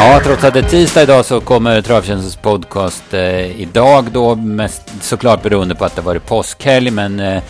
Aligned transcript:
Ja, 0.00 0.20
trots 0.24 0.44
att 0.44 0.54
det 0.54 0.60
är 0.60 0.62
tisdag 0.62 1.02
idag 1.02 1.24
så 1.24 1.40
kommer 1.40 1.82
Travtjänstens 1.82 2.36
podcast 2.36 3.14
eh, 3.14 3.60
idag 3.60 4.04
då, 4.12 4.34
mest 4.34 4.82
såklart 5.00 5.42
beroende 5.42 5.74
på 5.74 5.84
att 5.84 5.96
det 5.96 6.02
varit 6.02 6.26
påskhelg, 6.26 6.90
men 6.90 7.20
eh, 7.20 7.42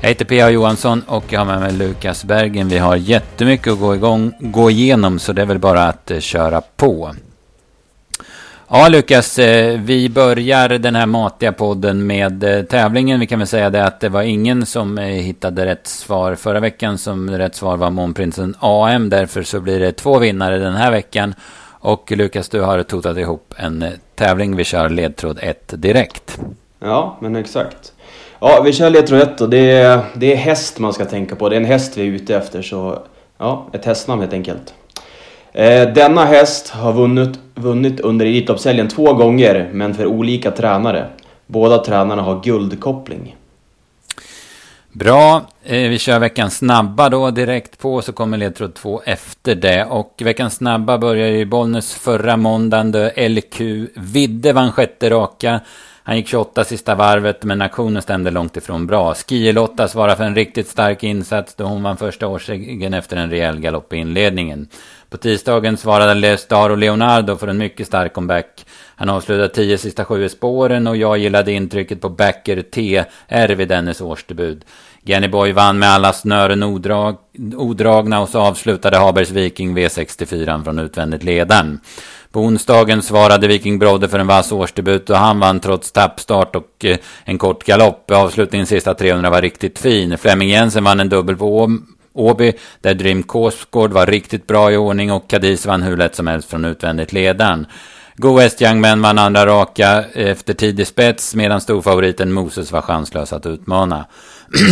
jag 0.00 0.08
heter 0.08 0.24
P.A. 0.24 0.50
Johansson 0.50 1.02
och 1.06 1.24
jag 1.28 1.40
har 1.40 1.46
med 1.46 1.60
mig 1.60 1.72
Lukas 1.72 2.24
Bergen. 2.24 2.68
Vi 2.68 2.78
har 2.78 2.96
jättemycket 2.96 3.72
att 3.72 3.78
gå, 3.78 3.94
igång, 3.94 4.32
gå 4.40 4.70
igenom 4.70 5.18
så 5.18 5.32
det 5.32 5.42
är 5.42 5.46
väl 5.46 5.58
bara 5.58 5.82
att 5.88 6.10
eh, 6.10 6.20
köra 6.20 6.60
på. 6.76 7.14
Ja, 8.72 8.88
Lukas, 8.88 9.38
eh, 9.38 9.80
vi 9.80 10.08
börjar 10.08 10.68
den 10.68 10.94
här 10.94 11.06
matiga 11.06 11.52
podden 11.52 12.06
med 12.06 12.44
eh, 12.44 12.62
tävlingen. 12.62 13.20
Vi 13.20 13.26
kan 13.26 13.38
väl 13.38 13.48
säga 13.48 13.70
det 13.70 13.84
att 13.84 14.00
det 14.00 14.08
var 14.08 14.22
ingen 14.22 14.66
som 14.66 14.98
eh, 14.98 15.04
hittade 15.04 15.66
rätt 15.66 15.86
svar 15.86 16.34
förra 16.34 16.60
veckan 16.60 16.98
som 16.98 17.30
rätt 17.30 17.54
svar 17.54 17.76
var 17.76 17.90
Månprinsen 17.90 18.54
AM. 18.58 19.08
Därför 19.10 19.42
så 19.42 19.60
blir 19.60 19.80
det 19.80 19.92
två 19.92 20.18
vinnare 20.18 20.58
den 20.58 20.74
här 20.74 20.90
veckan. 20.90 21.34
Och 21.82 22.12
Lukas, 22.12 22.48
du 22.48 22.60
har 22.60 22.82
totat 22.82 23.18
ihop 23.18 23.54
en 23.56 23.82
eh, 23.82 23.90
tävling. 24.14 24.56
Vi 24.56 24.64
kör 24.64 24.88
ledtråd 24.88 25.38
1 25.42 25.72
direkt. 25.76 26.40
Ja, 26.80 27.16
men 27.20 27.36
exakt. 27.36 27.92
Ja, 28.40 28.62
vi 28.64 28.72
kör 28.72 28.90
ledtråd 28.90 29.20
1 29.20 29.40
och 29.40 29.50
det 29.50 29.70
är, 29.70 30.00
det 30.14 30.32
är 30.32 30.36
häst 30.36 30.78
man 30.78 30.92
ska 30.92 31.04
tänka 31.04 31.36
på. 31.36 31.48
Det 31.48 31.56
är 31.56 31.60
en 31.60 31.64
häst 31.64 31.96
vi 31.96 32.02
är 32.02 32.06
ute 32.06 32.36
efter, 32.36 32.62
så 32.62 32.98
ja, 33.38 33.66
ett 33.72 33.84
hästnamn 33.84 34.20
helt 34.20 34.32
enkelt. 34.32 34.74
Eh, 35.52 35.92
denna 35.92 36.24
häst 36.24 36.68
har 36.68 36.92
vunnit, 36.92 37.38
vunnit 37.54 38.00
under 38.00 38.26
Elitloppshelgen 38.26 38.88
två 38.88 39.12
gånger, 39.12 39.70
men 39.72 39.94
för 39.94 40.06
olika 40.06 40.50
tränare. 40.50 41.06
Båda 41.46 41.78
tränarna 41.78 42.22
har 42.22 42.40
guldkoppling. 42.42 43.36
Bra, 44.92 45.46
eh, 45.64 45.88
vi 45.88 45.98
kör 45.98 46.18
veckans 46.18 46.56
snabba 46.56 47.08
då 47.08 47.30
direkt 47.30 47.78
på 47.78 48.02
så 48.02 48.12
kommer 48.12 48.38
ledtråd 48.38 48.74
två 48.74 49.02
efter 49.04 49.54
det. 49.54 49.84
Och 49.84 50.14
veckans 50.24 50.54
snabba 50.54 50.98
börjar 50.98 51.28
i 51.28 51.46
Bollnäs 51.46 51.94
förra 51.94 52.36
måndagen 52.36 52.92
då 52.92 53.10
LQ 53.16 53.60
Vidde 53.94 54.52
vann 54.52 54.72
sjätte 54.72 55.10
raka. 55.10 55.60
Han 56.02 56.16
gick 56.16 56.28
28 56.28 56.64
sista 56.64 56.94
varvet 56.94 57.44
men 57.44 57.62
aktionen 57.62 58.02
stämde 58.02 58.30
långt 58.30 58.56
ifrån 58.56 58.86
bra. 58.86 59.14
Skielotta 59.14 59.88
svarar 59.88 60.16
för 60.16 60.24
en 60.24 60.34
riktigt 60.34 60.68
stark 60.68 61.02
insats 61.02 61.54
då 61.54 61.64
hon 61.64 61.82
vann 61.82 61.96
första 61.96 62.26
årsegen 62.26 62.94
efter 62.94 63.16
en 63.16 63.30
rejäl 63.30 63.60
galopp 63.60 63.92
i 63.92 63.96
inledningen. 63.96 64.68
På 65.10 65.16
tisdagen 65.16 65.76
svarade 65.76 66.38
Star 66.38 66.70
och 66.70 66.78
Leonardo 66.78 67.36
för 67.36 67.48
en 67.48 67.58
mycket 67.58 67.86
stark 67.86 68.12
comeback. 68.12 68.66
Han 69.00 69.08
avslutade 69.08 69.48
tio 69.48 69.78
sista 69.78 70.04
sju 70.04 70.24
i 70.24 70.28
spåren 70.28 70.86
och 70.86 70.96
jag 70.96 71.18
gillade 71.18 71.52
intrycket 71.52 72.00
på 72.00 72.08
Backer 72.08 72.62
TR 72.62 73.54
vid 73.54 73.68
dennes 73.68 74.00
årsdebut. 74.00 74.64
Boy 75.32 75.52
vann 75.52 75.78
med 75.78 75.88
alla 75.88 76.12
snören 76.12 76.62
odrag, 76.62 77.16
odragna 77.56 78.20
och 78.20 78.28
så 78.28 78.40
avslutade 78.40 78.96
Habergs 78.96 79.30
Viking 79.30 79.78
V64 79.78 80.64
från 80.64 80.78
utvändigt 80.78 81.22
ledaren. 81.22 81.80
På 82.32 82.40
onsdagen 82.40 83.02
svarade 83.02 83.48
Viking 83.48 83.78
Brodde 83.78 84.08
för 84.08 84.18
en 84.18 84.26
vass 84.26 84.52
årsdebut 84.52 85.10
och 85.10 85.16
han 85.16 85.40
vann 85.40 85.60
trots 85.60 85.92
tappstart 85.92 86.56
och 86.56 86.84
eh, 86.84 86.98
en 87.24 87.38
kort 87.38 87.64
galopp. 87.64 88.10
Avslutningen 88.10 88.66
sista 88.66 88.94
300 88.94 89.30
var 89.30 89.42
riktigt 89.42 89.78
fin. 89.78 90.18
Flemming 90.18 90.48
Jensen 90.48 90.84
vann 90.84 91.00
en 91.00 91.08
dubbel 91.08 91.36
på 91.36 91.78
Åby, 92.12 92.52
där 92.80 92.94
Dream 92.94 93.22
Korsgård 93.22 93.92
var 93.92 94.06
riktigt 94.06 94.46
bra 94.46 94.72
i 94.72 94.76
ordning 94.76 95.12
och 95.12 95.30
Cadiz 95.30 95.66
vann 95.66 95.82
hur 95.82 95.96
lätt 95.96 96.14
som 96.14 96.26
helst 96.26 96.50
från 96.50 96.64
utvändigt 96.64 97.12
ledaren. 97.12 97.66
Go 98.20 98.36
West 98.36 98.62
Young 98.62 98.80
Men 98.80 99.02
vann 99.02 99.18
andra 99.18 99.46
raka 99.46 100.04
efter 100.14 100.54
tidig 100.54 100.86
spets 100.86 101.34
medan 101.34 101.60
storfavoriten 101.60 102.32
Moses 102.32 102.72
var 102.72 102.82
chanslös 102.82 103.32
att 103.32 103.46
utmana. 103.46 104.06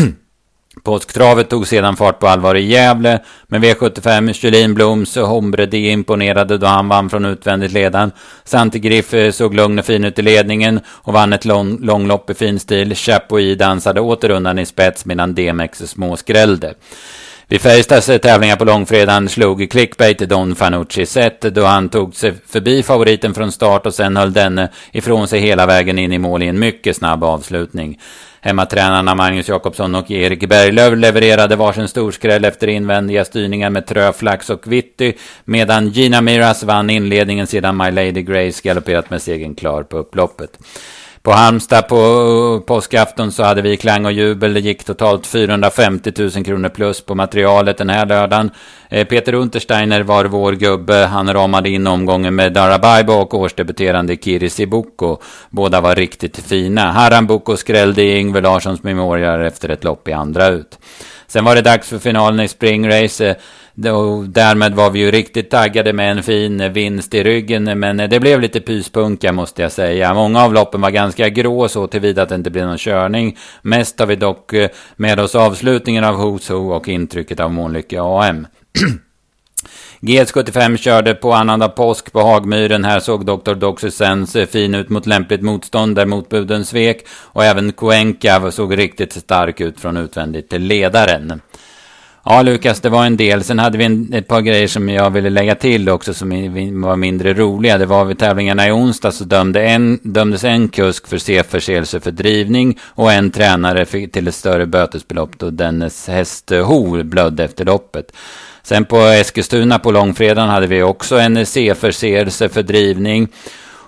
Påsktravet 0.83 1.51
tog 1.51 1.67
sedan 1.67 1.97
fart 1.97 2.19
på 2.19 2.29
allvar 2.29 2.55
i 2.55 2.67
Gävle, 2.67 3.21
men 3.47 3.65
V75 3.65 4.45
Julin 4.45 4.75
Bloms 4.75 5.17
Hombre 5.17 5.67
D 5.67 5.79
imponerade 5.91 6.59
då 6.59 6.67
han 6.67 6.89
vann 6.89 7.11
från 7.11 7.25
utvändigt 7.25 7.73
ledan. 7.73 8.13
Santi 8.45 8.79
Griff 8.79 9.15
eh, 9.15 9.31
såg 9.31 9.55
lugn 9.55 9.79
och 9.79 9.85
fin 9.85 10.05
ut 10.05 10.19
i 10.19 10.23
ledningen 10.23 10.81
och 10.87 11.13
vann 11.13 11.33
ett 11.33 11.45
lång, 11.45 11.79
långlopp 11.81 12.31
i 12.31 12.35
fin 12.35 12.59
stil. 12.59 12.95
Chapuis 12.95 13.59
dansade 13.59 14.01
åter 14.01 14.31
undan 14.31 14.59
i 14.59 14.67
spets 14.67 15.05
medan 15.05 15.35
DMX 15.35 15.79
småskrällde. 15.79 16.75
Vid 17.51 17.61
Färjestads 17.61 18.07
tävlingar 18.07 18.57
på 18.57 18.65
långfredagen 18.65 19.29
slog 19.29 19.71
clickbait 19.71 20.19
Don 20.19 20.55
Fanucci 20.55 21.07
set 21.07 21.41
då 21.41 21.65
han 21.65 21.89
tog 21.89 22.15
sig 22.15 22.35
förbi 22.47 22.83
favoriten 22.83 23.35
från 23.35 23.53
start 23.53 23.87
och 23.87 23.95
sen 23.95 24.17
höll 24.17 24.33
denne 24.33 24.69
ifrån 24.93 25.29
sig 25.29 25.41
hela 25.41 25.67
vägen 25.67 25.99
in 25.99 26.13
i 26.13 26.19
mål 26.19 26.43
i 26.43 26.47
en 26.47 26.59
mycket 26.59 26.97
snabb 26.97 27.25
avslutning. 27.25 28.01
Hemmatränarna 28.41 29.15
Magnus 29.15 29.49
Jakobsson 29.49 29.95
och 29.95 30.11
Erik 30.11 30.49
Berglöf 30.49 30.99
levererade 30.99 31.57
varsin 31.57 31.89
storskräll 31.89 32.45
efter 32.45 32.67
invändiga 32.67 33.25
styrningar 33.25 33.71
med 33.71 33.87
Tröflax 33.87 34.51
och 34.51 34.73
Vitty, 34.73 35.13
medan 35.45 35.89
Gina 35.89 36.21
Miras 36.21 36.63
vann 36.63 36.91
inledningen 36.91 37.47
sedan 37.47 37.77
My 37.77 37.91
Lady 37.91 38.23
Grace 38.23 38.61
galopperat 38.65 39.11
med 39.11 39.23
segern 39.23 39.55
klar 39.55 39.83
på 39.83 39.99
upploppet. 39.99 40.59
På 41.23 41.33
Halmstad 41.33 41.89
på 41.89 42.63
påskafton 42.67 43.33
så 43.33 43.43
hade 43.43 43.63
vi 43.63 43.77
klang 43.77 44.05
och 44.05 44.13
jubel. 44.13 44.55
Det 44.55 44.61
gick 44.61 44.85
totalt 44.85 45.27
450 45.27 46.13
000 46.19 46.31
kronor 46.31 46.69
plus 46.69 47.01
på 47.01 47.15
materialet 47.15 47.79
den 47.79 47.91
här 47.91 48.07
lördagen. 48.07 48.51
Eh, 48.89 49.07
Peter 49.07 49.35
Untersteiner 49.35 50.01
var 50.01 50.25
vår 50.25 50.53
gubbe. 50.53 50.95
Han 50.95 51.33
ramade 51.33 51.71
in 51.71 51.87
omgången 51.87 52.35
med 52.35 52.53
Darabaibo 52.53 53.13
och 53.13 53.35
årsdebuterande 53.35 54.17
Kiri 54.17 54.51
Sibuko. 54.51 55.19
Båda 55.51 55.81
var 55.81 55.95
riktigt 55.95 56.39
fina. 56.39 56.93
Haram 56.93 57.27
Boko 57.27 57.57
skrällde 57.57 58.03
i 58.03 58.19
Yngve 58.19 58.41
Larssons 58.41 58.83
memorial 58.83 59.45
efter 59.45 59.69
ett 59.69 59.85
lopp 59.85 60.09
i 60.09 60.13
andra 60.13 60.49
ut. 60.49 60.79
Sen 61.27 61.45
var 61.45 61.55
det 61.55 61.63
dags 61.63 61.89
för 61.89 61.99
finalen 61.99 62.41
i 62.41 62.49
springrace. 62.49 63.29
Eh, 63.29 63.37
och 63.87 64.29
därmed 64.29 64.75
var 64.75 64.91
vi 64.91 64.99
ju 64.99 65.11
riktigt 65.11 65.51
taggade 65.51 65.93
med 65.93 66.11
en 66.11 66.23
fin 66.23 66.73
vinst 66.73 67.15
i 67.15 67.23
ryggen. 67.23 67.79
Men 67.79 67.97
det 67.97 68.21
blev 68.21 68.41
lite 68.41 68.61
pyspunka 68.61 69.33
måste 69.33 69.63
jag 69.63 69.73
säga. 69.73 70.15
Många 70.15 70.43
av 70.43 70.53
loppen 70.55 70.81
var 70.81 70.91
ganska 70.91 71.29
grå 71.29 71.69
så 71.69 71.87
tillvida 71.87 72.23
att 72.23 72.29
det 72.29 72.35
inte 72.35 72.51
blev 72.51 72.67
någon 72.67 72.79
körning. 72.79 73.37
Mest 73.63 73.99
har 73.99 74.07
vi 74.07 74.17
dock 74.17 74.53
eh, 74.53 74.69
med 74.97 75.21
oss 75.21 75.35
avslutningen 75.35 76.05
av 76.05 76.15
Who's 76.15 76.53
Who 76.53 76.73
och 76.73 76.89
intrycket 76.89 77.41
av 77.41 77.53
Månlycke 77.53 78.01
AM. 78.01 78.47
GS75 80.01 80.77
körde 80.77 81.15
på 81.15 81.33
annandag 81.33 81.69
påsk 81.69 82.13
på 82.13 82.21
Hagmyren. 82.21 82.85
Här 82.85 83.01
såg 83.01 83.27
Dr. 83.27 83.55
Doxysens 83.55 84.37
eh, 84.37 84.47
fin 84.47 84.75
ut 84.75 84.89
mot 84.89 85.07
lämpligt 85.07 85.43
motstånd 85.43 85.97
där 85.97 86.07
motbuden 86.07 86.65
svek. 86.65 87.07
Och 87.09 87.45
även 87.45 87.73
Cuenca 87.73 88.51
såg 88.51 88.79
riktigt 88.79 89.13
stark 89.13 89.61
ut 89.61 89.81
från 89.81 89.97
utvändigt 89.97 90.51
till 90.51 90.63
ledaren. 90.63 91.41
Ja, 92.25 92.43
Lukas, 92.43 92.81
det 92.81 92.89
var 92.89 93.07
en 93.07 93.17
del. 93.17 93.45
Sen 93.45 93.59
hade 93.59 93.79
vi 93.79 93.85
en, 93.85 94.13
ett 94.13 94.29
par 94.29 94.41
grejer 94.41 94.69
som 94.69 94.89
jag 94.89 95.11
ville 95.11 95.31
lägga 95.31 95.55
till 95.55 95.89
också 95.89 96.15
som 96.15 96.31
var 96.83 96.97
mindre 96.97 97.35
roliga. 97.35 97.79
Det 97.79 97.87
var 97.87 98.05
vid 98.05 98.19
tävlingarna 98.19 98.69
i 98.69 98.73
onsdag 98.73 99.13
så 99.13 99.25
dömde 99.25 99.63
en, 99.63 99.99
dömdes 100.03 100.45
en 100.45 100.69
kusk 100.69 101.07
för 101.07 101.19
C-förseelse 101.19 102.01
för 102.01 102.11
drivning 102.11 102.79
och 102.85 103.13
en 103.13 103.31
tränare 103.31 103.85
fick 103.85 104.13
till 104.13 104.29
ett 104.29 104.35
större 104.35 104.67
bötesbelopp 104.67 105.39
då 105.39 105.51
dennes 105.51 106.09
häst 106.09 106.51
Hor 106.51 107.03
blödde 107.03 107.45
efter 107.45 107.65
loppet. 107.65 108.13
Sen 108.63 108.85
på 108.85 108.97
Eskilstuna 108.97 109.79
på 109.79 109.91
långfredagen 109.91 110.51
hade 110.51 110.67
vi 110.67 110.83
också 110.83 111.19
en 111.19 111.47
C-förseelse 111.47 112.49
för 112.49 112.63
drivning. 112.63 113.29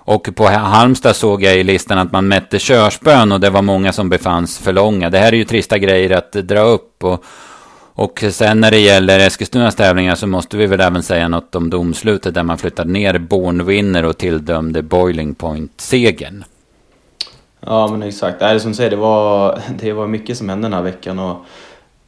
Och 0.04 0.28
på 0.34 0.46
Halmstad 0.46 1.16
såg 1.16 1.42
jag 1.42 1.56
i 1.56 1.64
listan 1.64 1.98
att 1.98 2.12
man 2.12 2.28
mätte 2.28 2.58
körspön 2.58 3.32
och 3.32 3.40
det 3.40 3.50
var 3.50 3.62
många 3.62 3.92
som 3.92 4.08
befanns 4.08 4.58
för 4.58 4.72
långa. 4.72 5.10
Det 5.10 5.18
här 5.18 5.32
är 5.32 5.36
ju 5.36 5.44
trista 5.44 5.78
grejer 5.78 6.10
att 6.10 6.32
dra 6.32 6.60
upp. 6.60 7.04
Och, 7.04 7.24
och 7.94 8.24
sen 8.30 8.60
när 8.60 8.70
det 8.70 8.78
gäller 8.78 9.18
Eskilstunas 9.18 9.74
tävlingar 9.74 10.14
så 10.14 10.26
måste 10.26 10.56
vi 10.56 10.66
väl 10.66 10.80
även 10.80 11.02
säga 11.02 11.28
något 11.28 11.54
om 11.54 11.70
domslutet 11.70 12.34
där 12.34 12.42
man 12.42 12.58
flyttade 12.58 12.92
ner 12.92 13.18
Bornwinner 13.18 14.04
och 14.04 14.18
tilldömde 14.18 14.82
Boiling 14.82 15.34
Point-segern. 15.34 16.44
Ja 17.60 17.88
men 17.90 18.02
exakt, 18.02 18.38
det 18.38 18.44
är 18.44 18.58
som 18.58 18.70
du 18.70 18.76
säger, 18.76 18.90
det 18.90 18.96
var, 18.96 19.60
det 19.80 19.92
var 19.92 20.06
mycket 20.06 20.38
som 20.38 20.48
hände 20.48 20.64
den 20.64 20.72
här 20.72 20.82
veckan. 20.82 21.18
Och 21.18 21.44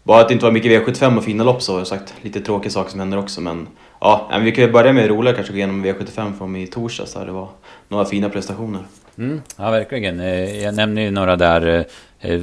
bara 0.03 0.21
att 0.21 0.29
det 0.29 0.35
inte 0.35 0.45
var 0.45 0.53
mycket 0.53 0.87
V75 0.87 1.17
och 1.17 1.25
fina 1.25 1.45
lopp 1.45 1.63
så 1.63 1.73
har 1.73 1.81
jag 1.81 1.87
sagt. 1.87 2.15
Lite 2.23 2.41
tråkiga 2.41 2.71
saker 2.71 2.91
som 2.91 3.01
händer 3.01 3.19
också 3.19 3.41
men 3.41 3.69
ja, 4.01 4.29
men 4.31 4.45
vi 4.45 4.53
kan 4.53 4.65
ju 4.65 4.73
börja 4.73 4.93
med 4.93 5.05
det 5.05 5.09
roliga 5.09 5.35
kanske 5.35 5.53
gå 5.53 5.57
igenom 5.57 5.85
V75 5.85 6.39
från 6.39 6.57
i 6.57 6.67
torsdags 6.67 7.15
där 7.15 7.27
det 7.27 7.33
var 7.33 7.49
några 7.89 8.05
fina 8.05 8.29
prestationer. 8.29 8.81
Mm, 9.19 9.43
ja 9.57 9.71
verkligen. 9.71 10.21
Eh, 10.21 10.63
jag 10.63 10.75
nämner 10.75 11.03
ju 11.03 11.11
några 11.11 11.37
där. 11.37 11.87
Eh, 12.21 12.31
eh, 12.33 12.41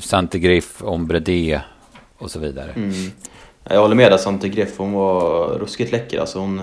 Santigriff, 0.00 0.82
Ombre 0.82 1.18
D 1.18 1.60
och 2.18 2.30
så 2.30 2.38
vidare. 2.38 2.70
Mm. 2.76 2.92
Jag 3.70 3.80
håller 3.80 3.94
med 3.94 4.12
där, 4.12 4.18
Sante 4.18 4.48
Griff. 4.48 4.78
Hon 4.78 4.92
var 4.92 5.48
ruskigt 5.48 5.92
läcker. 5.92 6.20
Alltså 6.20 6.38
hon, 6.38 6.62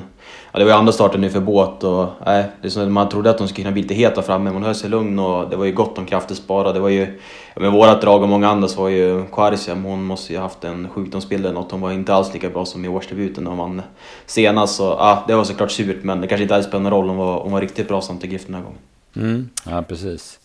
ja, 0.52 0.60
det 0.60 0.66
var 0.66 0.72
ju 0.72 0.78
andra 0.78 0.92
starten 0.92 1.22
nu 1.22 1.30
för 1.30 1.40
båt 1.40 1.84
och 1.84 2.08
nej, 2.26 2.46
det 2.62 2.68
är 2.68 2.70
som, 2.70 2.94
man 2.94 3.10
trodde 3.10 3.30
att 3.30 3.40
hon 3.40 3.48
skulle 3.48 3.64
kunna 3.64 3.74
bli 3.74 3.82
lite 3.82 3.94
heta 3.94 4.22
framme 4.22 4.44
men 4.44 4.54
hon 4.54 4.64
höll 4.64 4.76
sig 4.76 4.90
lugn 4.90 5.20
och 5.20 5.50
det 5.50 5.56
var 5.56 5.66
ju 5.66 5.72
gott 5.72 5.98
om 5.98 6.06
krafter 6.06 6.36
sparade. 6.36 6.74
Det 6.74 6.80
var 6.80 6.90
ju, 6.90 7.20
med 7.56 7.72
vårat 7.72 8.02
drag 8.02 8.22
och 8.22 8.30
många 8.30 8.50
andras 8.50 8.78
var 8.78 8.90
ju 8.90 9.26
Quarciam, 9.32 9.84
hon 9.84 10.04
måste 10.04 10.34
ju 10.34 10.40
haft 10.40 10.64
en 10.64 10.90
sjukdomsbild 10.90 11.46
eller 11.46 11.56
något. 11.56 11.72
Hon 11.72 11.82
var 11.82 11.92
inte 11.92 12.14
alls 12.14 12.34
lika 12.34 12.50
bra 12.50 12.66
som 12.66 12.86
i 12.86 12.88
årsdebuten 12.88 13.44
när 13.44 13.52
hon 13.52 13.60
vann 13.60 13.82
senast. 14.26 14.76
Så 14.76 14.84
ja, 14.84 15.24
det 15.28 15.36
var 15.36 15.44
såklart 15.44 15.72
surt 15.72 16.04
men 16.04 16.22
det 16.22 16.28
kanske 16.28 16.44
inte 16.44 16.56
alls 16.56 16.66
spelar 16.66 16.84
någon 16.84 16.92
roll. 16.92 17.08
Hon 17.08 17.18
var, 17.18 17.40
hon 17.40 17.52
var 17.52 17.62
riktigt 17.62 17.88
bra 17.88 18.02
Sante 18.02 18.28
Griff 18.28 18.46
den 18.46 18.56
här 18.56 18.64
gången. 18.64 18.80
Mm, 19.16 19.50
ja, 19.66 19.82
precis. 19.88 20.40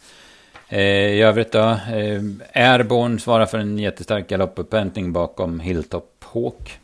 Eh, 0.71 0.81
I 0.81 1.23
övrigt 1.23 1.53
då, 1.53 1.59
eh, 1.59 2.71
Airborne 2.73 3.19
svarar 3.19 3.47
för 3.47 3.59
en 3.59 3.79
jättestark 3.79 4.29
galoppupphämtning 4.29 5.13
bakom 5.13 5.61
Hilltop 5.61 6.25
Hawk. 6.33 6.79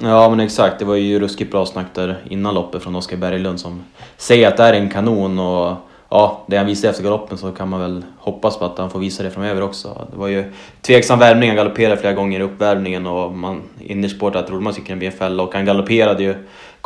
Ja 0.00 0.28
men 0.28 0.40
exakt, 0.40 0.78
det 0.78 0.84
var 0.84 0.94
ju 0.94 1.18
ruskigt 1.20 1.50
bra 1.50 1.66
snack 1.66 1.86
där 1.94 2.16
innan 2.30 2.54
loppet 2.54 2.82
från 2.82 2.96
Oskar 2.96 3.16
Berglund 3.16 3.60
som 3.60 3.84
säger 4.16 4.48
att 4.48 4.56
det 4.56 4.62
är 4.62 4.72
en 4.72 4.90
kanon 4.90 5.38
och 5.38 5.76
ja, 6.08 6.44
det 6.46 6.56
han 6.56 6.66
visade 6.66 6.90
efter 6.90 7.02
galoppen 7.04 7.38
så 7.38 7.52
kan 7.52 7.68
man 7.68 7.80
väl 7.80 8.04
hoppas 8.18 8.58
på 8.58 8.64
att 8.64 8.78
han 8.78 8.90
får 8.90 8.98
visa 8.98 9.22
det 9.22 9.30
framöver 9.30 9.62
också. 9.62 10.06
Det 10.12 10.18
var 10.18 10.28
ju 10.28 10.52
tveksam 10.80 11.18
värmning, 11.18 11.48
han 11.48 11.56
galopperade 11.56 11.96
flera 11.96 12.12
gånger 12.12 12.40
i 12.40 12.42
uppvärmningen 12.42 13.06
och 13.06 13.32
man 13.32 13.62
innerst 13.80 14.18
trodde 14.18 14.60
man 14.60 14.72
skulle 14.72 14.86
kunna 14.86 14.98
bli 14.98 15.06
en 15.06 15.12
fälla 15.12 15.42
och 15.42 15.54
han 15.54 15.64
galopperade 15.64 16.22
ju 16.22 16.34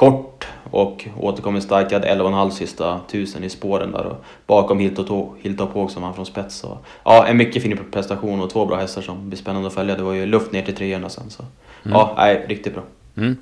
kort 0.01 0.47
och 0.71 1.09
återkom 1.19 1.61
starkt. 1.61 1.93
Jag 1.93 2.01
hade 2.01 2.15
11,5 2.15 2.51
sista 2.51 3.01
tusen 3.11 3.45
i 3.45 3.49
spåren 3.49 3.93
där 3.93 4.07
och 4.07 4.25
bakom 4.47 4.79
Hilltop 4.79 5.75
Hawk 5.75 5.91
som 5.91 6.03
han 6.03 6.15
från 6.15 6.27
spets. 6.27 6.65
Och, 6.65 6.79
ja, 7.05 7.27
en 7.27 7.37
mycket 7.37 7.63
fin 7.63 7.79
prestation 7.93 8.41
och 8.41 8.51
två 8.51 8.67
bra 8.67 8.77
hästar 8.77 9.03
som 9.03 9.29
blir 9.29 9.39
spännande 9.39 9.69
att 9.69 9.75
följa. 9.75 9.97
Det 9.97 10.03
var 10.03 10.13
ju 10.13 10.27
luft 10.27 10.53
ner 10.53 10.63
till 10.63 10.75
treorna 10.75 11.09
sen 11.09 11.31
så. 11.31 11.43
Mm. 11.43 11.99
Ja, 11.99 12.15
nej, 12.17 12.45
riktigt 12.49 12.75
bra. 12.75 12.83
Mm. 13.17 13.37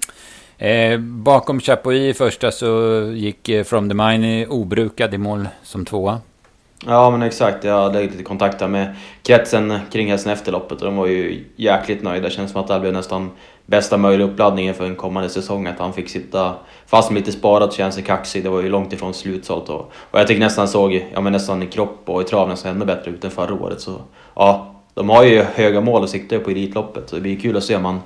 Eh, 0.59 1.01
bakom 1.01 1.61
Chapuis 1.61 2.15
i 2.15 2.19
första 2.19 2.51
så 2.51 3.01
gick 3.15 3.49
eh, 3.49 3.65
From 3.65 3.89
the 3.89 3.95
Mine 3.95 4.47
obrukad 4.47 5.15
i 5.15 5.19
mål 5.19 5.49
som 5.63 5.85
tvåa. 5.85 6.21
Ja 6.87 7.11
men 7.11 7.23
exakt, 7.23 7.65
jag 7.65 7.83
hade 7.83 8.03
lite 8.03 8.23
kontakt 8.23 8.71
med 8.71 8.97
kretsen 9.23 9.79
kring 9.93 10.11
hästen 10.11 10.33
efter 10.33 10.53
loppet 10.53 10.79
och 10.79 10.87
de 10.87 10.97
var 10.97 11.07
ju 11.07 11.45
jäkligt 11.57 12.03
nöjda. 12.03 12.29
Det 12.29 12.35
känns 12.35 12.53
som 12.53 12.61
att 12.61 12.67
det 12.67 12.73
här 12.73 12.81
blev 12.81 12.93
nästan 12.93 13.31
bästa 13.69 13.97
möjliga 13.97 14.29
uppladdningen 14.29 14.75
för 14.75 14.87
en 14.87 14.97
kommande 14.97 15.29
säsong. 15.29 15.67
Att 15.67 15.79
han 15.79 15.93
fick 15.93 16.09
sitta 16.09 16.55
fast 16.87 17.11
med 17.11 17.21
lite 17.21 17.33
sparat 17.33 17.69
och 17.69 17.75
känna 17.75 17.91
sig 17.91 18.03
kaxig. 18.03 18.43
Det 18.43 18.49
var 18.49 18.63
ju 18.63 18.69
långt 18.69 18.93
ifrån 18.93 19.15
slutsålt. 19.15 19.69
Och, 19.69 19.93
och 20.11 20.21
jag 20.21 20.27
tycker 20.27 20.41
nästan 20.41 20.69
såg, 20.69 21.07
ja 21.15 21.21
men 21.21 21.33
nästan 21.33 21.63
i 21.63 21.67
kropp 21.67 22.03
och 22.05 22.23
i 22.23 22.25
trav 22.25 22.49
nästan 22.49 22.77
ännu 22.77 22.85
bättre 22.85 23.11
ut 23.11 23.25
än 23.25 23.31
förra 23.31 23.55
året. 23.55 23.81
Så 23.81 24.01
ja, 24.35 24.75
de 24.95 25.09
har 25.09 25.25
ju 25.25 25.43
höga 25.43 25.81
mål 25.81 26.03
och 26.03 26.09
siktar 26.09 26.39
på 26.39 26.51
Elitloppet. 26.51 27.09
Så 27.09 27.17
det 27.17 27.23
blir 27.23 27.41
kul 27.41 27.57
att 27.57 27.65
se 27.65 27.77
om 27.77 27.85
han 27.85 28.01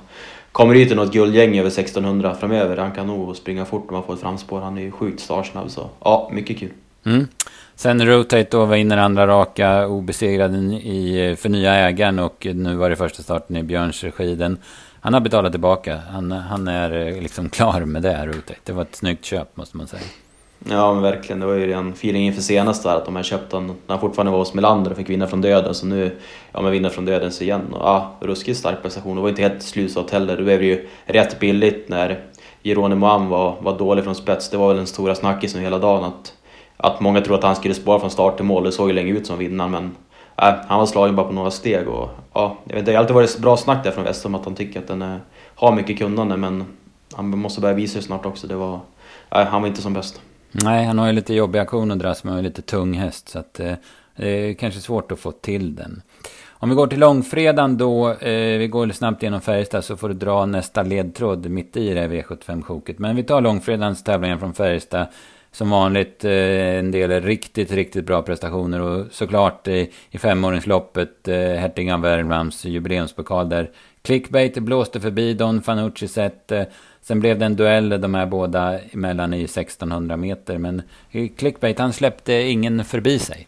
kommer 0.51 0.75
ut 0.75 0.91
i 0.91 0.95
något 0.95 1.13
guldgäng 1.13 1.59
över 1.59 1.69
1600 1.69 2.35
framöver. 2.35 2.77
Han 2.77 2.91
kan 2.91 3.07
nog 3.07 3.35
springa 3.35 3.65
fort 3.65 3.85
om 3.89 3.95
han 3.95 4.03
får 4.03 4.13
ett 4.13 4.19
framspår. 4.19 4.61
Han 4.61 4.77
är 4.77 4.81
ju 4.81 4.91
sjukt 4.91 5.19
startsnabb. 5.19 5.71
Så 5.71 5.89
ja, 5.99 6.29
mycket 6.33 6.59
kul. 6.59 6.71
Mm. 7.05 7.27
Sen 7.75 8.07
Rotate 8.07 8.47
då 8.51 8.65
vinner 8.65 8.97
andra 8.97 9.27
raka 9.27 9.87
obesegrad 9.87 10.55
i, 10.73 11.35
för 11.39 11.49
nya 11.49 11.73
ägaren 11.73 12.19
och 12.19 12.47
nu 12.53 12.75
var 12.75 12.89
det 12.89 12.95
första 12.95 13.23
starten 13.23 13.55
i 13.55 13.63
Björns 13.63 14.03
regiden. 14.03 14.57
Han 15.03 15.13
har 15.13 15.21
betalat 15.21 15.51
tillbaka. 15.51 15.99
Han, 16.11 16.31
han 16.31 16.67
är 16.67 17.07
eh, 17.07 17.21
liksom 17.21 17.49
klar 17.49 17.81
med 17.81 18.01
det, 18.01 18.25
Rotate. 18.25 18.55
Det 18.63 18.71
var 18.71 18.81
ett 18.81 18.95
snyggt 18.95 19.25
köp 19.25 19.57
måste 19.57 19.77
man 19.77 19.87
säga. 19.87 20.01
Ja 20.69 20.93
men 20.93 21.03
verkligen, 21.03 21.39
det 21.39 21.45
var 21.45 21.53
ju 21.53 21.67
redan 21.67 21.91
feeling 21.91 22.25
inför 22.25 22.41
senast 22.41 22.83
där 22.83 22.95
att 22.95 23.05
de 23.05 23.15
här 23.15 23.23
köpte 23.23 23.55
han 23.55 23.67
när 23.67 23.75
han 23.87 23.99
fortfarande 23.99 24.31
var 24.31 24.39
hos 24.39 24.53
Melander 24.53 24.91
och 24.91 24.97
fick 24.97 25.09
vinna 25.09 25.27
från 25.27 25.41
döden 25.41 25.73
så 25.73 25.85
nu, 25.85 26.17
ja 26.51 26.61
men 26.61 26.71
vinna 26.71 26.89
från 26.89 27.05
dödens 27.05 27.41
igen 27.41 27.73
och 27.73 27.87
ja, 27.87 28.11
ruskigt 28.19 28.59
stark 28.59 28.81
prestation. 28.81 29.15
Det 29.15 29.21
var 29.21 29.29
inte 29.29 29.41
helt 29.41 29.63
slutsålt 29.63 30.11
heller. 30.11 30.37
Det 30.37 30.43
blev 30.43 30.63
ju 30.63 30.87
rätt 31.05 31.39
billigt 31.39 31.89
när 31.89 32.19
Jeronimo 32.61 33.05
Am 33.05 33.29
var, 33.29 33.55
var 33.61 33.77
dålig 33.77 34.03
från 34.03 34.15
spets. 34.15 34.49
Det 34.49 34.57
var 34.57 34.67
väl 34.67 34.77
den 34.77 34.87
stora 34.87 35.15
snackisen 35.15 35.61
hela 35.61 35.79
dagen 35.79 36.03
att, 36.03 36.33
att 36.77 36.99
många 36.99 37.21
trodde 37.21 37.37
att 37.37 37.43
han 37.43 37.55
skulle 37.55 37.73
spara 37.73 37.99
från 37.99 38.11
start 38.11 38.35
till 38.35 38.45
mål. 38.45 38.63
Det 38.63 38.71
såg 38.71 38.87
ju 38.87 38.93
länge 38.93 39.11
ut 39.11 39.27
som 39.27 39.37
vinnaren 39.37 39.71
men 39.71 39.95
äh, 40.37 40.53
han 40.67 40.79
var 40.79 40.85
slagen 40.85 41.15
bara 41.15 41.27
på 41.27 41.33
några 41.33 41.51
steg 41.51 41.87
och 41.87 42.09
ja, 42.33 42.57
jag 42.63 42.75
vet, 42.75 42.85
det 42.85 42.91
har 42.91 42.99
alltid 42.99 43.15
varit 43.15 43.39
bra 43.39 43.57
snack 43.57 43.83
där 43.83 43.91
från 43.91 44.03
väst 44.03 44.25
om 44.25 44.35
att 44.35 44.45
han 44.45 44.55
tycker 44.55 44.79
att 44.79 44.87
den 44.87 45.01
är, 45.01 45.19
har 45.55 45.75
mycket 45.75 45.97
kunnande 45.97 46.37
men 46.37 46.65
han 47.15 47.37
måste 47.37 47.61
börja 47.61 47.75
visa 47.75 47.99
det 47.99 48.05
snart 48.05 48.25
också. 48.25 48.47
Det 48.47 48.55
var, 48.55 48.79
äh, 49.31 49.45
han 49.45 49.61
var 49.61 49.67
inte 49.67 49.81
som 49.81 49.93
bäst. 49.93 50.21
Nej, 50.51 50.85
han 50.85 50.99
har 50.99 51.07
ju 51.07 51.13
lite 51.13 51.33
jobbig 51.33 51.59
aktion 51.59 51.91
att 51.91 51.99
dras 51.99 52.23
med 52.23 52.35
och 52.35 52.43
lite 52.43 52.61
tung 52.61 52.93
häst. 52.93 53.29
Så 53.29 53.39
att, 53.39 53.59
eh, 53.59 53.73
det 54.15 54.29
är 54.29 54.53
kanske 54.53 54.79
svårt 54.79 55.11
att 55.11 55.19
få 55.19 55.31
till 55.31 55.75
den. 55.75 56.01
Om 56.63 56.69
vi 56.69 56.75
går 56.75 56.87
till 56.87 56.99
långfredagen 56.99 57.77
då, 57.77 58.11
eh, 58.11 58.57
vi 58.57 58.67
går 58.67 58.89
snabbt 58.89 59.23
igenom 59.23 59.41
Färjestad 59.41 59.85
så 59.85 59.97
får 59.97 60.07
du 60.07 60.13
dra 60.13 60.45
nästa 60.45 60.83
ledtråd 60.83 61.49
mitt 61.49 61.77
i 61.77 61.93
det 61.93 62.07
V75-sjoket. 62.07 62.99
Men 62.99 63.15
vi 63.15 63.23
tar 63.23 63.41
långfredagens 63.41 64.03
tävlingar 64.03 64.37
från 64.37 64.53
Färjestad. 64.53 65.07
Som 65.53 65.69
vanligt 65.69 66.25
eh, 66.25 66.31
en 66.79 66.91
del 66.91 67.21
riktigt, 67.21 67.71
riktigt 67.71 68.05
bra 68.05 68.21
prestationer 68.21 68.81
och 68.81 69.05
såklart 69.11 69.67
i, 69.67 69.89
i 70.11 70.17
femåringsloppet 70.17 71.27
eh, 71.27 71.35
Hertigan 71.35 71.59
Hertig 71.59 71.91
av 71.91 72.01
Värmlands 72.01 72.65
jubileumspokal 72.65 73.49
där 73.49 73.69
Clickbait 74.01 74.57
blåste 74.57 74.99
förbi 74.99 75.33
Don 75.33 75.61
Fanucci 75.61 76.07
sett. 76.07 76.51
Sen 77.01 77.19
blev 77.19 77.39
det 77.39 77.45
en 77.45 77.55
duell 77.55 77.89
de 77.89 78.13
här 78.13 78.25
båda 78.25 78.79
emellan 78.79 79.33
i 79.33 79.43
1600 79.43 80.17
meter. 80.17 80.57
Men 80.57 80.81
Clickbait, 81.37 81.79
han 81.79 81.93
släppte 81.93 82.33
ingen 82.33 82.85
förbi 82.85 83.19
sig. 83.19 83.47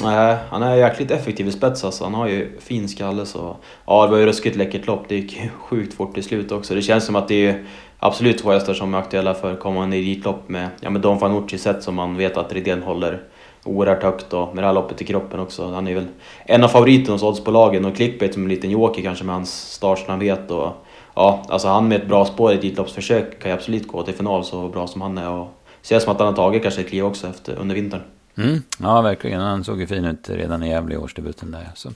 Nej, 0.00 0.36
han 0.48 0.62
är 0.62 0.76
jäkligt 0.76 1.10
effektiv 1.10 1.48
i 1.48 1.52
spets 1.52 1.84
alltså. 1.84 2.04
Han 2.04 2.14
har 2.14 2.28
ju 2.28 2.58
fin 2.60 2.88
skalle 2.88 3.26
så... 3.26 3.56
Ja, 3.86 4.04
det 4.04 4.10
var 4.10 4.18
ju 4.18 4.26
ruskigt 4.26 4.56
läckert 4.56 4.86
lopp. 4.86 5.04
Det 5.08 5.14
gick 5.14 5.50
sjukt 5.50 5.94
fort 5.94 6.18
i 6.18 6.22
slut 6.22 6.52
också. 6.52 6.74
Det 6.74 6.82
känns 6.82 7.04
som 7.04 7.16
att 7.16 7.28
det 7.28 7.46
är 7.46 7.64
absolut 8.02 8.38
två 8.38 8.50
hästar 8.50 8.74
som 8.74 8.94
är 8.94 8.98
aktuella 8.98 9.34
för 9.34 9.56
kommande 9.56 9.96
elitlopp 9.96 10.48
med, 10.48 10.68
ja, 10.80 10.90
med 10.90 11.00
Don 11.00 11.18
Fanucci 11.18 11.58
sett 11.58 11.82
som 11.82 11.94
man 11.94 12.16
vet 12.16 12.36
att 12.36 12.52
Rydén 12.52 12.82
håller 12.82 13.22
oerhört 13.64 14.02
högt 14.02 14.32
och 14.32 14.54
med 14.54 14.64
det 14.64 14.66
här 14.66 14.74
loppet 14.74 15.02
i 15.02 15.04
kroppen 15.04 15.40
också. 15.40 15.70
Han 15.70 15.88
är 15.88 15.94
väl 15.94 16.06
en 16.44 16.64
av 16.64 16.68
favoriterna 16.68 17.14
hos 17.14 17.22
oddsbolagen 17.22 17.84
och 17.84 17.96
Clickbait 17.96 18.34
som 18.34 18.42
en 18.42 18.48
liten 18.48 18.70
joker 18.70 19.02
kanske 19.02 19.24
med 19.24 19.34
hans 19.34 19.72
startsnabbhet 19.72 20.50
och 20.50 20.86
ja, 21.14 21.42
alltså 21.48 21.68
han 21.68 21.88
med 21.88 22.00
ett 22.00 22.08
bra 22.08 22.24
spår 22.24 22.52
i 22.52 22.54
ett 22.54 22.64
Elitloppsförsök 22.64 23.42
kan 23.42 23.50
ju 23.50 23.56
absolut 23.56 23.88
gå 23.88 24.02
till 24.02 24.14
final 24.14 24.44
så 24.44 24.68
bra 24.68 24.86
som 24.86 25.00
han 25.00 25.18
är. 25.18 25.30
Och 25.30 25.58
ser 25.82 25.98
som 25.98 26.12
att 26.12 26.18
han 26.18 26.28
har 26.28 26.34
tagit 26.34 26.62
kanske 26.62 26.80
ett 26.80 26.88
kliv 26.88 27.04
också 27.04 27.26
efter, 27.26 27.54
under 27.54 27.74
vintern. 27.74 28.00
Mm, 28.36 28.62
ja, 28.78 29.00
verkligen. 29.02 29.40
Han 29.40 29.64
såg 29.64 29.80
ju 29.80 29.86
fin 29.86 30.04
ut 30.04 30.30
redan 30.30 30.62
i 30.62 30.68
Gävle 30.68 30.94
i 30.94 30.98
årsdebuten 30.98 31.50
där. 31.50 31.68
Så. 31.74 31.90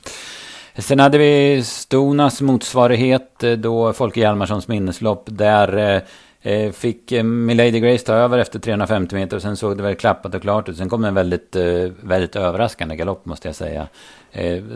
Sen 0.79 1.01
hade 1.01 1.19
vi 1.19 1.63
Stonas 1.65 2.41
motsvarighet 2.41 3.43
eh, 3.43 3.53
då 3.53 3.93
Folke 3.93 4.21
Hjalmarssons 4.21 4.69
minneslopp. 4.69 5.25
Där 5.27 5.77
eh, 5.77 6.53
eh, 6.53 6.73
fick 6.73 7.13
Milady 7.23 7.81
Grace 7.81 8.05
ta 8.07 8.13
över 8.13 8.39
efter 8.39 8.59
350 8.59 9.15
meter 9.15 9.37
och 9.37 9.43
sen 9.43 9.57
såg 9.57 9.77
det 9.77 9.83
väl 9.83 9.95
klappat 9.95 10.35
och 10.35 10.43
klart 10.43 10.69
ut. 10.69 10.77
Sen 10.77 10.89
kom 10.89 11.05
en 11.05 11.15
väldigt, 11.15 11.57
väldigt 12.01 12.37
överraskande 12.37 12.97
galopp 12.97 13.27
måste 13.27 13.49
jag 13.49 13.55
säga. 13.55 13.89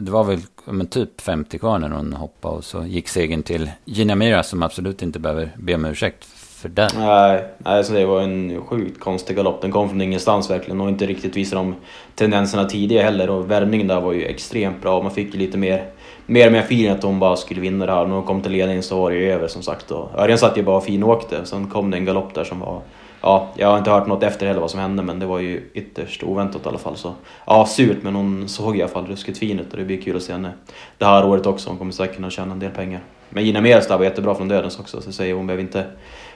Det 0.01 0.11
var 0.11 0.25
väl 0.25 0.41
men, 0.65 0.87
typ 0.87 1.21
50 1.21 1.59
kvar 1.59 1.79
när 1.79 1.89
hon 1.91 2.13
hoppade 2.13 2.55
och 2.55 2.65
så 2.65 2.85
gick 2.85 3.09
segern 3.09 3.43
till 3.43 3.71
Gina 3.85 4.15
Mira 4.15 4.43
som 4.43 4.63
absolut 4.63 5.03
inte 5.03 5.19
behöver 5.19 5.53
be 5.57 5.75
om 5.75 5.85
ursäkt 5.85 6.27
för 6.61 6.69
den. 6.69 6.91
Nej, 6.97 7.45
alltså 7.63 7.93
det 7.93 8.07
var 8.07 8.21
en 8.21 8.63
sjukt 8.67 9.01
konstig 9.01 9.37
galopp. 9.37 9.63
Den 9.63 9.73
kom 9.73 9.89
från 9.89 10.01
ingenstans 10.01 10.51
verkligen 10.51 10.81
och 10.81 10.89
inte 10.89 11.07
riktigt 11.07 11.37
visade 11.37 11.63
de 11.63 11.75
tendenserna 12.15 12.65
tidigare 12.65 13.05
heller. 13.05 13.31
Och 13.31 13.51
värmningen 13.51 13.87
där 13.87 14.01
var 14.01 14.13
ju 14.13 14.25
extremt 14.25 14.83
bra. 14.83 15.03
Man 15.03 15.11
fick 15.11 15.35
ju 15.35 15.41
lite 15.41 15.59
mer, 15.59 15.85
mer 16.27 16.47
och 16.47 16.53
mer 16.53 16.61
feeling 16.61 16.91
att 16.91 17.03
hon 17.03 17.19
bara 17.19 17.37
skulle 17.37 17.61
vinna 17.61 17.87
det 17.87 17.93
här. 17.93 18.07
När 18.07 18.15
hon 18.15 18.25
kom 18.25 18.43
till 18.43 18.53
ledningen 18.53 18.83
så 18.83 19.01
var 19.01 19.11
det 19.11 19.17
ju 19.17 19.33
över 19.33 19.49
som 19.49 19.63
sagt. 19.63 19.93
Örjan 19.93 20.39
satt 20.39 20.59
ju 20.59 20.63
bara 20.63 20.77
och 20.77 20.85
finåkte. 20.85 21.45
Sen 21.45 21.67
kom 21.67 21.91
det 21.91 21.97
en 21.97 22.05
galopp 22.05 22.35
där 22.35 22.45
som 22.45 22.61
var 22.61 22.81
ja, 23.23 23.49
jag 23.55 23.69
har 23.69 23.79
inte 23.79 23.91
hört 23.91 24.07
något 24.07 24.23
efter 24.23 24.47
heller 24.47 24.61
vad 24.61 24.71
som 24.71 24.81
hände 24.81 25.03
men 25.03 25.19
det 25.19 25.27
var 25.27 25.39
ju 25.39 25.71
ytterst 25.75 26.23
oväntat 26.23 26.67
i 26.67 26.69
alla 26.69 26.79
fall. 26.79 26.97
Så, 26.97 27.15
ja, 27.47 27.67
surt 27.67 28.03
men 28.03 28.15
hon 28.15 28.49
såg 28.49 28.77
i 28.77 28.83
alla 28.83 28.91
fall 28.91 29.07
ruskigt 29.07 29.39
fin 29.39 29.61
ut 29.61 29.73
och 29.73 29.79
det 29.79 29.85
blir 29.85 30.03
kul 30.03 30.17
att 30.17 30.23
se 30.23 30.33
henne 30.33 30.53
det 30.99 31.05
här 31.05 31.27
året 31.27 31.47
också. 31.47 31.71
Hon 31.71 31.79
kommer 31.79 31.93
säkert 31.93 32.17
kunna 32.17 32.31
tjäna 32.31 32.53
en 32.53 32.59
del 32.59 32.71
pengar. 32.71 33.01
Men 33.31 33.45
Gina 33.45 33.61
Meres 33.61 33.89
var 33.89 34.05
jättebra 34.05 34.35
från 34.35 34.49
dödens 34.49 34.81
också 34.81 35.01
så 35.01 35.13
säger 35.13 35.35
hon 35.35 35.47
behöver 35.47 35.63
inte 35.63 35.85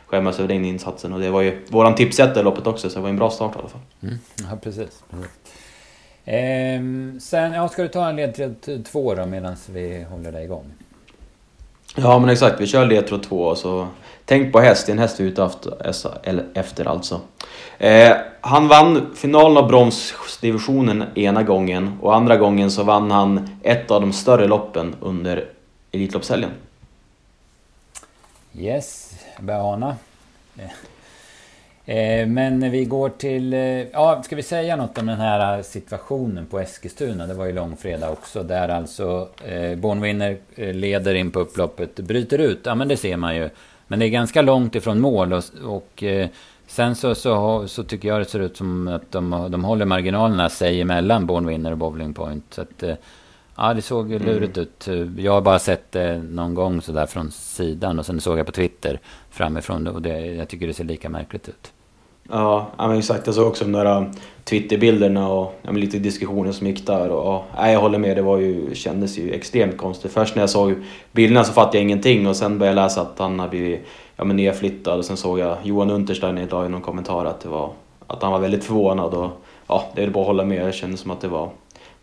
skämmas 0.06 0.38
över 0.38 0.48
den 0.48 0.64
insatsen. 0.64 1.12
Och 1.12 1.20
det 1.20 1.30
var 1.30 1.40
ju 1.40 1.60
våran 1.68 1.94
tipsetta 1.94 2.40
i 2.40 2.42
loppet 2.42 2.66
också 2.66 2.90
så 2.90 2.94
det 2.98 3.02
var 3.02 3.08
en 3.08 3.16
bra 3.16 3.30
start 3.30 3.56
i 3.56 3.58
alla 3.58 3.68
fall. 3.68 3.80
Mm. 4.02 4.18
Ja, 4.50 4.56
precis. 4.62 5.04
Ehm, 6.24 7.20
sen, 7.20 7.52
ja, 7.52 7.68
ska 7.68 7.82
du 7.82 7.88
ta 7.88 8.08
en 8.08 8.16
ledtråd 8.16 8.84
två 8.92 9.14
då 9.14 9.26
medan 9.26 9.56
vi 9.72 10.06
håller 10.10 10.32
dig 10.32 10.44
igång? 10.44 10.72
Ja 11.96 12.18
men 12.18 12.30
exakt, 12.30 12.60
vi 12.60 12.66
kör 12.66 12.86
ledtråd 12.86 13.22
två 13.22 13.54
så 13.54 13.88
Tänk 14.26 14.52
på 14.52 14.60
häst, 14.60 14.86
det 14.86 14.90
är 14.90 14.94
en 14.94 14.98
häst 14.98 15.20
ute 15.20 15.50
efter 16.54 16.88
alltså. 16.88 17.20
Eh, 17.78 18.16
han 18.40 18.68
vann 18.68 19.10
finalen 19.14 19.56
av 19.56 19.68
bronsdivisionen 19.68 21.04
ena 21.14 21.42
gången 21.42 21.98
och 22.00 22.16
andra 22.16 22.36
gången 22.36 22.70
så 22.70 22.82
vann 22.82 23.10
han 23.10 23.48
ett 23.62 23.90
av 23.90 24.00
de 24.00 24.12
större 24.12 24.46
loppen 24.46 24.94
under 25.00 25.44
Elitloppshelgen. 25.92 26.50
Yes, 28.58 29.18
jag 29.36 29.44
börjar 29.44 29.72
ana. 29.72 29.96
Eh, 31.86 32.26
men 32.26 32.70
vi 32.70 32.84
går 32.84 33.08
till... 33.08 33.52
Eh, 33.52 33.60
ja, 33.60 34.22
ska 34.22 34.36
vi 34.36 34.42
säga 34.42 34.76
något 34.76 34.98
om 34.98 35.06
den 35.06 35.20
här 35.20 35.62
situationen 35.62 36.46
på 36.46 36.58
Eskilstuna? 36.58 37.26
Det 37.26 37.34
var 37.34 37.46
ju 37.46 37.52
långfredag 37.52 38.12
också. 38.12 38.42
Där 38.42 38.68
alltså 38.68 39.28
eh, 39.44 39.78
Bornwinner 39.78 40.38
eh, 40.54 40.74
leder 40.74 41.14
in 41.14 41.30
på 41.30 41.40
upploppet. 41.40 41.96
Bryter 41.96 42.38
ut. 42.38 42.60
Ja, 42.64 42.74
men 42.74 42.88
det 42.88 42.96
ser 42.96 43.16
man 43.16 43.36
ju. 43.36 43.50
Men 43.86 43.98
det 43.98 44.06
är 44.06 44.10
ganska 44.10 44.42
långt 44.42 44.74
ifrån 44.74 45.00
mål 45.00 45.32
och, 45.32 45.44
och 45.64 46.02
eh, 46.02 46.28
sen 46.66 46.94
så, 46.94 47.14
så, 47.14 47.68
så, 47.68 47.84
tycker 47.84 48.08
jag 48.08 48.20
det 48.20 48.24
ser 48.24 48.40
ut 48.40 48.56
som 48.56 48.88
att 48.88 49.12
de, 49.12 49.48
de 49.50 49.64
håller 49.64 49.84
marginalerna 49.84 50.48
sig 50.48 50.80
emellan 50.80 51.26
Bornwinner 51.26 51.72
och 51.72 51.78
Bowling 51.78 52.14
Point. 52.14 52.44
Så 52.54 52.62
att, 52.62 52.82
eh, 52.82 52.94
ja, 53.56 53.74
det 53.74 53.82
såg 53.82 54.12
mm. 54.12 54.26
lurigt 54.26 54.58
ut. 54.58 54.88
Jag 55.18 55.32
har 55.32 55.40
bara 55.40 55.58
sett 55.58 55.92
det 55.92 56.18
någon 56.18 56.54
gång 56.54 56.82
sådär 56.82 57.06
från 57.06 57.30
sidan 57.30 57.98
och 57.98 58.06
sen 58.06 58.20
såg 58.20 58.38
jag 58.38 58.46
på 58.46 58.52
Twitter 58.52 59.00
framifrån 59.30 59.86
och 59.86 60.02
det, 60.02 60.26
jag 60.26 60.48
tycker 60.48 60.66
det 60.66 60.74
ser 60.74 60.84
lika 60.84 61.08
märkligt 61.08 61.48
ut. 61.48 61.72
Ja, 62.28 62.70
men 62.78 62.98
exakt. 62.98 63.26
Jag 63.26 63.34
såg 63.34 63.46
också 63.46 63.64
de 63.64 63.72
där 63.72 63.96
um, 63.96 64.10
Twitterbilderna 64.44 65.28
och 65.28 65.60
ja, 65.62 65.70
lite 65.70 65.98
diskussioner 65.98 66.52
som 66.52 66.66
gick 66.66 66.86
där. 66.86 67.08
Och, 67.10 67.44
ja, 67.56 67.70
jag 67.70 67.80
håller 67.80 67.98
med, 67.98 68.16
det 68.16 68.22
var 68.22 68.38
ju, 68.38 68.74
kändes 68.74 69.18
ju 69.18 69.32
extremt 69.32 69.78
konstigt. 69.78 70.12
Först 70.12 70.34
när 70.34 70.42
jag 70.42 70.50
såg 70.50 70.74
bilderna 71.12 71.44
så 71.44 71.52
fattade 71.52 71.76
jag 71.76 71.82
ingenting 71.82 72.26
och 72.26 72.36
sen 72.36 72.58
började 72.58 72.80
jag 72.80 72.84
läsa 72.84 73.00
att 73.02 73.18
han 73.18 73.38
har 73.38 73.48
blivit 73.48 73.86
ja, 74.16 74.24
men 74.24 74.36
nedflyttad 74.36 74.98
och 74.98 75.04
sen 75.04 75.16
såg 75.16 75.38
jag 75.38 75.56
Johan 75.62 75.90
Unterstein 75.90 76.38
idag 76.38 76.66
i 76.66 76.68
någon 76.68 76.82
kommentar 76.82 77.24
att, 77.24 77.40
det 77.40 77.48
var, 77.48 77.70
att 78.06 78.22
han 78.22 78.32
var 78.32 78.38
väldigt 78.38 78.64
förvånad. 78.64 79.14
Och, 79.14 79.30
ja, 79.66 79.84
det 79.94 80.02
är 80.02 80.10
bara 80.10 80.20
att 80.20 80.26
hålla 80.26 80.44
med, 80.44 80.66
det 80.66 80.72
kändes 80.72 81.00
som 81.00 81.10
att 81.10 81.20
det 81.20 81.28
var 81.28 81.50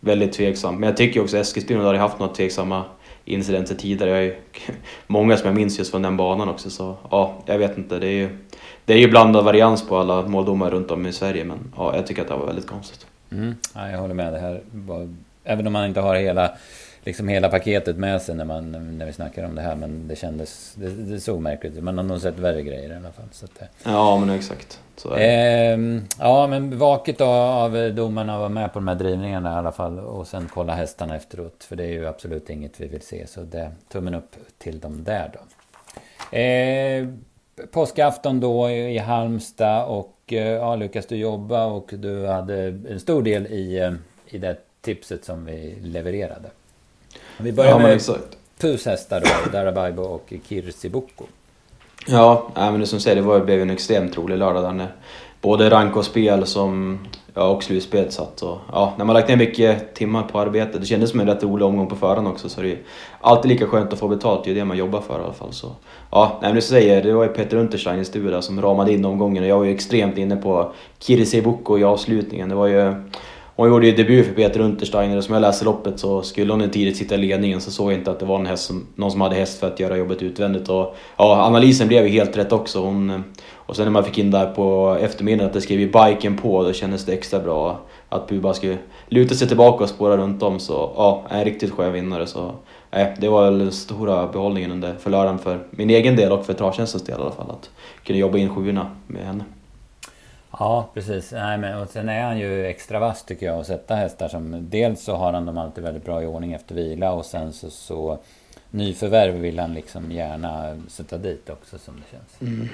väldigt 0.04 0.32
tveksam, 0.32 0.74
Men 0.74 0.88
jag 0.88 0.96
tycker 0.96 1.20
också 1.22 1.36
att 1.36 1.42
Eskilstuna 1.42 1.84
har 1.84 1.94
haft 1.94 2.18
några 2.18 2.34
tveksamma 2.34 2.84
incidenter 3.24 3.74
tidigare. 3.74 4.10
Jag 4.10 4.24
är 4.24 4.36
många 5.06 5.36
som 5.36 5.46
jag 5.46 5.56
minns 5.56 5.78
just 5.78 5.90
från 5.90 6.02
den 6.02 6.16
banan 6.16 6.48
också. 6.48 6.70
Så 6.70 6.96
ja, 7.10 7.42
jag 7.46 7.58
vet 7.58 7.78
inte. 7.78 7.98
Det 7.98 8.06
är 8.06 8.12
ju, 8.12 8.38
det 8.84 8.92
är 8.92 8.98
ju 8.98 9.08
blandad 9.08 9.44
varians 9.44 9.88
på 9.88 9.96
alla 9.96 10.22
måldomar 10.22 10.70
runt 10.70 10.90
om 10.90 11.06
i 11.06 11.12
Sverige. 11.12 11.44
Men 11.44 11.72
ja, 11.76 11.96
jag 11.96 12.06
tycker 12.06 12.22
att 12.22 12.28
det 12.28 12.34
var 12.34 12.46
väldigt 12.46 12.66
konstigt. 12.66 13.06
Mm. 13.32 13.54
Ja, 13.74 13.90
jag 13.90 13.98
håller 13.98 14.14
med. 14.14 14.32
Det 14.32 14.38
här 14.38 14.60
var, 14.72 15.14
även 15.44 15.66
om 15.66 15.72
man 15.72 15.86
inte 15.86 16.00
har 16.00 16.14
hela 16.14 16.50
liksom 17.04 17.28
hela 17.28 17.48
paketet 17.48 17.96
med 17.96 18.22
sig 18.22 18.34
när, 18.34 18.44
man, 18.44 18.98
när 18.98 19.06
vi 19.06 19.12
snackar 19.12 19.44
om 19.44 19.54
det 19.54 19.62
här. 19.62 19.76
Men 19.76 20.08
det 20.08 20.16
kändes, 20.16 20.74
det, 20.74 20.88
det 20.88 21.20
såg 21.20 21.40
märkligt 21.40 21.76
ut. 21.76 21.82
Man 21.82 21.98
har 21.98 22.04
nog 22.04 22.20
sett 22.20 22.38
värre 22.38 22.62
grejer 22.62 22.92
i 22.92 22.96
alla 22.96 23.12
fall. 23.12 23.28
Så 23.32 23.44
att, 23.44 23.62
ja, 23.84 24.18
men 24.18 24.30
exakt. 24.30 24.80
Eh, 25.16 25.78
ja, 26.18 26.46
men 26.46 26.78
vaket 26.78 27.20
av 27.20 27.92
domarna 27.94 28.38
var 28.38 28.48
med 28.48 28.72
på 28.72 28.78
de 28.78 28.88
här 28.88 28.94
drivningarna 28.94 29.54
i 29.54 29.54
alla 29.54 29.72
fall. 29.72 29.98
Och 29.98 30.26
sen 30.26 30.48
kolla 30.54 30.74
hästarna 30.74 31.16
efteråt. 31.16 31.64
För 31.64 31.76
det 31.76 31.84
är 31.84 31.92
ju 31.92 32.06
absolut 32.06 32.50
inget 32.50 32.80
vi 32.80 32.88
vill 32.88 33.02
se. 33.02 33.26
Så 33.26 33.40
det, 33.40 33.70
tummen 33.88 34.14
upp 34.14 34.36
till 34.58 34.80
dem 34.80 35.04
där 35.04 35.30
då. 35.32 35.40
Eh, 36.38 37.08
påskafton 37.70 38.40
då 38.40 38.70
i 38.70 38.98
Halmstad 38.98 39.84
och 39.84 40.16
eh, 40.32 40.38
ja, 40.38 40.76
lyckas 40.76 41.06
du 41.06 41.16
jobba 41.16 41.66
och 41.66 41.90
du 41.92 42.26
hade 42.26 42.64
en 42.64 43.00
stor 43.00 43.22
del 43.22 43.46
i, 43.46 43.78
eh, 43.78 43.92
i 44.26 44.38
det 44.38 44.56
tipset 44.80 45.24
som 45.24 45.44
vi 45.44 45.78
levererade. 45.82 46.50
Vi 47.36 47.52
börjar 47.52 47.70
ja, 47.70 47.78
med 47.78 48.00
pushästar 48.60 49.20
då, 49.20 49.50
Darabaibo 49.52 50.02
och 50.02 50.32
Kirsi 50.48 50.88
Boko. 50.88 51.24
Ja, 52.06 52.50
men 52.54 52.80
det 52.80 52.86
som 52.86 53.00
säger, 53.00 53.16
det 53.16 53.22
var, 53.22 53.38
det 53.38 53.44
blev 53.44 53.62
en 53.62 53.70
extremt 53.70 54.16
rolig 54.16 54.38
lördag 54.38 54.62
där 54.62 54.88
både 55.40 55.70
rank 55.70 55.96
och 55.96 56.04
spel 56.04 56.46
som, 56.46 56.98
ja, 57.34 57.48
och 57.48 57.62
slutspel 57.62 58.12
satt. 58.12 58.42
Och, 58.42 58.58
ja, 58.72 58.94
när 58.98 59.04
man 59.04 59.14
lagt 59.14 59.28
ner 59.28 59.36
mycket 59.36 59.94
timmar 59.94 60.22
på 60.22 60.40
arbete, 60.40 60.78
det 60.78 60.86
kändes 60.86 61.10
som 61.10 61.20
en 61.20 61.26
rätt 61.26 61.42
rolig 61.42 61.66
omgång 61.66 61.86
på 61.86 61.96
förhand 61.96 62.28
också 62.28 62.48
så 62.48 62.60
det 62.60 62.72
är 62.72 62.78
alltid 63.20 63.50
lika 63.50 63.66
skönt 63.66 63.92
att 63.92 63.98
få 63.98 64.08
betalt, 64.08 64.44
det 64.44 64.50
är 64.50 64.54
det 64.54 64.64
man 64.64 64.76
jobbar 64.76 65.00
för 65.00 65.20
i 65.20 65.22
alla 65.22 65.32
fall. 65.32 65.52
Så, 65.52 65.72
ja, 66.10 66.38
nej, 66.40 66.48
men 66.48 66.54
det 66.54 66.62
säger, 66.62 67.02
det 67.02 67.12
var 67.12 67.22
ju 67.22 67.28
Peter 67.28 67.56
Unterstein 67.56 68.00
i 68.00 68.04
studion 68.04 68.42
som 68.42 68.62
ramade 68.62 68.92
in 68.92 69.04
omgången 69.04 69.42
och 69.42 69.48
jag 69.48 69.58
var 69.58 69.64
ju 69.64 69.74
extremt 69.74 70.18
inne 70.18 70.36
på 70.36 70.72
Kirsi 70.98 71.42
Boko 71.42 71.78
i 71.78 71.84
avslutningen. 71.84 72.48
Det 72.48 72.54
var 72.54 72.66
ju 72.66 72.94
hon 73.56 73.68
gjorde 73.68 73.86
ju 73.86 73.92
debut 73.92 74.26
för 74.26 74.34
Peter 74.34 74.60
Untersteiner 74.60 75.16
och 75.16 75.24
som 75.24 75.34
jag 75.34 75.40
läste 75.40 75.64
loppet 75.64 76.00
så 76.00 76.22
skulle 76.22 76.52
hon 76.52 76.70
tidigt 76.70 76.96
sitta 76.96 77.14
i 77.14 77.18
ledningen 77.18 77.60
så 77.60 77.70
såg 77.70 77.92
jag 77.92 77.98
inte 77.98 78.10
att 78.10 78.20
det 78.20 78.26
var 78.26 78.38
en 78.38 78.46
häst 78.46 78.64
som, 78.64 78.86
någon 78.94 79.10
som 79.10 79.20
hade 79.20 79.36
häst 79.36 79.60
för 79.60 79.66
att 79.66 79.80
göra 79.80 79.96
jobbet 79.96 80.22
utvändigt. 80.22 80.68
Och, 80.68 80.96
ja, 81.16 81.46
analysen 81.46 81.88
blev 81.88 82.06
ju 82.06 82.10
helt 82.10 82.36
rätt 82.36 82.52
också. 82.52 82.80
Hon, 82.80 83.24
och 83.52 83.76
sen 83.76 83.84
när 83.84 83.92
man 83.92 84.04
fick 84.04 84.18
in 84.18 84.30
där 84.30 84.46
på 84.46 84.96
eftermiddagen 85.00 85.46
att 85.46 85.52
det 85.52 85.60
skrev 85.60 85.80
ju 85.80 85.92
biken 85.92 86.36
på, 86.36 86.62
då 86.62 86.72
kändes 86.72 87.04
det 87.06 87.12
extra 87.12 87.38
bra. 87.38 87.80
Att 88.08 88.28
Buba 88.28 88.54
skulle 88.54 88.78
luta 89.08 89.34
sig 89.34 89.48
tillbaka 89.48 89.84
och 89.84 89.90
spåra 89.90 90.16
runt 90.16 90.42
om. 90.42 90.60
Så 90.60 90.92
ja, 90.96 91.26
en 91.30 91.44
riktigt 91.44 91.70
skön 91.70 91.92
vinnare. 91.92 92.26
Så, 92.26 92.52
eh, 92.90 93.06
det 93.18 93.28
var 93.28 93.44
väl 93.44 93.58
den 93.58 93.72
stora 93.72 94.26
behållningen 94.26 94.72
under 94.72 94.94
för 94.94 95.10
lördagen 95.10 95.38
för 95.38 95.66
min 95.70 95.90
egen 95.90 96.16
del 96.16 96.32
och 96.32 96.46
för 96.46 96.52
travtjänstens 96.52 97.04
del 97.04 97.18
i 97.18 97.22
alla 97.22 97.30
fall. 97.30 97.50
Att 97.50 97.70
kunna 98.04 98.18
jobba 98.18 98.38
in 98.38 98.54
sjuorna 98.54 98.86
med 99.06 99.26
henne. 99.26 99.44
Ja, 100.58 100.88
precis. 100.94 101.32
Nej, 101.32 101.58
men, 101.58 101.78
och 101.78 101.88
sen 101.88 102.08
är 102.08 102.22
han 102.22 102.38
ju 102.38 102.66
extra 102.66 102.98
vass 102.98 103.24
tycker 103.24 103.46
jag 103.46 103.60
att 103.60 103.66
sätta 103.66 103.94
hästar 103.94 104.28
som... 104.28 104.70
Dels 104.70 105.04
så 105.04 105.14
har 105.14 105.32
han 105.32 105.46
dem 105.46 105.58
alltid 105.58 105.84
väldigt 105.84 106.04
bra 106.04 106.22
i 106.22 106.26
ordning 106.26 106.52
efter 106.52 106.74
vila 106.74 107.12
och 107.12 107.24
sen 107.24 107.52
så, 107.52 107.70
så 107.70 108.18
nyförvärv 108.70 109.34
vill 109.34 109.58
han 109.58 109.74
liksom 109.74 110.12
gärna 110.12 110.82
sätta 110.88 111.18
dit 111.18 111.50
också 111.50 111.78
som 111.78 111.94
det 111.94 112.16
känns. 112.16 112.52
Mm. 112.52 112.68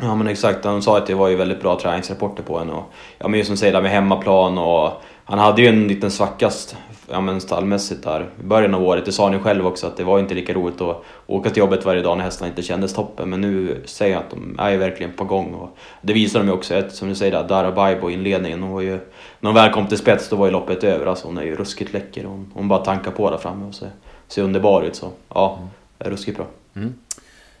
Ja 0.00 0.14
men 0.14 0.26
exakt, 0.26 0.64
han 0.64 0.82
sa 0.82 0.98
att 0.98 1.06
det 1.06 1.14
var 1.14 1.28
ju 1.28 1.36
väldigt 1.36 1.60
bra 1.60 1.78
träningsrapporter 1.80 2.42
på 2.42 2.58
henne 2.58 2.72
och 2.72 2.84
ja 3.18 3.28
men 3.28 3.38
just 3.38 3.48
som 3.48 3.56
säger 3.56 3.72
där 3.72 3.82
med 3.82 3.90
hemmaplan 3.90 4.58
och 4.58 4.92
han 5.24 5.38
hade 5.38 5.62
ju 5.62 5.68
en 5.68 5.88
liten 5.88 6.10
svackast 6.10 6.76
ja, 7.10 7.20
men 7.20 7.40
stallmässigt 7.40 8.02
där 8.02 8.28
i 8.40 8.42
början 8.42 8.74
av 8.74 8.82
året. 8.82 9.04
Det 9.04 9.12
sa 9.12 9.28
ni 9.28 9.38
själv 9.38 9.66
också 9.66 9.86
att 9.86 9.96
det 9.96 10.04
var 10.04 10.18
inte 10.18 10.34
lika 10.34 10.52
roligt 10.52 10.80
att 10.80 11.02
åka 11.26 11.50
till 11.50 11.58
jobbet 11.58 11.84
varje 11.84 12.02
dag 12.02 12.16
när 12.16 12.24
hästarna 12.24 12.48
inte 12.48 12.62
kändes 12.62 12.94
toppen. 12.94 13.30
Men 13.30 13.40
nu 13.40 13.82
säger 13.84 14.12
jag 14.12 14.22
att 14.22 14.30
de 14.30 14.56
är 14.58 14.76
verkligen 14.76 15.12
på 15.12 15.24
gång. 15.24 15.54
Och 15.54 15.78
det 16.00 16.12
visar 16.12 16.38
de 16.38 16.46
ju 16.46 16.52
också. 16.52 16.82
Som 16.88 17.08
du 17.08 17.14
säger 17.14 17.32
där, 17.32 17.44
Dara 17.44 17.72
Baibo 17.72 18.10
i 18.10 18.12
inledningen. 18.12 18.62
Hon 18.62 18.72
var 18.72 18.80
ju, 18.80 18.98
när 19.40 19.50
hon 19.50 19.54
väl 19.54 19.72
kom 19.72 19.86
till 19.86 19.98
spets 19.98 20.28
då 20.28 20.36
var 20.36 20.46
ju 20.46 20.52
loppet 20.52 20.84
över. 20.84 21.06
Alltså 21.06 21.26
hon 21.26 21.38
är 21.38 21.42
ju 21.42 21.56
ruskigt 21.56 21.92
läcker. 21.92 22.24
Hon, 22.24 22.52
hon 22.54 22.68
bara 22.68 22.84
tankar 22.84 23.10
på 23.10 23.30
där 23.30 23.38
framme 23.38 23.66
och 23.66 23.74
ser, 23.74 23.90
ser 24.28 24.42
underbar 24.42 24.82
ut. 24.82 24.96
Så 24.96 25.10
ja, 25.34 25.58
är 25.98 26.10
ruskigt 26.10 26.36
bra. 26.36 26.46
Mm. 26.76 26.94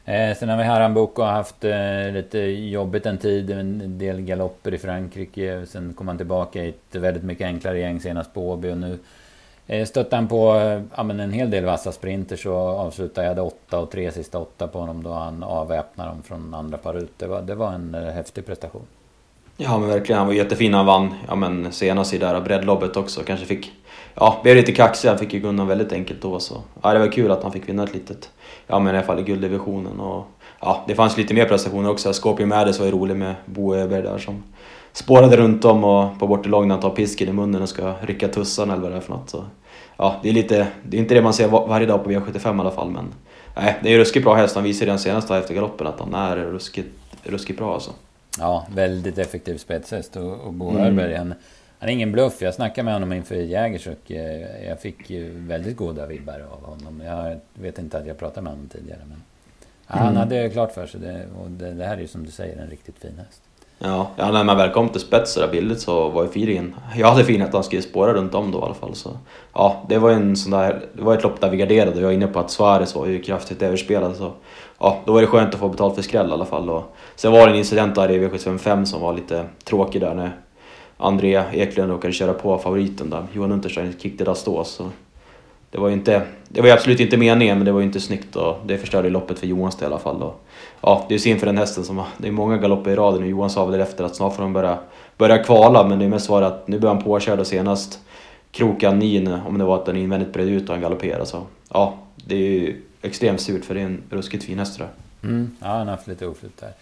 Eh, 0.04 0.36
sen 0.36 0.48
har 0.48 0.56
vi 0.56 0.64
Haram 0.64 0.94
Boko 0.94 1.22
haft 1.22 1.64
eh, 1.64 2.12
lite 2.12 2.38
jobbigt 2.38 3.06
en 3.06 3.18
tid, 3.18 3.50
en 3.50 3.98
del 3.98 4.20
galopper 4.20 4.74
i 4.74 4.78
Frankrike. 4.78 5.66
Sen 5.66 5.92
kom 5.94 6.08
han 6.08 6.16
tillbaka 6.16 6.64
i 6.64 6.68
ett 6.68 6.94
väldigt 6.94 7.22
mycket 7.22 7.46
enklare 7.46 7.78
gäng 7.78 8.00
senast 8.00 8.34
på 8.34 8.50
Åby 8.50 8.72
och 8.72 8.78
nu 8.78 8.98
Eh, 9.66 9.86
stötte 9.86 10.16
han 10.16 10.28
på 10.28 10.54
eh, 10.54 10.82
ja, 10.96 11.02
men 11.02 11.20
en 11.20 11.32
hel 11.32 11.50
del 11.50 11.64
vassa 11.64 11.92
sprinter 11.92 12.36
så 12.36 12.54
avslutade 12.56 13.26
jag 13.26 13.36
det 13.36 13.42
åtta 13.42 13.78
och 13.78 13.90
tre 13.90 14.12
sista 14.12 14.38
åtta 14.38 14.68
på 14.68 14.78
honom 14.78 15.02
då 15.02 15.12
han 15.12 15.42
avväpnade 15.42 16.10
dem 16.10 16.22
från 16.22 16.54
andra 16.54 16.78
par 16.78 16.94
ut. 16.94 17.12
Det 17.16 17.26
var, 17.26 17.42
det 17.42 17.54
var 17.54 17.72
en 17.72 17.94
eh, 17.94 18.02
häftig 18.02 18.46
prestation. 18.46 18.86
Ja 19.56 19.78
men 19.78 19.88
verkligen, 19.88 20.18
han 20.18 20.26
var 20.26 20.34
jättefin. 20.34 20.74
Han 20.74 20.86
vann 20.86 21.14
ja, 21.28 21.34
men 21.34 21.72
senast 21.72 22.14
i 22.14 22.18
det 22.18 22.26
här 22.26 22.40
breddloppet 22.40 22.96
också. 22.96 23.22
Kanske 23.22 23.46
fick, 23.46 23.72
ja, 24.14 24.40
blev 24.42 24.56
lite 24.56 24.72
kaxig. 24.72 25.08
Han 25.08 25.18
fick 25.18 25.32
ju 25.32 25.42
undan 25.42 25.66
väldigt 25.66 25.92
enkelt 25.92 26.22
då. 26.22 26.40
Så. 26.40 26.62
Ja, 26.82 26.92
det 26.92 26.98
var 26.98 27.12
kul 27.12 27.30
att 27.30 27.42
han 27.42 27.52
fick 27.52 27.68
vinna 27.68 27.84
ett 27.84 27.94
litet, 27.94 28.30
ja 28.66 28.78
men 28.78 28.94
i 28.94 28.98
alla 28.98 29.06
fall 29.06 29.18
i 29.18 29.22
gulddivisionen. 29.22 30.00
Och, 30.00 30.26
ja, 30.60 30.84
det 30.86 30.94
fanns 30.94 31.16
lite 31.16 31.34
mer 31.34 31.44
prestationer 31.44 31.90
också. 31.90 32.12
Scorpio 32.12 32.46
Maddes 32.46 32.78
var 32.78 32.86
ju 32.86 32.92
rolig 32.92 33.16
med 33.16 33.34
Bo 33.44 33.74
Öberg 33.74 34.02
där 34.02 34.18
som 34.18 34.42
spårade 34.94 35.36
runt 35.36 35.64
om 35.64 35.84
och 35.84 36.18
på 36.18 36.26
bortelång 36.26 36.68
när 36.68 36.74
han 36.74 36.82
tar 36.82 36.90
pisken 36.90 37.28
i 37.28 37.32
munnen 37.32 37.62
och 37.62 37.68
ska 37.68 37.94
rycka 38.00 38.28
tussan 38.28 38.70
eller 38.70 38.82
vad 38.82 38.90
det 38.90 38.96
är 38.96 39.00
för 39.00 39.12
något. 39.12 39.30
Så, 39.30 39.44
ja, 39.96 40.20
det 40.22 40.28
är, 40.28 40.32
lite, 40.32 40.66
det 40.82 40.96
är 40.96 41.00
inte 41.00 41.14
det 41.14 41.22
man 41.22 41.34
ser 41.34 41.48
varje 41.48 41.86
dag 41.86 42.04
på 42.04 42.10
V75 42.10 42.56
i 42.56 42.60
alla 42.60 42.70
fall 42.70 42.90
men 42.90 43.12
nej, 43.56 43.76
det 43.82 43.94
är 43.94 43.98
ruskigt 43.98 44.24
bra 44.24 44.34
häst. 44.34 44.54
Han 44.54 44.64
visade 44.64 44.90
den 44.90 44.98
senaste 44.98 45.36
efter 45.36 45.54
galoppen 45.54 45.86
att 45.86 46.00
han 46.00 46.14
är 46.14 46.36
ruskigt, 46.36 46.88
ruskigt 47.22 47.58
bra 47.58 47.74
alltså. 47.74 47.90
Ja, 48.38 48.66
väldigt 48.74 49.18
effektiv 49.18 49.58
spetshäst 49.58 50.16
och, 50.16 50.40
och 50.40 50.52
Bo 50.52 50.70
mm. 50.70 50.82
Hörberg 50.82 51.14
han, 51.14 51.34
han 51.78 51.88
är 51.88 51.92
ingen 51.92 52.12
bluff. 52.12 52.42
Jag 52.42 52.54
snackade 52.54 52.84
med 52.84 52.94
honom 52.94 53.12
inför 53.12 53.34
Jägers 53.34 53.86
och 53.86 54.12
eh, 54.12 54.66
jag 54.68 54.80
fick 54.80 55.10
väldigt 55.30 55.76
goda 55.76 56.06
vibbar 56.06 56.46
av 56.52 56.64
honom. 56.64 57.00
Jag 57.00 57.40
vet 57.54 57.78
inte 57.78 57.98
att 57.98 58.06
jag 58.06 58.18
pratade 58.18 58.42
med 58.42 58.52
honom 58.52 58.68
tidigare 58.68 59.00
men 59.08 59.22
han 59.86 60.06
mm. 60.06 60.16
hade 60.16 60.50
klart 60.50 60.72
för 60.72 60.86
sig 60.86 61.00
det 61.00 61.26
och 61.38 61.50
det, 61.50 61.74
det 61.74 61.84
här 61.84 61.96
är 61.96 62.00
ju 62.00 62.08
som 62.08 62.24
du 62.24 62.30
säger 62.30 62.56
en 62.56 62.70
riktigt 62.70 62.98
fin 62.98 63.18
häst. 63.18 63.42
Ja, 63.78 64.10
ja 64.16 64.30
när 64.30 64.44
man 64.44 64.56
väl 64.56 64.70
kom 64.70 64.88
till 64.88 65.00
spets 65.00 65.34
där 65.34 65.48
billigt 65.48 65.80
så 65.80 66.08
var 66.08 66.22
ju 66.22 66.28
feelingen... 66.28 66.74
Jag 66.96 67.08
hade 67.08 67.20
feelingen 67.20 67.48
att 67.48 67.54
han 67.54 67.64
skulle 67.64 67.82
spåra 67.82 68.14
runt 68.14 68.34
om 68.34 68.50
då 68.50 68.58
i 68.58 68.62
alla 68.62 68.74
fall. 68.74 68.94
Så, 68.94 69.10
ja, 69.54 69.84
det 69.88 69.98
var 69.98 70.10
en 70.10 70.36
sån 70.36 70.50
där, 70.50 70.86
det 70.92 71.02
var 71.02 71.14
ett 71.14 71.22
lopp 71.22 71.40
där 71.40 71.50
vi 71.50 71.56
garderade 71.56 71.90
och 71.90 72.02
jag 72.02 72.06
var 72.06 72.12
inne 72.12 72.26
på 72.26 72.38
att 72.38 72.50
Suarez 72.50 72.94
var 72.94 73.06
ju 73.06 73.22
kraftigt 73.22 73.62
överspelad. 73.62 74.16
Så, 74.16 74.32
ja, 74.78 74.98
då 75.04 75.12
var 75.12 75.20
det 75.20 75.26
skönt 75.26 75.54
att 75.54 75.60
få 75.60 75.68
betalt 75.68 75.94
för 75.94 76.02
skräll 76.02 76.28
i 76.28 76.32
alla 76.32 76.46
fall. 76.46 76.70
Och, 76.70 76.96
sen 77.16 77.32
var 77.32 77.46
det 77.46 77.52
en 77.52 77.58
incident 77.58 77.94
där 77.94 78.10
i 78.10 78.28
V755 78.28 78.84
som 78.84 79.00
var 79.00 79.12
lite 79.12 79.44
tråkig 79.64 80.00
där 80.00 80.14
när 80.14 80.36
André 80.96 81.44
Eklund 81.52 81.90
råkade 81.90 82.12
köra 82.12 82.32
på 82.32 82.58
favoriten 82.58 83.10
där. 83.10 83.26
Johan 83.32 83.52
Unterstein 83.52 83.94
kickade 83.98 84.30
där 84.30 84.34
stå. 84.34 84.64
Så 84.64 84.90
det 85.74 85.80
var 85.80 85.88
ju 85.88 85.94
inte, 85.94 86.22
det 86.48 86.60
var 86.60 86.68
absolut 86.68 87.00
inte 87.00 87.16
meningen 87.16 87.58
men 87.58 87.64
det 87.64 87.72
var 87.72 87.80
ju 87.80 87.86
inte 87.86 88.00
snyggt 88.00 88.36
och 88.36 88.56
det 88.66 88.78
förstörde 88.78 89.10
loppet 89.10 89.38
för 89.38 89.46
Johans 89.46 89.76
del 89.76 89.84
i 89.84 89.86
alla 89.86 89.98
fall. 89.98 90.22
Och, 90.22 90.44
ja, 90.80 91.06
det 91.08 91.14
är 91.14 91.18
synd 91.18 91.40
för 91.40 91.46
den 91.46 91.58
hästen 91.58 91.84
som 91.84 92.02
det 92.18 92.28
är 92.28 92.32
många 92.32 92.56
galopper 92.56 92.90
i 92.90 92.94
raden 92.94 93.22
och 93.22 93.28
Johan 93.28 93.50
sa 93.50 93.64
väl 93.64 93.80
efter 93.80 94.04
att 94.04 94.16
snart 94.16 94.36
får 94.36 94.42
de 94.42 94.52
börja, 94.52 94.78
börja 95.16 95.38
kvala 95.38 95.88
men 95.88 95.98
det 95.98 96.04
är 96.04 96.08
mest 96.08 96.28
var 96.28 96.42
att 96.42 96.68
nu 96.68 96.78
börjar 96.78 96.94
han 96.94 97.04
påkörd 97.04 97.40
och 97.40 97.46
senast 97.46 98.00
krokan 98.50 98.98
nin 98.98 99.28
om 99.28 99.58
det 99.58 99.64
var 99.64 99.76
att 99.76 99.86
den 99.86 99.96
invändigt 99.96 100.32
bredde 100.32 100.50
ut 100.50 100.68
och 100.68 100.74
han 100.74 100.82
galopperade 100.82 101.26
så 101.26 101.42
ja, 101.72 101.94
det 102.16 102.34
är 102.34 102.38
ju 102.38 102.82
extremt 103.02 103.40
surt 103.40 103.64
för 103.64 103.74
det 103.74 103.80
är 103.80 103.84
en 103.84 104.02
ruskigt 104.10 104.44
fin 104.44 104.58
häst 104.58 104.76
tror 104.76 104.88
jag. 104.88 105.30
Mm, 105.30 105.56
ja, 105.60 105.66
han 105.66 105.86
har 105.86 105.94
haft 105.96 106.06
lite 106.06 106.26
oflyt 106.26 106.60
där. 106.60 106.72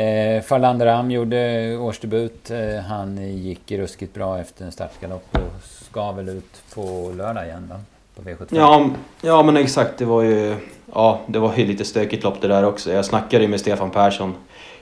Eh, 0.00 0.42
Farlander 0.42 0.86
Am 0.86 1.10
gjorde 1.10 1.76
årsdebut. 1.76 2.50
Eh, 2.50 2.76
han 2.76 3.36
gick 3.38 3.72
ruskigt 3.72 4.14
bra 4.14 4.38
efter 4.40 4.64
en 4.64 4.72
startgalopp 4.72 5.28
och 5.32 5.62
ska 5.62 6.12
väl 6.12 6.28
ut 6.28 6.62
på 6.74 7.12
lördag 7.16 7.46
igen 7.46 7.66
va? 7.70 7.80
På 8.16 8.22
V75. 8.22 8.46
Ja, 8.50 8.90
ja 9.20 9.42
men 9.42 9.56
exakt. 9.56 9.98
Det 9.98 10.04
var 10.04 10.22
ju 10.22 10.56
ja, 10.94 11.20
det 11.26 11.38
var 11.38 11.52
ju 11.56 11.66
lite 11.66 11.84
stökigt 11.84 12.24
lopp 12.24 12.40
det 12.40 12.48
där 12.48 12.64
också. 12.64 12.92
Jag 12.92 13.04
snackade 13.04 13.44
ju 13.44 13.48
med 13.48 13.60
Stefan 13.60 13.90
Persson 13.90 14.34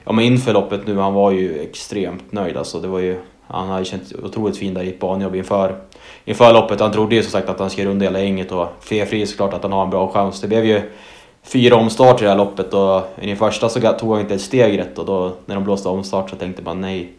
ja, 0.03 0.11
men 0.11 0.25
inför 0.25 0.53
loppet 0.53 0.87
nu. 0.87 0.97
Han 0.97 1.13
var 1.13 1.31
ju 1.31 1.59
extremt 1.59 2.31
nöjd 2.31 2.57
alltså. 2.57 2.79
Det 2.79 2.87
var 2.87 2.99
ju, 2.99 3.19
han 3.47 3.69
hade 3.69 3.85
känt 3.85 4.13
otroligt 4.23 4.57
fin 4.57 4.73
där 4.73 4.83
i 4.83 4.89
ett 4.89 4.99
banjobb 4.99 5.35
inför, 5.35 5.75
inför 6.25 6.53
loppet. 6.53 6.79
Han 6.79 6.91
trodde 6.91 7.15
ju 7.15 7.21
som 7.21 7.31
sagt 7.31 7.49
att 7.49 7.59
han 7.59 7.69
skulle 7.69 7.89
runda 7.89 8.05
hela 8.05 8.19
gänget 8.19 8.51
och 8.51 8.67
felfri 8.79 9.25
såklart 9.25 9.53
att 9.53 9.63
han 9.63 9.71
har 9.71 9.83
en 9.83 9.89
bra 9.89 10.11
chans. 10.11 10.41
Det 10.41 10.47
blev 10.47 10.65
ju 10.65 10.81
fyra 11.43 11.75
omstarter 11.75 12.23
i 12.23 12.23
det 12.23 12.29
här 12.29 12.37
loppet 12.37 12.73
och 12.73 13.01
i 13.21 13.27
den 13.27 13.37
första 13.37 13.69
så 13.69 13.79
tog 13.79 14.11
han 14.11 14.21
inte 14.21 14.35
ett 14.35 14.41
steg 14.41 14.79
rätt 14.79 14.99
och 14.99 15.05
då 15.05 15.31
när 15.45 15.55
de 15.55 15.63
blåste 15.63 15.89
omstart 15.89 16.29
så 16.29 16.35
tänkte 16.35 16.61
man 16.61 16.81
nej. 16.81 17.11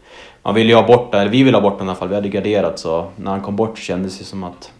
Man 0.43 0.55
ville 0.55 0.69
ju 0.69 0.75
ha 0.75 0.87
bort 0.87 1.11
den, 1.11 1.21
eller 1.21 1.31
vi 1.31 1.43
ville 1.43 1.57
ha 1.57 1.61
bort 1.61 1.77
den 1.77 1.87
i 1.87 1.89
alla 1.89 1.99
fall, 1.99 2.07
vi 2.07 2.15
hade 2.15 2.29
garderat 2.29 2.79
så 2.79 3.05
när 3.15 3.31
han 3.31 3.41
kom 3.41 3.55
bort 3.55 3.77
så 3.77 3.83
kändes 3.83 4.19
det 4.19 4.25
som 4.25 4.43
att 4.43 4.71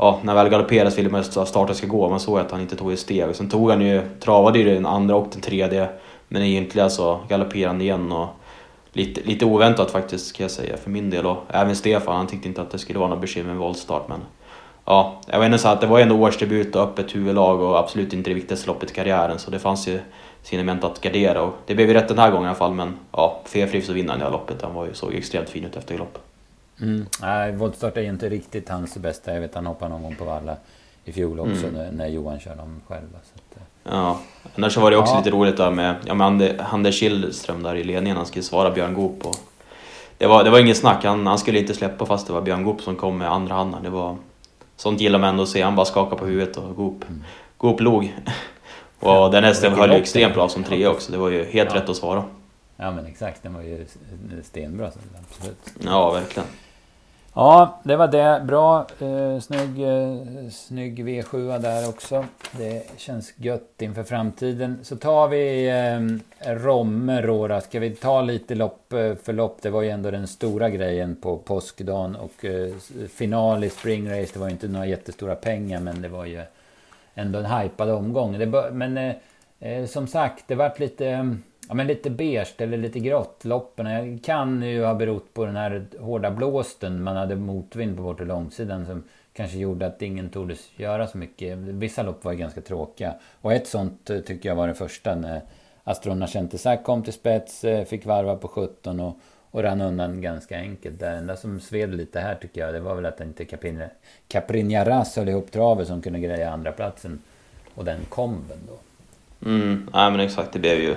ja, 0.00 0.18
när 0.22 0.34
väl 0.34 0.48
galopperade 0.48 0.90
så 0.90 0.96
ville 0.96 1.10
man 1.10 1.20
att 1.20 1.48
starten 1.48 1.74
ska 1.74 1.86
gå. 1.86 2.08
Man 2.08 2.20
såg 2.20 2.38
att 2.38 2.50
han 2.50 2.60
inte 2.60 2.76
tog 2.76 2.92
ett 2.92 2.98
steg. 2.98 3.36
Sen 3.36 3.48
tog 3.48 3.70
han 3.70 3.80
ju, 3.80 4.02
travade 4.20 4.58
ju 4.58 4.74
den 4.74 4.86
andra 4.86 5.16
och 5.16 5.28
den 5.32 5.40
tredje. 5.40 5.88
Men 6.28 6.42
egentligen 6.42 6.90
så 6.90 7.20
galopperade 7.28 7.68
han 7.68 7.80
igen 7.80 8.12
och 8.12 8.28
lite, 8.92 9.20
lite 9.20 9.44
oväntat 9.44 9.90
faktiskt 9.90 10.36
kan 10.36 10.44
jag 10.44 10.50
säga 10.50 10.76
för 10.76 10.90
min 10.90 11.10
del. 11.10 11.26
Och 11.26 11.36
även 11.48 11.76
Stefan, 11.76 12.16
han 12.16 12.26
tyckte 12.26 12.48
inte 12.48 12.62
att 12.62 12.70
det 12.70 12.78
skulle 12.78 12.98
vara 12.98 13.08
något 13.08 13.20
bekymmer 13.20 13.48
med 13.48 13.58
voltstart. 13.58 14.08
Men 14.08 14.20
ja, 14.84 15.20
jag 15.26 15.38
var 15.38 15.44
ändå 15.44 15.58
så 15.58 15.68
att 15.68 15.80
det 15.80 15.86
var 15.86 16.00
ändå 16.00 16.16
årsdebut 16.16 16.76
och 16.76 16.82
öppet 16.82 17.14
huvudlag 17.14 17.60
och 17.60 17.78
absolut 17.78 18.12
inte 18.12 18.30
det 18.30 18.34
viktigaste 18.34 18.66
loppet 18.66 18.90
i 18.90 18.94
karriären. 18.94 19.38
Så 19.38 19.50
det 19.50 19.58
fanns 19.58 19.88
ju 19.88 20.00
signalement 20.42 20.84
att 20.84 21.00
gardera 21.00 21.42
och 21.42 21.54
det 21.66 21.74
blev 21.74 21.88
ju 21.88 21.94
rätt 21.94 22.08
den 22.08 22.18
här 22.18 22.30
gången 22.30 22.44
i 22.44 22.48
alla 22.48 22.58
fall. 22.58 22.74
Men 22.74 22.96
ja, 23.12 23.40
felfri 23.44 23.82
så 23.82 23.92
vinner 23.92 24.10
han 24.10 24.18
det 24.18 24.24
här 24.24 24.32
loppet. 24.32 24.62
Han 24.62 24.74
var 24.74 24.86
ju, 24.86 24.94
såg 24.94 25.14
extremt 25.14 25.48
fin 25.48 25.64
ut 25.64 25.76
efter 25.76 25.98
loppet. 25.98 26.22
Mm. 26.82 27.06
Nej, 27.22 27.52
voltstart 27.52 27.96
är 27.96 28.02
inte 28.02 28.28
riktigt 28.28 28.68
hans 28.68 28.96
bästa. 28.96 29.34
Jag 29.34 29.40
vet 29.40 29.54
han 29.54 29.66
hoppade 29.66 29.90
någon 29.90 30.02
gång 30.02 30.14
på 30.14 30.24
valla 30.24 30.56
i 31.04 31.12
fjol 31.12 31.40
också 31.40 31.66
mm. 31.66 31.72
när, 31.72 31.92
när, 31.92 32.06
Johan 32.06 32.40
körde 32.40 32.56
dem 32.56 32.80
själva. 32.88 33.18
Så 33.22 33.34
att, 33.34 33.56
eh. 33.56 33.92
ja, 33.94 34.20
annars 34.54 34.76
var 34.76 34.90
det 34.90 34.96
också 34.96 35.12
ja. 35.12 35.18
lite 35.18 35.30
roligt 35.30 35.56
där 35.56 35.70
med, 35.70 35.94
ja, 36.04 36.14
med 36.14 36.64
Anders 36.72 36.94
Kihlström 36.94 37.62
där 37.62 37.74
i 37.74 37.84
ledningen. 37.84 38.16
Han 38.16 38.26
skulle 38.26 38.42
svara 38.42 38.70
Björn 38.70 38.94
Goop. 38.94 39.26
Och 39.26 39.36
det, 40.18 40.26
var, 40.26 40.44
det 40.44 40.50
var 40.50 40.58
inget 40.58 40.76
snack, 40.76 41.04
han, 41.04 41.26
han 41.26 41.38
skulle 41.38 41.58
inte 41.58 41.74
släppa 41.74 42.06
fast 42.06 42.26
det 42.26 42.32
var 42.32 42.42
Björn 42.42 42.64
Goop 42.64 42.82
som 42.82 42.96
kom 42.96 43.18
med 43.18 43.32
andra 43.32 43.54
handen. 43.54 43.82
Det 43.82 43.90
var, 43.90 44.16
sånt 44.76 45.00
gillar 45.00 45.18
man 45.18 45.28
ändå 45.28 45.42
att 45.42 45.48
se. 45.48 45.62
Han 45.62 45.76
bara 45.76 45.86
skakade 45.86 46.16
på 46.16 46.26
huvudet 46.26 46.56
och 46.56 46.76
Goop, 46.76 47.04
mm. 47.08 47.24
Goop 47.56 47.80
log. 47.80 48.16
och 49.00 49.30
den 49.30 49.44
hästen 49.44 49.72
höll 49.72 49.90
ju 49.90 49.96
extremt 49.96 50.34
bra 50.34 50.48
som 50.48 50.64
trea 50.64 50.90
också. 50.90 51.12
Det 51.12 51.18
var 51.18 51.28
ju 51.28 51.44
helt 51.44 51.70
ja. 51.74 51.76
rätt 51.80 51.88
att 51.88 51.96
svara. 51.96 52.24
Ja 52.76 52.90
men 52.90 53.06
exakt, 53.06 53.42
den 53.42 53.54
var 53.54 53.62
ju 53.62 53.86
stenbra. 54.42 54.86
Absolut. 54.86 55.72
Ja, 55.84 56.10
verkligen. 56.10 56.48
Ja, 57.34 57.80
det 57.82 57.96
var 57.96 58.08
det. 58.08 58.42
Bra. 58.44 58.86
Eh, 59.00 59.40
snygg, 59.40 59.82
eh, 59.82 60.50
snygg 60.50 61.08
V7 61.08 61.58
där 61.58 61.88
också. 61.88 62.24
Det 62.52 62.90
känns 62.96 63.32
gött 63.36 63.82
inför 63.82 64.02
framtiden. 64.02 64.78
Så 64.82 64.96
tar 64.96 65.28
vi 65.28 65.68
eh, 65.68 66.54
Romme 66.54 67.20
då. 67.20 67.60
Ska 67.60 67.80
vi 67.80 67.90
ta 67.90 68.22
lite 68.22 68.54
lopp 68.54 68.92
eh, 68.92 69.14
för 69.14 69.32
lopp? 69.32 69.58
Det 69.62 69.70
var 69.70 69.82
ju 69.82 69.90
ändå 69.90 70.10
den 70.10 70.26
stora 70.26 70.70
grejen 70.70 71.16
på 71.16 71.36
påskdagen. 71.36 72.16
Och 72.16 72.44
eh, 72.44 72.74
final 73.08 73.64
i 73.64 73.70
Spring 73.70 74.10
Race. 74.10 74.30
Det 74.32 74.38
var 74.38 74.46
ju 74.46 74.52
inte 74.52 74.68
några 74.68 74.86
jättestora 74.86 75.34
pengar 75.34 75.80
men 75.80 76.02
det 76.02 76.08
var 76.08 76.26
ju 76.26 76.42
ändå 77.14 77.38
en 77.38 77.46
hypad 77.46 77.90
omgång. 77.90 78.38
Det, 78.38 78.70
men 78.72 78.98
eh, 78.98 79.14
eh, 79.60 79.86
som 79.86 80.06
sagt, 80.06 80.44
det 80.46 80.54
vart 80.54 80.78
lite 80.78 81.36
ja, 81.70 81.74
men 81.74 81.86
lite 81.86 82.10
beige 82.10 82.54
eller 82.58 82.76
lite 82.76 82.98
grått. 82.98 83.44
Loppen 83.44 84.18
kan 84.18 84.62
ju 84.62 84.84
ha 84.84 84.94
berott 84.94 85.34
på 85.34 85.44
den 85.44 85.56
här 85.56 85.86
hårda 85.98 86.30
blåsten. 86.30 87.02
Man 87.02 87.16
hade 87.16 87.36
motvind 87.36 87.96
på 87.96 88.02
bortre 88.02 88.24
långsidan 88.24 88.86
som 88.86 89.04
kanske 89.32 89.58
gjorde 89.58 89.86
att 89.86 90.02
ingen 90.02 90.30
tordes 90.30 90.70
göra 90.76 91.06
så 91.06 91.18
mycket. 91.18 91.58
Vissa 91.58 92.02
lopp 92.02 92.24
var 92.24 92.32
ganska 92.32 92.60
tråkiga. 92.60 93.14
Och 93.40 93.52
ett 93.52 93.66
sånt 93.66 94.10
eh, 94.10 94.20
tycker 94.20 94.48
jag 94.48 94.56
var 94.56 94.68
det 94.68 94.74
första 94.74 95.14
när 95.14 95.40
Astrona 95.84 96.26
Centesac 96.26 96.80
kom 96.84 97.02
till 97.02 97.12
spets, 97.12 97.64
eh, 97.64 97.84
fick 97.84 98.06
varva 98.06 98.36
på 98.36 98.48
17 98.48 99.00
och, 99.00 99.18
och 99.50 99.62
rann 99.62 99.80
undan 99.80 100.20
ganska 100.20 100.56
enkelt. 100.56 101.00
Det 101.00 101.08
enda 101.08 101.36
som 101.36 101.60
sved 101.60 101.94
lite 101.94 102.20
här 102.20 102.34
tycker 102.34 102.60
jag, 102.60 102.74
det 102.74 102.80
var 102.80 102.94
väl 102.94 103.06
att 103.06 103.20
inte 103.20 103.44
Caprinjaras 104.28 105.16
höll 105.16 105.28
ihop 105.28 105.50
travet 105.50 105.88
som 105.88 106.02
kunde 106.02 106.20
greja 106.20 106.50
andra 106.50 106.72
platsen 106.72 107.22
Och 107.74 107.84
den 107.84 108.00
komben 108.08 108.58
då. 108.68 108.89
Mm, 109.46 109.88
nej 109.92 110.10
men 110.10 110.20
exakt, 110.20 110.52
det 110.52 110.58
blev 110.58 110.78
ju... 110.78 110.90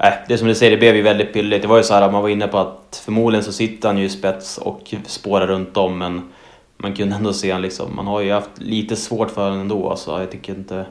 Äh, 0.00 0.12
det 0.28 0.38
som 0.38 0.48
du 0.48 0.54
säger, 0.54 0.70
det 0.70 0.76
blev 0.76 0.96
ju 0.96 1.02
väldigt 1.02 1.32
billigt. 1.32 1.62
Det 1.62 1.68
var 1.68 1.76
ju 1.76 1.82
så 1.82 1.94
här 1.94 2.02
att 2.02 2.12
man 2.12 2.22
var 2.22 2.28
inne 2.28 2.48
på 2.48 2.58
att 2.58 3.02
förmodligen 3.04 3.44
så 3.44 3.52
sitter 3.52 3.88
han 3.88 3.98
ju 3.98 4.04
i 4.04 4.08
spets 4.08 4.58
och 4.58 4.94
spårar 5.06 5.46
runt 5.46 5.76
om 5.76 5.98
men 5.98 6.32
man 6.76 6.94
kunde 6.94 7.16
ändå 7.16 7.32
se 7.32 7.50
han 7.50 7.62
liksom, 7.62 7.96
man 7.96 8.06
har 8.06 8.20
ju 8.20 8.32
haft 8.32 8.50
lite 8.58 8.96
svårt 8.96 9.30
för 9.30 9.44
honom 9.44 9.60
ändå 9.60 9.90
alltså. 9.90 10.20
Jag 10.20 10.30
tycker 10.30 10.52
inte... 10.52 10.86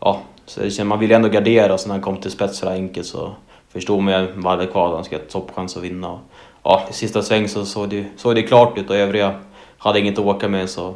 Ja, 0.00 0.22
så 0.46 0.60
det 0.60 0.84
man 0.84 0.98
vill 0.98 1.10
ju 1.10 1.16
ändå 1.16 1.28
gardera 1.28 1.78
så 1.78 1.88
när 1.88 1.94
han 1.94 2.02
kom 2.02 2.16
till 2.16 2.30
spets 2.30 2.58
så 2.58 2.68
enkelt 2.68 3.06
så 3.06 3.32
förstod 3.68 4.02
man 4.02 4.22
ju 4.22 4.32
vad 4.34 4.58
det 4.58 4.66
kvar, 4.66 4.94
han 4.94 5.04
skulle 5.04 5.20
ha 5.20 5.28
toppchans 5.28 5.76
att 5.76 5.82
vinna. 5.82 6.10
Och, 6.10 6.20
ja, 6.62 6.86
i 6.90 6.92
sista 6.92 7.22
sväng 7.22 7.48
så 7.48 7.64
såg 7.64 7.88
det, 7.88 8.04
såg 8.16 8.34
det 8.34 8.42
klart 8.42 8.78
ut 8.78 8.90
och 8.90 8.96
övriga 8.96 9.34
hade 9.78 10.00
inget 10.00 10.18
att 10.18 10.24
åka 10.24 10.48
med 10.48 10.70
så 10.70 10.94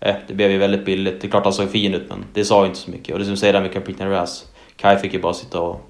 eh, 0.00 0.14
det 0.28 0.34
blev 0.34 0.50
ju 0.50 0.58
väldigt 0.58 0.84
billigt. 0.84 1.20
Det 1.20 1.26
är 1.26 1.30
klart 1.30 1.44
han 1.44 1.52
såg 1.52 1.70
fin 1.70 1.94
ut 1.94 2.08
men 2.08 2.24
det 2.32 2.44
sa 2.44 2.60
ju 2.62 2.66
inte 2.66 2.78
så 2.78 2.90
mycket. 2.90 3.12
Och 3.12 3.18
det 3.18 3.24
som 3.24 3.36
säger 3.36 3.52
där 3.52 3.60
med 3.60 3.72
Captain 3.72 4.10
Razz, 4.10 4.44
Kai 4.80 4.96
fick 4.96 5.12
ju 5.12 5.20
bara 5.20 5.34
sitta 5.34 5.60
och 5.60 5.80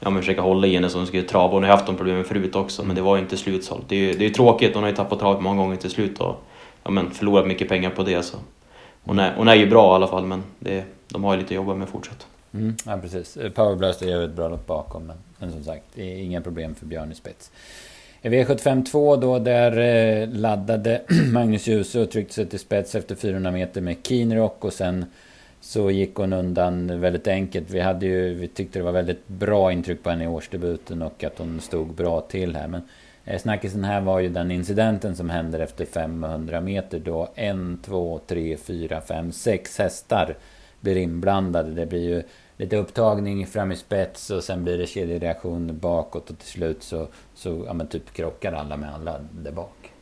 ja, 0.00 0.10
men 0.10 0.22
försöka 0.22 0.40
hålla 0.40 0.66
i 0.66 0.74
henne 0.74 0.88
så 0.88 0.98
hon 0.98 1.06
skulle 1.06 1.22
trava. 1.22 1.52
Hon 1.52 1.62
har 1.62 1.70
haft 1.70 1.86
de 1.86 1.96
problemen 1.96 2.24
förut 2.24 2.56
också, 2.56 2.84
men 2.84 2.96
det 2.96 3.02
var 3.02 3.16
ju 3.16 3.22
inte 3.22 3.36
slutsålt. 3.36 3.84
Det 3.88 3.96
är 3.96 4.00
ju 4.00 4.12
det 4.12 4.26
är 4.26 4.30
tråkigt, 4.30 4.74
hon 4.74 4.82
har 4.82 4.90
ju 4.90 4.96
tappat 4.96 5.18
travet 5.18 5.42
många 5.42 5.62
gånger 5.62 5.76
till 5.76 5.90
slut 5.90 6.20
och 6.20 6.36
ja, 6.84 6.90
men 6.90 7.10
förlorat 7.10 7.46
mycket 7.46 7.68
pengar 7.68 7.90
på 7.90 8.02
det. 8.02 8.22
Så. 8.22 8.36
Hon, 9.04 9.18
är, 9.18 9.34
hon 9.36 9.48
är 9.48 9.54
ju 9.54 9.66
bra 9.66 9.92
i 9.92 9.94
alla 9.94 10.06
fall, 10.06 10.26
men 10.26 10.42
det, 10.58 10.84
de 11.08 11.24
har 11.24 11.34
ju 11.34 11.40
lite 11.40 11.48
att 11.48 11.56
jobba 11.56 11.74
med 11.74 11.88
fortsatt. 11.88 12.26
Mm, 12.54 12.76
ja, 12.86 12.98
precis. 13.02 13.38
Powerblast 13.54 14.02
är 14.02 14.06
ju 14.06 14.24
ett 14.24 14.34
bra 14.34 14.48
lopp 14.48 14.66
bakom, 14.66 15.06
men, 15.06 15.16
men 15.38 15.52
som 15.52 15.64
sagt, 15.64 15.84
det 15.94 16.02
är 16.02 16.22
inga 16.22 16.40
problem 16.40 16.74
för 16.74 16.86
Björn 16.86 17.12
i 17.12 17.14
spets. 17.14 17.50
V75 18.22 18.84
2 18.84 19.16
då, 19.16 19.38
där 19.38 19.78
eh, 19.78 20.28
laddade 20.28 21.02
Magnus 21.32 21.66
Djuse 21.66 22.00
och 22.00 22.10
tryckte 22.10 22.34
sig 22.34 22.46
till 22.46 22.58
spets 22.58 22.94
efter 22.94 23.14
400 23.14 23.50
meter 23.50 23.80
med 23.80 23.96
Keenrock 24.02 24.64
och 24.64 24.72
sen 24.72 25.04
så 25.64 25.90
gick 25.90 26.14
hon 26.14 26.32
undan 26.32 27.00
väldigt 27.00 27.26
enkelt. 27.26 27.70
Vi, 27.70 27.80
hade 27.80 28.06
ju, 28.06 28.34
vi 28.34 28.48
tyckte 28.48 28.78
det 28.78 28.82
var 28.82 28.92
väldigt 28.92 29.28
bra 29.28 29.72
intryck 29.72 30.02
på 30.02 30.10
henne 30.10 30.24
i 30.24 30.26
årsdebuten 30.26 31.02
och 31.02 31.24
att 31.24 31.38
hon 31.38 31.60
stod 31.60 31.94
bra 31.94 32.20
till 32.20 32.56
här. 32.56 32.68
Men 32.68 32.82
eh, 33.24 33.40
snackisen 33.40 33.84
här 33.84 34.00
var 34.00 34.20
ju 34.20 34.28
den 34.28 34.50
incidenten 34.50 35.16
som 35.16 35.30
händer 35.30 35.60
efter 35.60 35.84
500 35.84 36.60
meter 36.60 36.98
då 36.98 37.28
en, 37.34 37.78
två, 37.84 38.20
tre, 38.26 38.56
fyra, 38.56 39.00
fem, 39.00 39.32
sex 39.32 39.78
hästar 39.78 40.36
blir 40.80 40.96
inblandade. 40.96 41.70
Det 41.70 41.86
blir 41.86 42.08
ju 42.08 42.22
lite 42.56 42.76
upptagning 42.76 43.46
fram 43.46 43.72
i 43.72 43.76
spets 43.76 44.30
och 44.30 44.44
sen 44.44 44.64
blir 44.64 44.78
det 44.78 44.86
kedjereaktion 44.86 45.78
bakåt 45.78 46.30
och 46.30 46.38
till 46.38 46.48
slut 46.48 46.82
så, 46.82 47.06
så 47.34 47.62
ja, 47.66 47.72
men 47.72 47.86
typ 47.86 48.12
krockar 48.12 48.52
alla 48.52 48.76
med 48.76 48.94
alla 48.94 49.20
där 49.30 49.52
bak. 49.52 49.92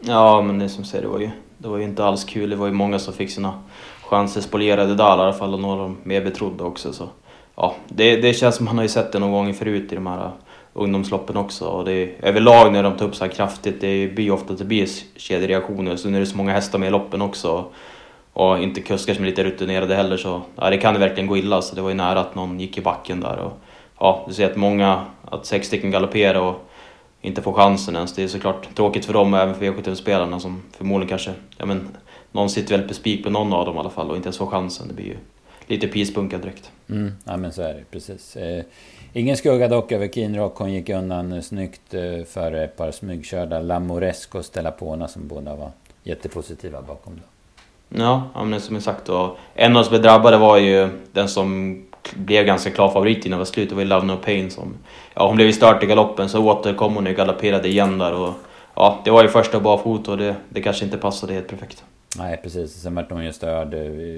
Ja, 0.00 0.42
men 0.42 0.58
det 0.58 0.68
som 0.68 0.84
säger, 0.84 1.02
det 1.02 1.10
var 1.10 1.20
ju, 1.20 1.30
det 1.58 1.68
var 1.68 1.78
ju 1.78 1.84
inte 1.84 2.04
alls 2.04 2.24
kul. 2.24 2.50
Det 2.50 2.56
var 2.56 2.66
ju 2.66 2.72
många 2.72 2.98
som 2.98 3.14
fick 3.14 3.30
sina 3.30 3.62
chanser 4.08 4.40
spolierade 4.40 4.94
där 4.94 5.04
i 5.04 5.20
alla 5.20 5.32
fall 5.32 5.54
och 5.54 5.60
några 5.60 5.82
av 5.82 5.88
de 5.88 5.96
mer 6.02 6.24
betrodda 6.24 6.64
också. 6.64 6.92
Så, 6.92 7.08
ja, 7.56 7.74
det, 7.88 8.16
det 8.16 8.34
känns 8.34 8.56
som 8.56 8.64
man 8.64 8.76
har 8.76 8.82
ju 8.82 8.88
sett 8.88 9.12
det 9.12 9.18
någon 9.18 9.32
gång 9.32 9.54
förut 9.54 9.92
i 9.92 9.94
de 9.94 10.06
här 10.06 10.24
uh, 10.24 10.30
ungdomsloppen 10.72 11.36
också. 11.36 11.64
Och 11.64 11.84
det 11.84 11.92
är, 11.92 12.14
överlag 12.22 12.72
när 12.72 12.82
de 12.82 12.96
tar 12.96 13.06
upp 13.06 13.16
så 13.16 13.24
här 13.24 13.32
kraftigt, 13.32 13.80
det 13.80 14.14
blir 14.14 14.30
ofta 14.30 14.52
att 14.52 14.58
det 14.58 14.64
blir 14.64 14.88
kedjereaktioner. 15.16 15.96
Så 15.96 16.08
nu 16.08 16.16
är 16.16 16.20
det 16.20 16.26
så 16.26 16.36
många 16.36 16.52
hästar 16.52 16.78
med 16.78 16.86
i 16.88 16.90
loppen 16.90 17.22
också. 17.22 17.64
Och 18.32 18.58
inte 18.58 18.80
kuskar 18.80 19.14
som 19.14 19.24
är 19.24 19.28
lite 19.28 19.44
rutinerade 19.44 19.94
heller 19.94 20.16
så 20.16 20.42
ja, 20.56 20.70
det 20.70 20.78
kan 20.78 20.94
det 20.94 21.00
verkligen 21.00 21.26
gå 21.26 21.36
illa. 21.36 21.62
Så 21.62 21.74
det 21.74 21.82
var 21.82 21.88
ju 21.88 21.94
nära 21.94 22.20
att 22.20 22.34
någon 22.34 22.60
gick 22.60 22.78
i 22.78 22.80
backen 22.80 23.20
där. 23.20 23.36
Och, 23.38 23.52
ja, 23.98 24.24
du 24.28 24.34
ser 24.34 24.50
att 24.50 24.56
många, 24.56 25.04
att 25.24 25.46
sex 25.46 25.66
stycken 25.66 25.90
galopperar 25.90 26.40
och 26.40 26.70
inte 27.20 27.42
får 27.42 27.52
chansen 27.52 27.96
ens. 27.96 28.14
Det 28.14 28.22
är 28.22 28.28
såklart 28.28 28.74
tråkigt 28.74 29.04
för 29.04 29.12
dem 29.12 29.34
och 29.34 29.40
även 29.40 29.54
för 29.54 29.64
V75-spelarna 29.64 30.40
som 30.40 30.62
förmodligen 30.76 31.08
kanske 31.08 31.30
ja, 31.56 31.66
men, 31.66 31.88
någon 32.34 32.50
sitter 32.50 32.78
väl 32.78 32.88
på 32.88 32.94
spik 32.94 33.24
på 33.24 33.30
någon 33.30 33.52
av 33.52 33.66
dem 33.66 33.76
i 33.76 33.78
alla 33.78 33.90
fall 33.90 34.10
och 34.10 34.16
inte 34.16 34.26
ens 34.26 34.38
får 34.38 34.46
chansen. 34.46 34.88
Det 34.88 34.94
blir 34.94 35.06
ju 35.06 35.16
lite 35.66 35.88
pispunka 35.88 36.38
direkt. 36.38 36.70
Mm, 36.88 37.12
ja 37.24 37.36
men 37.36 37.52
så 37.52 37.62
är 37.62 37.74
det 37.74 37.84
precis. 37.90 38.36
Eh, 38.36 38.64
ingen 39.12 39.36
skugga 39.36 39.68
dock 39.68 39.92
över 39.92 40.08
Keenrock. 40.08 40.56
Hon 40.56 40.72
gick 40.72 40.88
undan 40.88 41.42
snyggt 41.42 41.94
eh, 41.94 42.24
före 42.24 42.64
ett 42.64 42.76
par 42.76 42.90
smygkörda 42.90 43.60
Lamoresco 43.60 44.38
och 44.38 44.44
Stellapona 44.44 45.08
som 45.08 45.28
båda 45.28 45.56
var 45.56 45.70
jättepositiva 46.02 46.82
bakom. 46.82 47.12
Då. 47.16 47.22
Ja, 48.02 48.22
ja 48.34 48.44
men 48.44 48.60
som 48.60 48.80
sagt 48.80 49.06
då. 49.06 49.36
En 49.54 49.76
av 49.76 49.82
oss 49.82 49.88
drabbade 49.88 50.36
var 50.36 50.58
ju 50.58 50.88
den 51.12 51.28
som 51.28 51.82
blev 52.14 52.46
ganska 52.46 52.70
klar 52.70 52.88
favorit 52.88 53.26
innan 53.26 53.36
det 53.36 53.40
var 53.40 53.44
slut. 53.44 53.68
Det 53.68 53.74
var 53.74 53.82
ju 53.82 53.88
Love 53.88 54.06
No 54.06 54.16
Pain 54.16 54.50
som... 54.50 54.74
Ja, 55.14 55.26
hon 55.26 55.36
blev 55.36 55.46
ju 55.46 55.52
start 55.52 55.82
i 55.82 55.86
galoppen 55.86 56.28
så 56.28 56.44
återkom 56.44 56.94
hon 56.94 57.06
och 57.06 57.14
galopperade 57.14 57.68
igen 57.68 57.98
där 57.98 58.12
och... 58.14 58.34
Ja, 58.76 59.00
det 59.04 59.10
var 59.10 59.22
ju 59.22 59.28
första 59.28 59.60
barfota 59.60 60.10
och 60.10 60.18
det, 60.18 60.36
det 60.48 60.62
kanske 60.62 60.84
inte 60.84 60.98
passade 60.98 61.32
helt 61.32 61.48
perfekt. 61.48 61.84
Nej, 62.18 62.40
precis. 62.42 62.72
Sen 62.72 62.94
vart 62.94 63.10
hon 63.10 63.24
ju 63.24 63.32
störd 63.32 63.74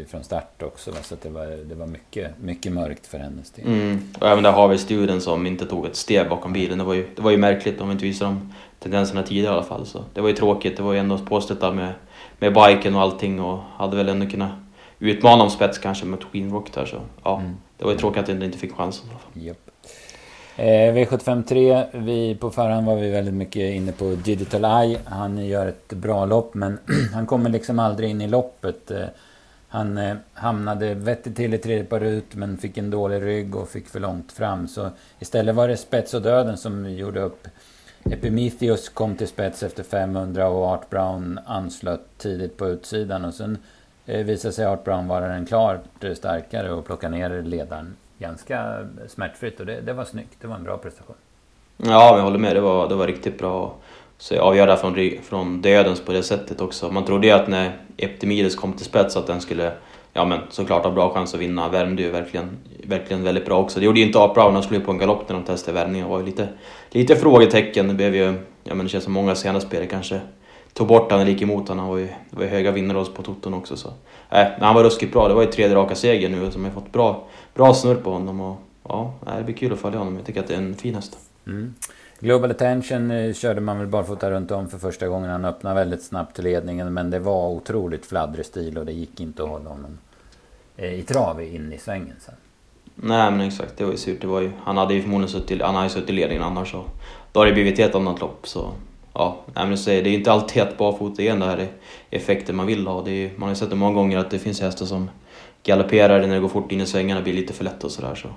från 0.09 0.25
start 0.25 0.63
också. 0.63 0.93
Så 1.03 1.17
det 1.23 1.29
var, 1.29 1.47
det 1.47 1.75
var 1.75 1.87
mycket, 1.87 2.39
mycket 2.39 2.73
mörkt 2.73 3.07
för 3.07 3.19
hennes 3.19 3.51
del. 3.51 3.67
Mm. 3.67 4.13
Och 4.21 4.29
även 4.29 4.45
där 4.45 4.53
har 4.53 4.69
vi 4.69 4.79
studien 4.79 5.21
som 5.21 5.47
inte 5.47 5.67
tog 5.67 5.87
ett 5.87 5.97
steg 5.97 6.29
bakom 6.29 6.53
bilen. 6.53 6.79
Det 6.79 6.85
var 6.85 6.95
ju, 6.95 7.07
det 7.17 7.23
var 7.23 7.31
ju 7.31 7.37
märkligt 7.37 7.81
om 7.81 7.89
vi 7.89 7.93
inte 7.93 8.05
visade 8.05 8.31
de 8.31 8.53
tendenserna 8.79 9.23
tidigare 9.23 9.55
i 9.55 9.57
alla 9.57 9.67
fall. 9.67 9.87
Så 9.87 10.05
det 10.15 10.21
var 10.21 10.29
ju 10.29 10.35
tråkigt. 10.35 10.77
Det 10.77 10.83
var 10.83 10.93
ju 10.93 10.99
ändå 10.99 11.19
påstått 11.19 11.61
där 11.61 11.73
med, 11.73 11.93
med 12.39 12.55
biken 12.55 12.95
och 12.95 13.01
allting 13.01 13.41
och 13.41 13.59
hade 13.77 13.97
väl 13.97 14.09
ändå 14.09 14.27
kunnat 14.27 14.53
utmana 14.99 15.43
om 15.43 15.51
spets 15.51 15.79
kanske 15.79 16.07
med 16.07 16.19
Queen 16.33 16.53
Rock 16.53 16.73
där. 16.73 16.85
Så 16.85 16.97
ja, 17.25 17.41
mm. 17.41 17.57
det 17.79 17.85
var 17.85 17.93
ju 17.93 17.99
tråkigt 17.99 18.21
att 18.21 18.27
den 18.27 18.43
inte 18.43 18.59
fick 18.59 18.73
chansen 18.73 19.07
i 19.07 19.11
alla 19.11 19.19
fall. 19.19 19.43
Yep. 19.43 19.66
Eh, 20.59 20.95
V753, 20.95 21.87
vi, 21.93 22.35
på 22.35 22.51
förhand 22.51 22.87
var 22.87 22.97
vi 22.97 23.11
väldigt 23.11 23.35
mycket 23.35 23.75
inne 23.75 23.93
på 23.93 24.05
Digital 24.25 24.65
Eye. 24.65 24.99
Han 25.05 25.47
gör 25.47 25.67
ett 25.67 25.89
bra 25.89 26.25
lopp 26.25 26.55
men 26.55 26.79
han 27.15 27.27
kommer 27.27 27.51
liksom 27.51 27.79
aldrig 27.79 28.11
in 28.11 28.21
i 28.21 28.29
loppet. 28.29 28.91
Eh, 28.91 29.07
Han 29.69 29.99
eh, 29.99 30.17
hamnade 30.35 30.95
vettigt 30.95 31.37
till 31.37 31.55
i 31.55 31.59
tredje 31.59 31.85
par 31.85 32.01
ut 32.01 32.35
men 32.35 32.57
fick 32.59 32.79
en 32.79 32.91
dålig 32.91 33.23
rygg 33.23 33.57
och 33.57 33.69
fick 33.69 33.89
för 33.89 34.01
långt 34.01 34.33
fram. 34.33 34.69
Så 34.69 34.91
istället 35.19 35.55
var 35.55 35.69
det 35.69 35.77
spets 35.77 36.15
och 36.15 36.23
döden 36.23 36.57
som 36.57 36.91
gjorde 36.91 37.21
upp. 37.21 37.49
Epimetheus 38.11 38.89
kom 38.89 39.17
till 39.17 39.29
spets 39.29 39.63
efter 39.63 39.83
500 39.83 40.49
och 40.49 40.65
Art 40.65 40.91
Brown 40.91 41.41
anslöt 41.47 42.19
tidigt 42.19 42.57
på 42.57 42.69
utsidan. 42.69 43.25
Och 43.25 43.35
sen 43.35 43.59
eh, 44.07 44.25
visade 44.25 44.55
sig 44.55 44.67
Art 44.67 44.85
Brown 44.85 45.09
vara 45.09 45.29
den 45.29 45.47
klart 45.47 45.85
starkare 46.15 46.73
och 46.73 46.87
plocka 46.87 47.09
ner 47.09 47.43
ledaren 47.43 47.97
ganska 48.19 48.87
smärtfritt. 49.09 49.61
Och 49.61 49.67
det, 49.67 49.81
det 49.81 49.93
var 49.93 50.05
snyggt. 50.05 50.37
Det 50.41 50.47
var 50.47 50.57
en 50.57 50.65
bra 50.65 50.79
prestation. 50.79 51.17
Ja, 51.77 52.17
jag 52.17 52.23
håller 52.25 52.39
med. 52.39 52.57
Det 52.57 52.61
var, 52.61 52.89
det 52.89 52.95
var 52.95 53.07
riktigt 53.07 53.39
bra. 53.39 53.75
Så 54.19 54.41
avgöra 54.41 54.77
från, 54.77 55.11
från 55.23 55.63
dödens 55.63 56.01
på 56.01 56.13
det 56.13 56.23
sättet 56.23 56.61
också. 56.61 56.91
Man 56.91 57.05
trodde 57.05 57.27
ju 57.27 57.33
att 57.33 57.49
när 57.49 57.77
Eptimides 57.97 58.57
kom 58.57 58.73
till 58.73 58.87
spets 58.87 59.17
att 59.17 59.27
den 59.27 59.41
skulle 59.41 59.73
ja 60.17 60.25
men 60.25 60.41
såklart 60.51 60.85
ha 60.85 60.91
bra 60.91 61.15
chans 61.15 61.35
att 61.35 61.41
vinna. 61.41 61.69
Värmde 61.69 62.03
ju 62.03 62.11
verkligen, 62.11 62.59
verkligen 62.85 63.23
väldigt 63.23 63.47
bra 63.47 63.59
också. 63.59 63.81
Det 63.81 63.87
gjorde 63.87 64.01
ju 64.01 64.07
inte 64.07 64.19
Art 64.19 64.35
Brown, 64.35 64.55
han 64.55 64.63
skulle 64.63 64.81
på 64.81 64.91
en 64.91 64.99
galopp 64.99 65.29
när 65.29 65.37
de 65.37 65.45
testade 65.45 65.79
värmningen. 65.79 66.07
Det 66.07 66.11
var 66.11 66.21
ju 66.21 66.27
lite, 66.27 66.49
lite 66.91 67.17
frågetecken. 67.17 67.89
Det 67.89 67.95
blev 67.95 68.15
ju, 68.15 68.35
ja 68.65 68.75
men 68.75 68.79
det 68.79 68.89
känns 68.89 69.05
som 69.05 69.13
många 69.13 69.35
senare 69.35 69.61
spelare 69.61 69.87
kanske 69.87 70.21
tog 70.77 70.87
bort 70.87 71.11
han 71.11 71.21
eller 71.21 71.31
gick 71.31 71.43
emot 71.43 71.69
honom. 71.69 71.85
Han 71.85 71.93
var 71.93 71.99
ju, 71.99 72.07
det 72.07 72.37
var 72.37 72.43
ju 72.43 72.49
höga 72.49 72.71
vinnare 72.71 73.05
på 73.05 73.23
Toton 73.23 73.55
också. 73.55 73.77
Så. 73.77 73.89
Äh, 74.31 74.47
han 74.61 74.75
var 74.75 74.85
ruskigt 74.85 75.13
bra. 75.13 75.29
Det 75.29 75.35
var 75.35 75.43
ju 75.43 75.51
tredje 75.51 75.77
raka 75.77 75.95
seger 75.95 76.29
nu 76.29 76.51
som 76.51 76.65
har 76.65 76.71
fått 76.71 76.93
bra, 76.93 77.25
bra 77.55 77.75
snurr 77.75 77.95
på 77.95 78.13
honom. 78.13 78.41
Och, 78.41 78.57
ja, 78.89 79.15
det 79.37 79.45
blir 79.45 79.55
kul 79.55 79.73
att 79.73 79.79
följa 79.79 79.99
honom. 79.99 80.17
Jag 80.17 80.25
tycker 80.25 80.41
att 80.41 80.49
det 80.49 80.55
är 80.55 80.59
en 80.59 80.75
fin 80.75 80.95
häst. 80.95 81.19
Mm. 81.47 81.75
Global 82.21 82.51
Attention 82.51 83.11
eh, 83.11 83.35
körde 83.35 83.61
man 83.61 83.79
väl 83.79 83.87
barfota 83.87 84.31
runt 84.31 84.51
om 84.51 84.69
för 84.69 84.79
första 84.79 85.09
gången. 85.09 85.31
Han 85.31 85.45
öppnade 85.45 85.75
väldigt 85.75 86.03
snabbt 86.03 86.35
till 86.35 86.45
ledningen 86.45 86.95
men 86.95 87.11
det 87.11 87.19
var 87.19 87.49
otroligt 87.49 88.07
fladdrig 88.07 88.47
stil 88.47 88.79
och 88.79 88.87
det 88.87 88.93
gick 88.93 89.21
inte 89.21 89.43
att 89.43 89.49
hålla 89.49 89.71
honom 89.71 89.99
eh, 90.77 90.95
i 90.95 91.03
trav 91.03 91.43
in 91.43 91.73
i 91.73 91.79
svängen 91.79 92.17
sen. 92.21 92.35
Nej 92.95 93.31
men 93.31 93.41
exakt, 93.41 93.77
det 93.77 93.85
var 93.85 93.93
ju 93.93 93.99
surt. 93.99 94.21
Det 94.21 94.27
var 94.27 94.41
ju, 94.41 94.51
han 94.65 94.77
hade 94.77 94.95
ju 94.95 95.03
förmodligen 95.03 95.29
suttit, 95.29 95.63
han 95.63 95.75
hade 95.75 95.89
suttit 95.89 96.11
i 96.11 96.13
ledningen 96.13 96.45
annars 96.45 96.71
så 96.71 96.85
då 97.33 97.41
har 97.41 97.47
det 97.47 97.53
blivit 97.53 97.79
ett 97.79 97.95
annat 97.95 98.21
lopp. 98.21 98.49
Så 98.49 98.73
ja, 99.19 99.45
men 99.55 99.79
säger, 99.79 100.05
det 100.05 100.11
är 100.11 100.15
inte 100.15 100.33
alltid 100.33 100.63
att 100.63 100.79
barfota 100.79 101.23
är 101.23 101.29
den 101.29 101.41
där 101.41 101.69
effekten 102.11 102.57
man 102.57 102.67
vill 102.67 102.87
ha. 102.87 103.03
Det 103.03 103.11
är, 103.11 103.31
man 103.37 103.43
har 103.43 103.49
ju 103.49 103.57
sett 103.57 103.71
det 103.71 103.77
många 103.77 103.95
gånger 103.95 104.19
att 104.19 104.31
det 104.31 104.39
finns 104.39 104.61
hästar 104.61 104.87
som 104.87 105.11
galopperar 105.63 106.21
när 106.27 106.35
det 106.35 106.41
går 106.41 106.49
fort 106.49 106.73
in 106.73 106.81
i 106.81 106.87
svängarna 106.87 107.23
blir 107.23 107.33
lite 107.33 107.53
för 107.53 107.65
lätt 107.65 107.85
och 107.85 107.91
sådär. 107.91 108.15
Så 108.15 108.29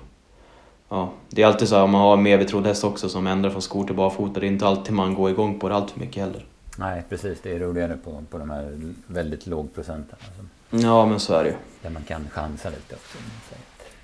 ja, 0.88 1.10
det 1.28 1.42
är 1.42 1.46
alltid 1.46 1.68
så 1.68 1.76
här, 1.76 1.86
man 1.86 2.00
har 2.00 2.12
en 2.12 2.22
mer 2.22 2.38
betrodd 2.38 2.66
häst 2.66 2.84
också 2.84 3.08
som 3.08 3.26
ändrar 3.26 3.50
från 3.50 3.62
skor 3.62 3.86
till 3.86 3.94
barfota, 3.94 4.40
det 4.40 4.46
är 4.46 4.48
inte 4.48 4.66
alltid 4.66 4.94
man 4.94 5.14
går 5.14 5.30
igång 5.30 5.58
på 5.58 5.68
det 5.68 5.74
allt 5.74 5.90
för 5.90 6.00
mycket 6.00 6.22
heller. 6.22 6.44
Nej, 6.78 7.02
precis. 7.08 7.38
Det 7.42 7.54
är 7.54 7.58
roligare 7.58 7.96
på, 7.96 8.24
på 8.30 8.38
de 8.38 8.50
här 8.50 8.92
väldigt 9.06 9.46
lågprocenten. 9.46 10.18
Alltså. 10.20 10.86
Ja, 10.86 11.06
men 11.06 11.20
så 11.20 11.34
är 11.34 11.44
det 11.44 11.50
ju. 11.50 11.56
Där 11.82 11.90
man 11.90 12.02
kan 12.02 12.28
chansa 12.30 12.70
lite 12.70 12.94
också. 12.94 13.18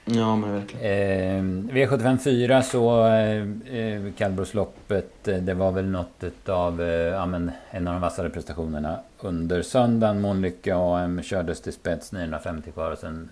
Ja, 0.09 0.37
men 0.37 0.53
verkligen. 0.53 1.71
Eh, 1.71 1.75
V75 1.75 2.19
4 2.19 2.63
så, 2.63 3.07
eh, 3.07 3.43
eh 3.77 4.13
kallblodsloppet, 4.17 5.29
eh, 5.29 5.37
det 5.37 5.55
var 5.55 5.73
väl 5.73 5.85
något 5.85 6.49
av 6.49 6.83
eh, 6.83 6.89
ja, 6.89 7.27
men 7.27 7.51
en 7.71 7.89
av 7.89 7.95
de 7.95 8.01
vassare 8.01 8.31
prestationerna 8.31 8.99
under 9.21 9.63
söndagen. 9.63 10.21
Månlycke 10.21 10.75
AM 10.75 11.23
kördes 11.23 11.61
till 11.61 11.73
spets 11.73 12.13
950 12.13 12.71
kvar 12.71 12.91
och 12.91 12.99
sen 12.99 13.29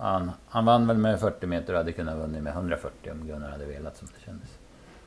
han, 0.00 0.30
han 0.48 0.64
vann 0.64 0.86
väl 0.86 0.96
med 0.96 1.20
40 1.20 1.46
meter 1.46 1.72
och 1.72 1.78
hade 1.78 1.92
kunnat 1.92 2.16
vunnit 2.18 2.42
med 2.42 2.52
140 2.52 3.12
om 3.12 3.26
Gunnar 3.26 3.50
hade 3.50 3.66
velat 3.66 3.96
som 3.96 4.08
det 4.18 4.24
kändes. 4.24 4.48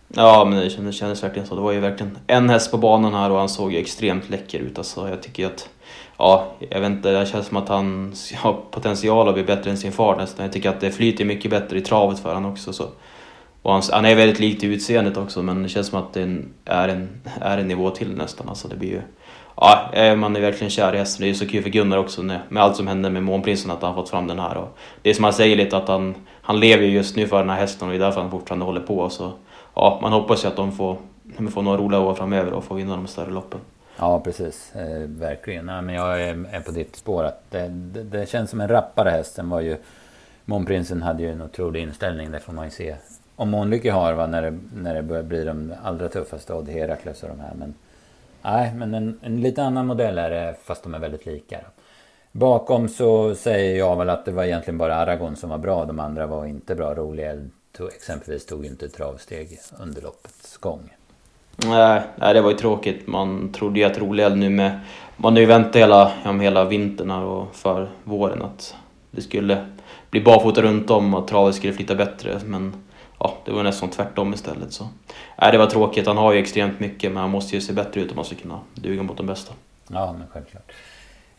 Ja, 0.07 0.45
men 0.45 0.59
det 0.59 0.69
kändes, 0.69 0.95
kändes 0.95 1.23
verkligen 1.23 1.47
så. 1.47 1.55
Det 1.55 1.61
var 1.61 1.71
ju 1.71 1.79
verkligen 1.79 2.17
en 2.27 2.49
häst 2.49 2.71
på 2.71 2.77
banan 2.77 3.13
här 3.13 3.31
och 3.31 3.39
han 3.39 3.49
såg 3.49 3.71
ju 3.71 3.77
extremt 3.77 4.29
läcker 4.29 4.59
ut. 4.59 4.77
Alltså, 4.77 5.09
jag 5.09 5.21
tycker 5.23 5.45
att 5.45 5.69
ja, 6.17 6.47
jag 6.69 6.81
vet 6.81 6.89
inte, 6.89 7.11
det 7.11 7.25
känns 7.25 7.47
som 7.47 7.57
att 7.57 7.69
han 7.69 8.13
har 8.37 8.53
potential 8.71 9.27
att 9.27 9.33
bli 9.33 9.43
bättre 9.43 9.69
än 9.69 9.77
sin 9.77 9.91
far 9.91 10.15
nästan. 10.15 10.45
Jag 10.45 10.53
tycker 10.53 10.69
att 10.69 10.81
det 10.81 10.91
flyter 10.91 11.25
mycket 11.25 11.51
bättre 11.51 11.77
i 11.77 11.81
travet 11.81 12.19
för 12.19 12.33
honom 12.33 12.51
också. 12.51 12.73
Så. 12.73 12.85
Och 13.61 13.73
han, 13.73 13.81
han 13.91 14.05
är 14.05 14.15
väldigt 14.15 14.39
lik 14.39 14.59
till 14.59 14.73
utseendet 14.73 15.17
också, 15.17 15.43
men 15.43 15.63
det 15.63 15.69
känns 15.69 15.87
som 15.87 15.99
att 15.99 16.13
det 16.13 16.21
är 16.65 16.87
en, 16.87 17.21
är 17.41 17.57
en 17.57 17.67
nivå 17.67 17.89
till 17.89 18.15
nästan. 18.15 18.49
Alltså 18.49 18.67
det 18.67 18.75
blir 18.75 18.89
ju, 18.89 19.01
ja, 19.55 19.89
eh, 19.93 20.15
man 20.15 20.35
är 20.35 20.41
verkligen 20.41 20.71
kär 20.71 20.95
i 20.95 20.97
hästen. 20.97 21.21
Det 21.21 21.25
är 21.25 21.29
ju 21.29 21.35
så 21.35 21.47
kul 21.47 21.63
för 21.63 21.69
Gunnar 21.69 21.97
också 21.97 22.23
med 22.23 22.41
allt 22.55 22.75
som 22.75 22.87
hände 22.87 23.09
med 23.09 23.23
Månprinsen, 23.23 23.71
att 23.71 23.81
han 23.81 23.95
fått 23.95 24.09
fram 24.09 24.27
den 24.27 24.39
här. 24.39 24.57
Och 24.57 24.77
det 25.01 25.09
är 25.09 25.13
som 25.13 25.23
han 25.23 25.33
säger 25.33 25.55
lite, 25.55 25.77
att 25.77 25.87
han, 25.87 26.15
han 26.41 26.59
lever 26.59 26.83
just 26.83 27.15
nu 27.15 27.27
för 27.27 27.39
den 27.39 27.49
här 27.49 27.57
hästen 27.57 27.87
och 27.87 27.93
det 27.93 27.97
är 27.97 28.05
därför 28.05 28.21
han 28.21 28.31
fortfarande 28.31 28.65
håller 28.65 28.81
på. 28.81 29.09
Så, 29.09 29.31
ja, 29.75 29.99
man 30.01 30.11
hoppas 30.11 30.43
ju 30.43 30.47
att 30.47 30.55
de 30.55 30.71
får, 30.71 30.97
de 31.37 31.47
får 31.47 31.61
några 31.61 31.77
roliga 31.77 31.99
år 31.99 32.13
framöver 32.13 32.53
och 32.53 32.63
får 32.63 32.75
vinna 32.75 32.95
de 32.95 33.07
större 33.07 33.31
loppen. 33.31 33.59
Ja, 33.99 34.19
precis. 34.19 34.75
Eh, 34.75 34.99
verkligen. 34.99 35.65
Nej, 35.65 35.81
men 35.81 35.95
jag 35.95 36.21
är, 36.21 36.45
är, 36.51 36.59
på 36.59 36.71
ditt 36.71 36.95
spår. 36.95 37.23
Att 37.23 37.43
det, 37.49 37.67
det, 37.67 38.03
det, 38.03 38.29
känns 38.29 38.49
som 38.49 38.61
en 38.61 38.67
rappare 38.67 39.09
häst. 39.09 39.35
Sen 39.35 39.49
var 39.49 39.61
ju... 39.61 39.77
Månprinsen 40.45 41.01
hade 41.01 41.23
ju 41.23 41.31
en 41.31 41.41
otrolig 41.41 41.81
inställning. 41.81 42.31
Det 42.31 42.39
får 42.39 42.53
man 42.53 42.65
ju 42.65 42.71
se. 42.71 42.95
Om 43.35 43.49
Månlykke 43.49 43.91
har 43.91 44.13
va, 44.13 44.27
när 44.27 44.41
det, 44.41 44.59
när 44.75 44.93
det 44.95 45.01
börjar 45.01 45.23
bli 45.23 45.43
de 45.43 45.73
allra 45.83 46.09
tuffaste. 46.09 46.53
Odd 46.53 46.69
Herakles 46.69 47.23
och 47.23 47.29
de 47.29 47.39
här. 47.39 47.53
Men, 47.55 47.73
nej, 48.41 48.73
men 48.73 48.93
en, 48.93 49.19
en 49.23 49.41
lite 49.41 49.63
annan 49.63 49.87
modell 49.87 50.17
är 50.17 50.29
det. 50.29 50.55
Fast 50.63 50.83
de 50.83 50.93
är 50.93 50.99
väldigt 50.99 51.25
lika. 51.25 51.57
Då. 51.57 51.81
Bakom 52.31 52.89
så 52.89 53.35
säger 53.35 53.77
jag 53.77 53.95
väl 53.95 54.09
att 54.09 54.25
det 54.25 54.31
var 54.31 54.43
egentligen 54.43 54.77
bara 54.77 54.95
Aragon 54.95 55.35
som 55.35 55.49
var 55.49 55.57
bra. 55.57 55.85
De 55.85 55.99
andra 55.99 56.27
var 56.27 56.45
inte 56.45 56.75
bra. 56.75 56.93
Rolig 56.93 57.29
exempelvis 57.95 58.45
tog 58.45 58.65
inte 58.65 58.89
travsteg 58.89 59.59
under 59.79 60.01
loppets 60.01 60.57
gång. 60.57 60.89
Nej, 61.65 62.33
det 62.33 62.41
var 62.41 62.49
ju 62.49 62.57
tråkigt. 62.57 63.07
Man 63.07 63.51
trodde 63.51 63.79
ju 63.79 63.85
att 63.85 63.97
Roleld 63.97 64.37
nu 64.37 64.49
med... 64.49 64.79
Man 65.17 65.33
har 65.33 65.39
ju 65.39 65.45
väntat 65.45 65.75
hela, 65.75 66.11
ja, 66.23 66.31
hela 66.31 66.65
vintern 66.65 67.11
och 67.11 67.55
för 67.55 67.89
våren 68.03 68.41
att 68.41 68.75
det 69.11 69.21
skulle 69.21 69.65
bli 70.09 70.21
barfota 70.21 70.61
runt 70.61 70.89
om 70.89 71.13
och 71.13 71.27
travet 71.27 71.55
skulle 71.55 71.73
flytta 71.73 71.95
bättre. 71.95 72.39
Men 72.45 72.73
ja, 73.19 73.37
det 73.45 73.51
var 73.51 73.63
nästan 73.63 73.89
tvärtom 73.89 74.33
istället. 74.33 74.73
Så. 74.73 74.87
Nej, 75.41 75.51
det 75.51 75.57
var 75.57 75.65
tråkigt. 75.65 76.07
Han 76.07 76.17
har 76.17 76.33
ju 76.33 76.39
extremt 76.39 76.79
mycket 76.79 77.11
men 77.11 77.21
han 77.21 77.29
måste 77.29 77.55
ju 77.55 77.61
se 77.61 77.73
bättre 77.73 78.01
ut 78.01 78.11
om 78.11 78.17
han 78.17 78.25
ska 78.25 78.35
kunna 78.35 78.59
duga 78.73 79.03
mot 79.03 79.17
de 79.17 79.25
bästa. 79.25 79.53
Ja, 79.87 80.15
men 80.17 80.27
självklart. 80.33 80.71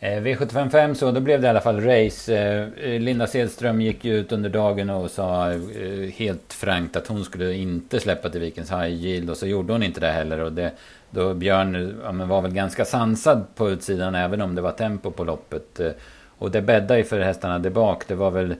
Eh, 0.03 0.21
V755 0.21 0.93
så, 0.93 1.11
då 1.11 1.19
blev 1.19 1.41
det 1.41 1.47
i 1.47 1.49
alla 1.49 1.61
fall 1.61 1.81
race. 1.81 2.35
Eh, 2.35 2.67
eh, 2.91 2.99
Linda 2.99 3.27
Sedström 3.27 3.81
gick 3.81 4.05
ju 4.05 4.15
ut 4.15 4.31
under 4.31 4.49
dagen 4.49 4.89
och 4.89 5.11
sa 5.11 5.53
helt 6.13 6.53
frankt 6.53 6.95
att 6.95 7.07
hon 7.07 7.23
skulle 7.23 7.53
inte 7.53 7.99
släppa 7.99 8.29
till 8.29 8.41
Vikens 8.41 8.71
High 8.71 8.89
Yield 8.89 9.29
och 9.29 9.37
så 9.37 9.47
gjorde 9.47 9.73
hon 9.73 9.83
inte 9.83 9.99
det 9.99 10.11
heller. 10.11 10.39
Och 10.39 10.53
det, 10.53 10.71
då 11.09 11.33
Björn 11.33 12.01
ja, 12.03 12.25
var 12.25 12.41
väl 12.41 12.53
ganska 12.53 12.85
sansad 12.85 13.45
på 13.55 13.69
utsidan 13.69 14.15
även 14.15 14.41
om 14.41 14.55
det 14.55 14.61
var 14.61 14.71
tempo 14.71 15.11
på 15.11 15.23
loppet. 15.23 15.79
Och 16.37 16.51
det 16.51 16.61
bäddade 16.61 16.97
ju 16.97 17.03
för 17.03 17.19
hästarna 17.19 17.59
där 17.59 17.69
bak. 17.69 18.03
Det 18.07 18.15
var 18.15 18.31
väl 18.31 18.55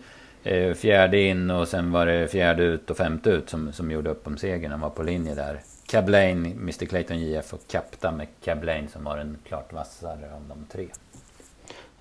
fjärde 0.75 1.19
in 1.19 1.51
och 1.51 1.67
sen 1.67 1.91
var 1.91 2.06
det 2.06 2.27
fjärde 2.27 2.63
ut 2.63 2.89
och 2.89 2.97
femte 2.97 3.30
ut 3.30 3.49
som, 3.49 3.73
som 3.73 3.91
gjorde 3.91 4.10
upp 4.10 4.27
om 4.27 4.38
segern. 4.38 4.71
Han 4.71 4.80
var 4.80 4.89
på 4.89 5.04
linje 5.04 5.36
där. 5.36 5.60
Cablain, 5.88 6.45
Mr 6.45 6.86
Clayton 6.86 7.19
JF 7.19 7.54
och 7.54 7.67
Kapta 7.67 8.12
med 8.12 8.27
Cablain 8.43 8.88
som 8.88 9.04
var 9.04 9.17
den 9.17 9.38
klart 9.47 9.73
vassare 9.73 10.34
av 10.36 10.41
de 10.49 10.65
tre. 10.71 10.88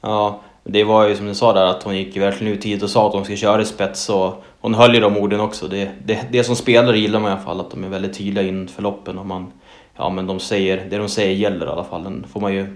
Ja, 0.01 0.41
det 0.65 0.85
var 0.85 1.09
ju 1.09 1.17
som 1.17 1.27
du 1.27 1.35
sa 1.35 1.53
där 1.53 1.67
att 1.67 1.83
hon 1.83 1.97
gick 1.97 2.17
verkligen 2.17 2.53
ut 2.53 2.61
tidigt 2.61 2.83
och 2.83 2.91
sa 2.91 3.07
att 3.07 3.15
hon 3.15 3.25
ska 3.25 3.37
köra 3.37 3.63
i 3.63 3.65
spets 3.65 4.09
och 4.09 4.45
hon 4.61 4.75
höll 4.75 4.95
ju 4.95 5.01
de 5.01 5.17
orden 5.17 5.41
också. 5.41 5.69
Det, 5.69 5.91
det, 6.05 6.27
det 6.33 6.45
som 6.45 6.57
spelare 6.57 6.99
gillar 6.99 7.21
man 7.21 7.31
i 7.31 7.35
alla 7.35 7.43
fall, 7.43 7.61
att 7.61 7.71
de 7.71 7.85
är 7.85 7.89
väldigt 7.89 8.19
tydliga 8.19 8.45
inför 8.45 8.83
loppen 8.83 9.19
och 9.19 9.27
man, 9.27 9.53
ja 9.97 10.11
men 10.11 10.27
de 10.27 10.41
säger, 10.41 10.87
det 10.91 10.99
de 10.99 11.09
säger 11.09 11.35
gäller 11.35 11.67
i 11.67 11.69
alla 11.69 11.85
fall. 11.85 12.05
Den 12.05 12.27
får 12.33 12.41
man 12.41 12.55
ju 12.55 12.67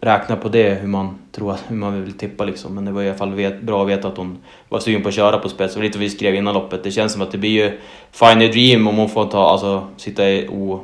räkna 0.00 0.36
på 0.36 0.48
det 0.48 0.74
hur 0.74 0.88
man 0.88 1.18
tror 1.32 1.56
hur 1.68 1.76
man 1.76 2.04
vill 2.04 2.12
tippa 2.12 2.44
liksom. 2.44 2.74
Men 2.74 2.84
det 2.84 2.92
var 2.92 3.02
i 3.02 3.08
alla 3.08 3.18
fall 3.18 3.34
vet, 3.34 3.62
bra 3.62 3.82
att 3.82 3.88
veta 3.88 4.08
att 4.08 4.16
hon 4.16 4.38
var 4.68 4.80
sugen 4.80 5.02
på 5.02 5.08
att 5.08 5.14
köra 5.14 5.38
på 5.38 5.48
spets. 5.48 5.76
Och 5.76 5.82
lite 5.82 5.98
vad 5.98 6.02
vi 6.02 6.10
skrev 6.10 6.34
innan 6.34 6.54
loppet, 6.54 6.84
det 6.84 6.90
känns 6.90 7.12
som 7.12 7.22
att 7.22 7.32
det 7.32 7.38
blir 7.38 7.50
ju 7.50 7.78
Fine 8.12 8.38
Dream 8.38 8.86
om 8.86 8.96
hon 8.96 9.08
får 9.08 9.26
ta, 9.26 9.50
alltså 9.50 9.86
sitta 9.96 10.30
i 10.30 10.48
o, 10.48 10.80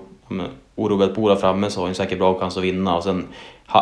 orubbat 0.74 1.14
bo 1.14 1.28
där 1.28 1.36
framme 1.36 1.70
så 1.70 1.80
har 1.80 1.86
hon 1.86 1.94
säkert 1.94 2.18
bra 2.18 2.38
chans 2.38 2.56
att 2.56 2.62
vinna. 2.62 2.96
Och 2.96 3.04
sen 3.04 3.26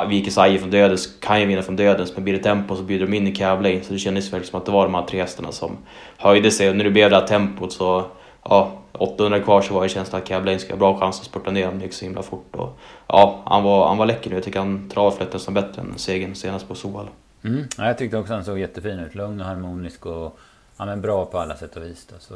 Viker 0.08 0.30
Saje 0.30 0.58
från 0.58 0.70
Dödens 0.70 1.18
kan 1.20 1.40
ju 1.40 1.46
vinna 1.46 1.62
från 1.62 1.76
Dödens, 1.76 2.14
men 2.14 2.24
blir 2.24 2.34
det 2.34 2.42
tempo 2.42 2.76
så 2.76 2.82
bjuder 2.82 3.06
de 3.06 3.16
in 3.16 3.26
i 3.26 3.34
Cavley. 3.34 3.82
Så 3.82 3.92
det 3.92 3.98
kändes 3.98 4.24
verkligen 4.24 4.50
som 4.50 4.60
att 4.60 4.66
det 4.66 4.72
var 4.72 4.84
de 4.84 4.94
här 4.94 5.06
tre 5.06 5.20
hästarna 5.20 5.52
som 5.52 5.76
höjde 6.16 6.50
sig. 6.50 6.70
Och 6.70 6.76
när 6.76 6.84
det 6.84 6.90
blev 6.90 7.10
det 7.10 7.16
här 7.16 7.26
tempot 7.26 7.72
så, 7.72 8.04
ja, 8.42 8.72
800 8.92 9.40
kvar 9.40 9.60
så 9.60 9.74
var 9.74 9.82
det 9.82 9.88
känslan 9.88 10.22
att 10.22 10.28
Cavley 10.28 10.58
ska 10.58 10.72
ha 10.72 10.78
bra 10.78 10.98
chans 11.00 11.20
att 11.20 11.26
spurta 11.26 11.50
ner 11.50 11.64
honom. 11.64 11.78
Det 11.78 11.84
gick 11.84 11.94
så 11.94 12.04
himla 12.04 12.22
fort. 12.22 12.56
Och, 12.56 12.78
ja, 13.06 13.42
han 13.46 13.62
var, 13.62 13.88
han 13.88 13.96
var 13.96 14.06
läcker 14.06 14.30
nu. 14.30 14.36
Jag 14.36 14.44
tycker 14.44 14.58
han 14.58 14.88
travade 14.88 15.26
nästan 15.32 15.54
bättre 15.54 15.82
än 15.82 15.98
segern 15.98 16.34
senast 16.34 16.68
på 16.68 16.74
Solvalla. 16.74 17.10
Mm, 17.44 17.64
ja, 17.78 17.86
jag 17.86 17.98
tyckte 17.98 18.18
också 18.18 18.34
han 18.34 18.44
såg 18.44 18.58
jättefin 18.58 18.98
ut. 18.98 19.14
Lugn 19.14 19.40
och 19.40 19.46
harmonisk 19.46 20.06
och 20.06 20.38
ja, 20.76 20.84
men 20.84 21.00
bra 21.00 21.24
på 21.24 21.38
alla 21.38 21.56
sätt 21.56 21.76
och 21.76 21.82
vis. 21.82 22.06
Då. 22.06 22.14
Så, 22.18 22.34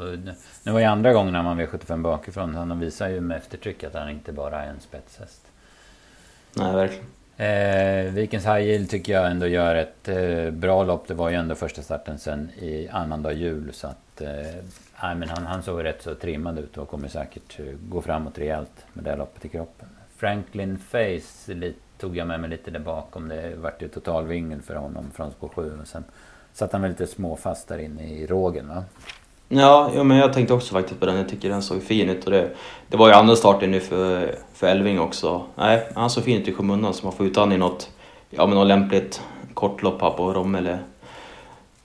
nu 0.63 0.71
var 0.71 0.79
ju 0.79 0.85
andra 0.85 1.13
gången 1.13 1.33
när 1.33 1.43
man 1.43 1.61
V75 1.61 2.01
bakifrån. 2.01 2.55
Han 2.55 2.79
visar 2.79 3.09
ju 3.09 3.21
med 3.21 3.37
eftertryck 3.37 3.83
att 3.83 3.93
han 3.93 4.09
inte 4.09 4.31
bara 4.31 4.63
är 4.63 4.69
en 4.69 4.79
spetshäst. 4.79 5.41
Nej, 6.53 6.75
verkligen. 6.75 7.05
Eh, 7.39 8.11
Vikens 8.11 8.45
High 8.45 8.61
Yield 8.61 8.89
tycker 8.89 9.13
jag 9.13 9.31
ändå 9.31 9.47
gör 9.47 9.75
ett 9.75 10.07
eh, 10.07 10.51
bra 10.51 10.83
lopp. 10.83 11.07
Det 11.07 11.13
var 11.13 11.29
ju 11.29 11.35
ändå 11.35 11.55
första 11.55 11.81
starten 11.81 12.19
sen 12.19 12.49
i 12.49 12.87
annandag 12.91 13.33
jul. 13.33 13.73
Så 13.73 13.87
att, 13.87 14.21
eh, 14.21 15.15
men 15.15 15.29
han, 15.29 15.45
han 15.45 15.63
såg 15.63 15.83
rätt 15.83 16.01
så 16.01 16.15
trimmad 16.15 16.59
ut 16.59 16.77
och 16.77 16.89
kommer 16.89 17.07
säkert 17.07 17.59
eh, 17.59 17.65
gå 17.89 18.01
framåt 18.01 18.37
rejält 18.37 18.85
med 18.93 19.03
det 19.03 19.15
loppet 19.15 19.45
i 19.45 19.49
kroppen. 19.49 19.87
Franklin 20.17 20.77
Face, 20.77 21.53
lite 21.53 21.79
tog 21.97 22.17
jag 22.17 22.27
med 22.27 22.39
mig 22.39 22.49
lite 22.49 22.71
där 22.71 22.79
bakom. 22.79 23.27
Det 23.27 23.55
vart 23.55 23.81
ju 23.81 23.87
totalvingel 23.87 24.61
för 24.61 24.75
honom 24.75 25.11
från 25.11 25.31
spår 25.31 25.49
7. 25.55 25.71
Och 25.81 25.87
sen 25.87 26.03
satt 26.53 26.71
han 26.71 26.81
väl 26.81 26.91
lite 26.91 27.07
småfast 27.07 27.67
där 27.67 27.77
inne 27.77 28.03
i 28.03 28.27
rågen 28.27 28.67
va? 28.67 28.83
Ja, 29.51 29.91
ja, 29.95 30.03
men 30.03 30.17
jag 30.17 30.33
tänkte 30.33 30.53
också 30.53 30.73
faktiskt 30.73 30.99
på 30.99 31.05
den. 31.05 31.17
Jag 31.17 31.29
tycker 31.29 31.49
den 31.49 31.61
såg 31.61 31.83
fin 31.83 32.09
ut. 32.09 32.25
Och 32.25 32.31
det, 32.31 32.49
det 32.87 32.97
var 32.97 33.07
ju 33.07 33.13
andra 33.13 33.35
starten 33.35 33.71
nu 33.71 33.79
för, 33.79 34.35
för 34.53 34.67
Elving 34.67 34.99
också. 34.99 35.43
Nej, 35.55 35.87
han 35.95 36.09
såg 36.09 36.23
fin 36.23 36.41
ut 36.41 36.47
i 36.47 36.53
skymundan 36.53 36.93
så 36.93 37.05
man 37.05 37.13
får 37.13 37.25
ut 37.25 37.37
han 37.37 37.51
i 37.51 37.57
något, 37.57 37.89
ja, 38.29 38.45
men 38.45 38.55
något 38.55 38.67
lämpligt 38.67 39.21
kortlopp 39.53 40.01
här 40.01 40.11
på 40.11 40.33
Romme 40.33 40.57
eller 40.57 40.79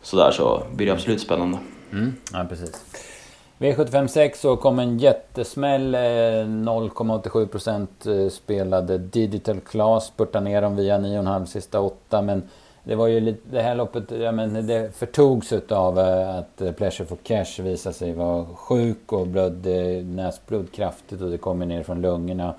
sådär 0.03 0.31
så 0.31 0.63
blir 0.75 0.87
det 0.87 0.93
absolut 0.93 1.21
spännande. 1.21 1.59
Mm, 1.93 2.15
ja, 2.33 2.47
precis. 2.49 2.85
V756 3.59 4.33
så 4.35 4.57
kom 4.57 4.79
en 4.79 4.99
jättesmäll. 4.99 5.95
Eh, 5.95 5.99
0,87% 5.99 8.25
eh, 8.25 8.31
spelade 8.31 8.99
Digital 8.99 9.61
Class. 9.61 10.07
Spurtade 10.07 10.45
ner 10.45 10.63
dem 10.63 10.77
via 10.77 10.99
9,5 10.99 11.45
sista 11.45 11.81
8. 11.81 12.23
Men 12.23 12.43
det 12.85 12.95
var 12.95 13.07
ju 13.07 13.21
lite, 13.21 13.41
det 13.51 13.63
här 13.63 13.75
loppet, 13.75 14.11
ja, 14.11 14.33
men 14.33 14.67
det 14.67 14.97
förtogs 14.97 15.53
av 15.53 15.99
eh, 15.99 16.37
att 16.37 16.61
eh, 16.61 16.73
Pleasure 16.73 17.07
for 17.07 17.17
Cash 17.23 17.63
visade 17.63 17.95
sig 17.95 18.13
vara 18.13 18.45
sjuk 18.45 19.13
och 19.13 19.27
blödde 19.27 19.73
eh, 19.73 20.05
näsblod 20.05 20.73
kraftigt 20.73 21.21
och 21.21 21.31
det 21.31 21.39
kommer 21.39 21.67
ner 21.67 21.83
från 21.83 22.01
lungorna. 22.01 22.55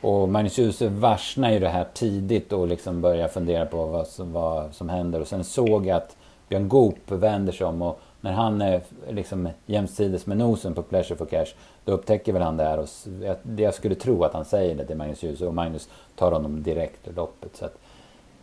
Och 0.00 0.28
Magnus 0.28 0.58
Djuse 0.58 0.88
varsnar 0.88 1.50
ju 1.50 1.58
det 1.58 1.68
här 1.68 1.86
tidigt 1.94 2.52
och 2.52 2.68
liksom 2.68 3.00
börjar 3.00 3.28
fundera 3.28 3.66
på 3.66 3.86
vad 3.86 4.06
som, 4.06 4.32
vad 4.32 4.74
som 4.74 4.88
händer. 4.88 5.20
Och 5.20 5.28
sen 5.28 5.44
såg 5.44 5.86
jag 5.86 5.96
att 5.96 6.16
Björn 6.48 6.68
Goop 6.68 7.10
vänder 7.10 7.52
sig 7.52 7.66
om 7.66 7.82
och 7.82 8.00
när 8.20 8.32
han 8.32 8.62
är 8.62 8.80
liksom 9.10 9.48
jämsides 9.66 10.26
med 10.26 10.36
nosen 10.36 10.74
på 10.74 10.82
Pleasure 10.82 11.16
for 11.16 11.26
Cash 11.26 11.54
då 11.84 11.92
upptäcker 11.92 12.32
väl 12.32 12.42
han 12.42 12.56
det 12.56 12.64
här 12.64 12.78
och 12.78 12.88
jag, 13.22 13.36
jag 13.56 13.74
skulle 13.74 13.94
tro 13.94 14.24
att 14.24 14.32
han 14.32 14.44
säger 14.44 14.74
det 14.74 14.86
till 14.86 14.96
Magnus 14.96 15.22
Djuse 15.22 15.46
och 15.46 15.54
Magnus 15.54 15.88
tar 16.16 16.32
honom 16.32 16.62
direkt 16.62 17.08
ur 17.08 17.12
loppet. 17.12 17.56
Så 17.56 17.64
att, 17.64 17.78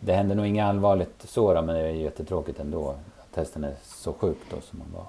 det 0.00 0.12
hände 0.12 0.34
nog 0.34 0.46
inget 0.46 0.64
allvarligt 0.64 1.24
så 1.28 1.54
då, 1.54 1.62
men 1.62 1.74
det 1.74 1.80
är 1.80 1.90
jättetråkigt 1.90 2.60
ändå 2.60 2.94
att 3.18 3.36
hästen 3.36 3.64
är 3.64 3.74
så 3.82 4.12
sjuk 4.12 4.38
då 4.50 4.56
som 4.60 4.80
han 4.80 4.92
var. 4.92 5.06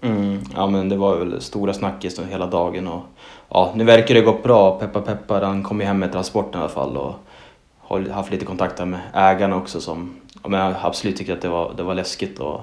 Mm, 0.00 0.40
ja 0.54 0.66
men 0.66 0.88
det 0.88 0.96
var 0.96 1.16
väl 1.16 1.40
stora 1.40 1.74
snackis 1.74 2.20
hela 2.20 2.46
dagen 2.46 2.88
och 2.88 3.02
ja, 3.48 3.72
nu 3.74 3.84
verkar 3.84 4.14
det 4.14 4.20
gått 4.20 4.42
bra. 4.42 4.78
Peppar 4.78 5.00
peppar, 5.00 5.42
han 5.42 5.62
kom 5.62 5.80
ju 5.80 5.86
hem 5.86 5.98
med 5.98 6.12
transporten 6.12 6.60
i 6.60 6.62
alla 6.62 6.68
fall 6.72 6.96
och 6.96 7.14
har 7.78 8.00
haft 8.00 8.30
lite 8.30 8.44
kontakter 8.44 8.84
med 8.84 9.00
ägarna 9.14 9.56
också 9.56 9.80
som 9.80 10.16
ja, 10.42 10.48
men 10.48 10.60
jag 10.60 10.74
absolut 10.82 11.16
tycker 11.16 11.32
att 11.32 11.42
det 11.42 11.48
var, 11.48 11.72
det 11.76 11.82
var 11.82 11.94
läskigt 11.94 12.38
och 12.38 12.60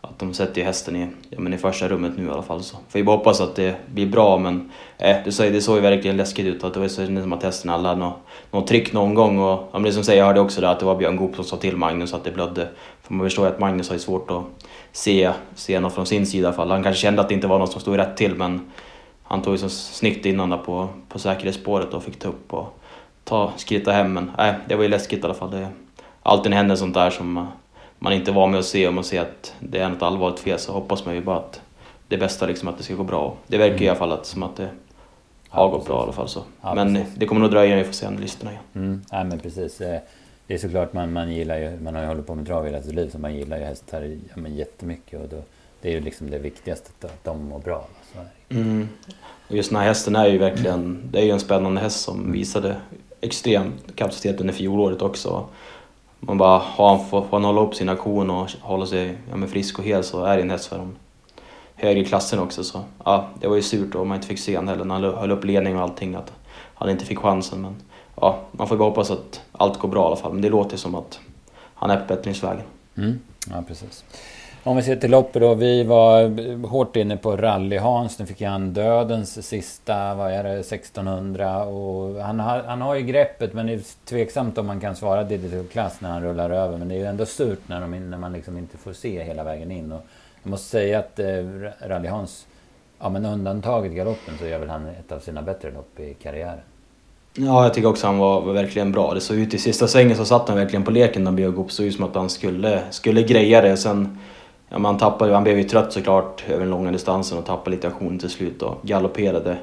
att 0.00 0.18
de 0.18 0.34
sätter 0.34 0.64
hästen 0.64 0.96
i, 0.96 1.08
ja, 1.30 1.40
men 1.40 1.54
i 1.54 1.58
första 1.58 1.88
rummet 1.88 2.12
nu 2.16 2.26
i 2.26 2.30
alla 2.30 2.42
fall. 2.42 2.62
Så 2.62 2.76
får 2.76 2.98
vi 2.98 3.04
bara 3.04 3.16
hoppas 3.16 3.40
att 3.40 3.56
det 3.56 3.76
blir 3.86 4.06
bra 4.06 4.38
men 4.38 4.70
eh, 4.98 5.16
det, 5.24 5.32
såg, 5.32 5.52
det 5.52 5.60
såg 5.60 5.76
ju 5.76 5.82
verkligen 5.82 6.16
läskigt 6.16 6.46
ut. 6.46 6.64
Att 6.64 6.74
det 6.74 6.80
var 6.80 6.88
som 7.22 7.32
att 7.32 7.42
hästen 7.42 7.70
hade 7.70 7.94
något, 7.94 8.16
något 8.50 8.66
tryck 8.66 8.92
någon 8.92 9.14
gång. 9.14 9.38
Och, 9.38 9.50
ja, 9.50 9.68
men 9.72 9.82
det 9.82 9.92
som 9.92 10.04
säger, 10.04 10.18
jag 10.18 10.26
hörde 10.26 10.40
också 10.40 10.60
det, 10.60 10.70
att 10.70 10.78
det 10.78 10.86
var 10.86 10.96
Björn 10.96 11.16
Goop 11.16 11.34
som 11.34 11.44
sa 11.44 11.56
till 11.56 11.76
Magnus 11.76 12.14
att 12.14 12.24
det 12.24 12.30
blödde. 12.30 12.68
För 13.02 13.14
man 13.14 13.26
förstår 13.26 13.46
ju 13.46 13.52
att 13.52 13.60
Magnus 13.60 13.90
har 13.90 13.98
svårt 13.98 14.30
att 14.30 14.44
se, 14.92 15.30
se 15.54 15.80
något 15.80 15.94
från 15.94 16.06
sin 16.06 16.26
sida 16.26 16.42
i 16.42 16.46
alla 16.46 16.56
fall. 16.56 16.70
Han 16.70 16.82
kanske 16.82 17.02
kände 17.02 17.22
att 17.22 17.28
det 17.28 17.34
inte 17.34 17.46
var 17.46 17.58
något 17.58 17.72
som 17.72 17.80
stod 17.80 17.96
rätt 17.96 18.16
till 18.16 18.34
men 18.34 18.70
han 19.22 19.42
tog 19.42 19.54
ju 19.54 19.58
så 19.58 19.68
snyggt 19.68 20.26
innan 20.26 20.58
på, 20.64 20.88
på 21.08 21.18
säkerhetsspåret 21.18 21.94
och 21.94 22.02
fick 22.02 22.18
ta 22.18 22.28
upp 22.28 22.54
och 22.54 22.80
ta, 23.24 23.52
skritta 23.56 23.92
hem. 23.92 24.12
Men 24.12 24.30
eh, 24.38 24.54
det 24.68 24.74
var 24.74 24.82
ju 24.82 24.88
läskigt 24.88 25.18
i 25.18 25.24
alla 25.24 25.34
fall. 25.34 25.50
Det, 25.50 25.68
alltid 26.22 26.52
händer 26.52 26.76
sånt 26.76 26.94
där 26.94 27.10
som 27.10 27.36
eh, 27.36 27.44
man 28.02 28.12
inte 28.12 28.32
var 28.32 28.46
med 28.46 28.60
att 28.60 28.66
se 28.66 28.88
och 28.88 28.94
man 28.94 29.04
ser 29.04 29.20
att 29.20 29.54
det 29.60 29.78
är 29.78 29.88
något 29.88 30.02
allvarligt 30.02 30.40
fel 30.40 30.58
så 30.58 30.72
hoppas 30.72 31.04
man 31.04 31.14
ju 31.14 31.20
bara 31.20 31.36
att 31.36 31.60
det 32.08 32.16
bästa 32.16 32.46
liksom 32.46 32.68
att 32.68 32.78
det 32.78 32.84
ska 32.84 32.94
gå 32.94 33.04
bra. 33.04 33.36
Det 33.46 33.58
verkar 33.58 33.74
mm. 33.74 33.84
i 33.84 33.88
alla 33.88 33.98
fall 33.98 34.12
att, 34.12 34.26
som 34.26 34.42
att 34.42 34.56
det 34.56 34.68
har 35.48 35.64
ja, 35.64 35.68
gått 35.68 35.86
bra 35.86 36.00
i 36.00 36.02
alla 36.02 36.12
fall. 36.12 36.28
Så. 36.28 36.42
Ja, 36.60 36.74
men 36.74 36.94
precis. 36.94 37.14
det 37.14 37.26
kommer 37.26 37.40
nog 37.40 37.50
dröja 37.50 37.66
innan 37.66 37.78
vi 37.78 37.84
får 37.84 37.92
se 37.92 38.10
listorna 38.10 38.50
igen. 38.50 38.62
Mm. 38.74 39.02
Ja, 39.10 39.24
men 39.24 39.38
precis. 39.38 39.80
Eh, 39.80 40.00
det 40.46 40.54
är 40.54 40.58
såklart 40.58 40.92
man, 40.92 41.12
man 41.12 41.32
gillar 41.32 41.58
ju, 41.58 41.80
man 41.80 41.94
har 41.94 42.02
ju 42.02 42.08
hållit 42.08 42.26
på 42.26 42.34
med 42.34 42.46
trav 42.46 42.64
hela 42.64 42.82
sitt 42.82 42.94
liv 42.94 43.10
så 43.10 43.18
man 43.18 43.34
gillar 43.34 43.58
ju 43.58 43.64
hästar 43.64 44.02
ja, 44.02 44.34
men 44.36 44.54
jättemycket 44.54 45.20
och 45.20 45.28
då, 45.28 45.42
det 45.82 45.88
är 45.88 45.92
ju 45.92 46.00
liksom 46.00 46.30
det 46.30 46.38
viktigaste 46.38 46.90
att 47.06 47.24
de 47.24 47.44
mår 47.44 47.58
bra. 47.58 47.86
Mm. 48.48 48.88
Och 49.48 49.56
just 49.56 49.70
den 49.70 49.78
här 49.78 49.86
hästen 49.86 50.16
är 50.16 50.26
ju 50.26 50.38
verkligen, 50.38 51.08
det 51.10 51.18
är 51.18 51.24
ju 51.24 51.30
en 51.30 51.40
spännande 51.40 51.80
häst 51.80 52.00
som 52.00 52.32
visade 52.32 52.76
extrem 53.20 53.72
kapacitet 53.94 54.40
under 54.40 54.54
fjolåret 54.54 55.02
också 55.02 55.48
man 56.20 56.38
bara, 56.38 56.58
har 56.58 56.96
han, 56.96 57.06
får 57.06 57.26
han 57.30 57.44
hålla 57.44 57.60
upp 57.60 57.74
sina 57.74 57.96
kon 57.96 58.30
och 58.30 58.50
hålla 58.60 58.86
sig 58.86 59.18
ja, 59.30 59.46
frisk 59.46 59.78
och 59.78 59.84
hel 59.84 60.04
så 60.04 60.24
är 60.24 60.36
det 60.36 60.42
en 60.42 60.50
häst 60.50 60.66
för 60.66 60.78
de 60.78 60.96
högre 61.74 62.04
klasserna 62.04 62.42
också. 62.42 62.64
Så 62.64 62.84
ja, 63.04 63.28
det 63.40 63.48
var 63.48 63.56
ju 63.56 63.62
surt 63.62 63.94
om 63.94 64.08
man 64.08 64.16
inte 64.16 64.28
fick 64.28 64.38
se 64.38 64.56
honom 64.56 64.68
heller 64.68 64.84
när 64.84 64.94
han 64.94 65.04
höll 65.14 65.30
upp 65.30 65.44
ledning 65.44 65.76
och 65.76 65.82
allting, 65.82 66.14
att 66.14 66.32
han 66.74 66.90
inte 66.90 67.04
fick 67.04 67.18
chansen. 67.18 67.62
Men 67.62 67.76
ja, 68.14 68.40
man 68.52 68.68
får 68.68 68.76
bara 68.76 68.88
hoppas 68.88 69.10
att 69.10 69.40
allt 69.52 69.78
går 69.78 69.88
bra 69.88 70.02
i 70.02 70.06
alla 70.06 70.16
fall. 70.16 70.32
Men 70.32 70.42
det 70.42 70.48
låter 70.48 70.76
som 70.76 70.94
att 70.94 71.20
han 71.74 71.90
är 71.90 71.96
på 71.96 72.14
bättringsvägen. 72.14 72.64
Mm. 72.96 73.20
Ja, 73.50 73.62
precis. 73.68 74.04
Om 74.62 74.76
vi 74.76 74.82
ser 74.82 74.96
till 74.96 75.10
loppet 75.10 75.42
då. 75.42 75.54
Vi 75.54 75.84
var 75.84 76.66
hårt 76.66 76.96
inne 76.96 77.16
på 77.16 77.36
rally-Hans. 77.36 78.18
Nu 78.18 78.26
fick 78.26 78.42
han 78.42 78.72
dödens 78.72 79.46
sista, 79.46 80.14
vad 80.14 80.32
är 80.32 80.44
det, 80.44 80.50
1600. 80.50 81.64
Och 81.64 82.14
han, 82.22 82.40
har, 82.40 82.62
han 82.62 82.80
har 82.80 82.94
ju 82.94 83.02
greppet 83.02 83.52
men 83.52 83.66
det 83.66 83.72
är 83.72 83.80
tveksamt 84.04 84.58
om 84.58 84.66
man 84.66 84.80
kan 84.80 84.96
svara 84.96 85.24
digital 85.24 85.66
klass 85.66 86.00
när 86.00 86.10
han 86.10 86.22
rullar 86.22 86.50
över. 86.50 86.78
Men 86.78 86.88
det 86.88 86.94
är 86.94 86.98
ju 86.98 87.04
ändå 87.04 87.26
surt 87.26 87.58
när, 87.66 87.80
de, 87.80 88.10
när 88.10 88.18
man 88.18 88.32
liksom 88.32 88.58
inte 88.58 88.76
får 88.76 88.92
se 88.92 89.24
hela 89.24 89.44
vägen 89.44 89.70
in. 89.70 89.92
Och 89.92 90.00
jag 90.42 90.50
måste 90.50 90.68
säga 90.68 90.98
att 90.98 91.18
eh, 91.18 91.24
rally-Hans, 91.88 92.46
ja 93.00 93.08
men 93.08 93.24
undantaget 93.24 93.92
galoppen 93.92 94.34
så 94.38 94.46
gör 94.46 94.58
väl 94.58 94.70
han 94.70 94.86
ett 94.86 95.12
av 95.12 95.18
sina 95.18 95.42
bättre 95.42 95.70
lopp 95.70 96.00
i 96.00 96.14
karriären. 96.22 96.60
Ja, 97.34 97.64
jag 97.64 97.74
tycker 97.74 97.88
också 97.88 98.06
han 98.06 98.18
var, 98.18 98.40
var, 98.40 98.52
verkligen 98.52 98.92
bra. 98.92 99.14
Det 99.14 99.20
såg 99.20 99.36
ut 99.36 99.54
i 99.54 99.58
sista 99.58 99.88
svängen 99.88 100.16
så 100.16 100.24
satt 100.24 100.48
han 100.48 100.58
verkligen 100.58 100.84
på 100.84 100.90
leken 100.90 101.24
när 101.24 101.32
Björk 101.32 101.58
upp. 101.58 101.72
såg 101.72 101.86
ut 101.86 101.94
som 101.94 102.04
att 102.04 102.14
han 102.14 102.30
skulle, 102.30 102.82
skulle 102.90 103.22
greja 103.22 103.60
det. 103.60 103.76
Sen 103.76 104.18
ja, 104.70 104.78
man 104.78 104.98
tappade, 104.98 105.34
han 105.34 105.42
blev 105.42 105.58
ju 105.58 105.64
trött 105.64 105.92
såklart 105.92 106.44
över 106.48 106.60
den 106.60 106.70
långa 106.70 106.92
distansen 106.92 107.38
och 107.38 107.46
tappade 107.46 107.76
lite 107.76 107.88
aktion 107.88 108.18
till 108.18 108.30
slut 108.30 108.62
och 108.62 108.78
galopperade. 108.82 109.58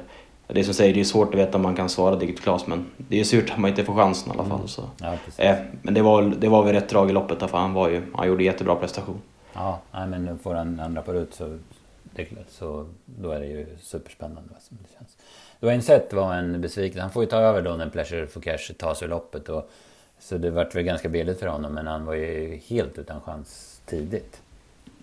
Det 0.46 0.60
är 0.60 0.64
som 0.64 0.74
säger, 0.74 0.94
det 0.94 1.00
är 1.00 1.04
svårt 1.04 1.34
att 1.34 1.40
veta 1.40 1.56
om 1.56 1.62
man 1.62 1.74
kan 1.74 1.88
svara 1.88 2.16
digit 2.16 2.40
Klas 2.40 2.66
men 2.66 2.86
det 2.96 3.20
är 3.20 3.24
surt 3.24 3.50
att 3.50 3.58
man 3.58 3.70
inte 3.70 3.84
får 3.84 3.94
chansen 3.94 4.32
i 4.32 4.34
alla 4.34 4.48
fall. 4.48 4.58
Mm. 4.58 4.68
Så. 4.68 4.82
Ja, 5.00 5.16
eh, 5.36 5.56
men 5.82 5.94
det 5.94 6.02
var, 6.02 6.22
det 6.22 6.48
var 6.48 6.64
väl 6.64 6.74
rätt 6.74 6.88
drag 6.88 7.10
i 7.10 7.12
loppet 7.12 7.50
för 7.50 7.58
han, 7.58 7.72
var 7.72 7.88
ju, 7.88 8.02
han 8.14 8.28
gjorde 8.28 8.44
jättebra 8.44 8.74
prestation. 8.74 9.20
Ja, 9.54 9.80
nej, 9.92 10.06
men 10.06 10.24
nu 10.24 10.38
får 10.42 10.54
han 10.54 10.80
andra 10.80 11.02
på 11.02 11.14
ut 11.14 11.34
så, 11.34 11.58
det, 12.02 12.26
så 12.48 12.86
då 13.04 13.30
är 13.30 13.40
det 13.40 13.46
ju 13.46 13.66
superspännande. 13.80 14.54
Som 14.60 14.78
det 14.82 14.98
känns. 14.98 15.16
Dwayne 15.60 15.82
Sett 15.82 16.12
var 16.12 16.34
en 16.34 16.60
besvikelse. 16.60 17.00
Han 17.00 17.10
får 17.10 17.22
ju 17.22 17.28
ta 17.28 17.36
över 17.36 17.62
då 17.62 17.70
när 17.70 17.90
Pleasure 17.90 18.26
for 18.26 18.40
Cash 18.40 18.72
tas 18.78 19.02
ur 19.02 19.08
loppet. 19.08 19.48
Och, 19.48 19.70
så 20.18 20.38
det 20.38 20.50
vart 20.50 20.74
väl 20.74 20.82
ganska 20.82 21.08
billigt 21.08 21.40
för 21.40 21.46
honom 21.46 21.74
men 21.74 21.86
han 21.86 22.04
var 22.04 22.14
ju 22.14 22.56
helt 22.56 22.98
utan 22.98 23.20
chans 23.20 23.80
tidigt. 23.86 24.42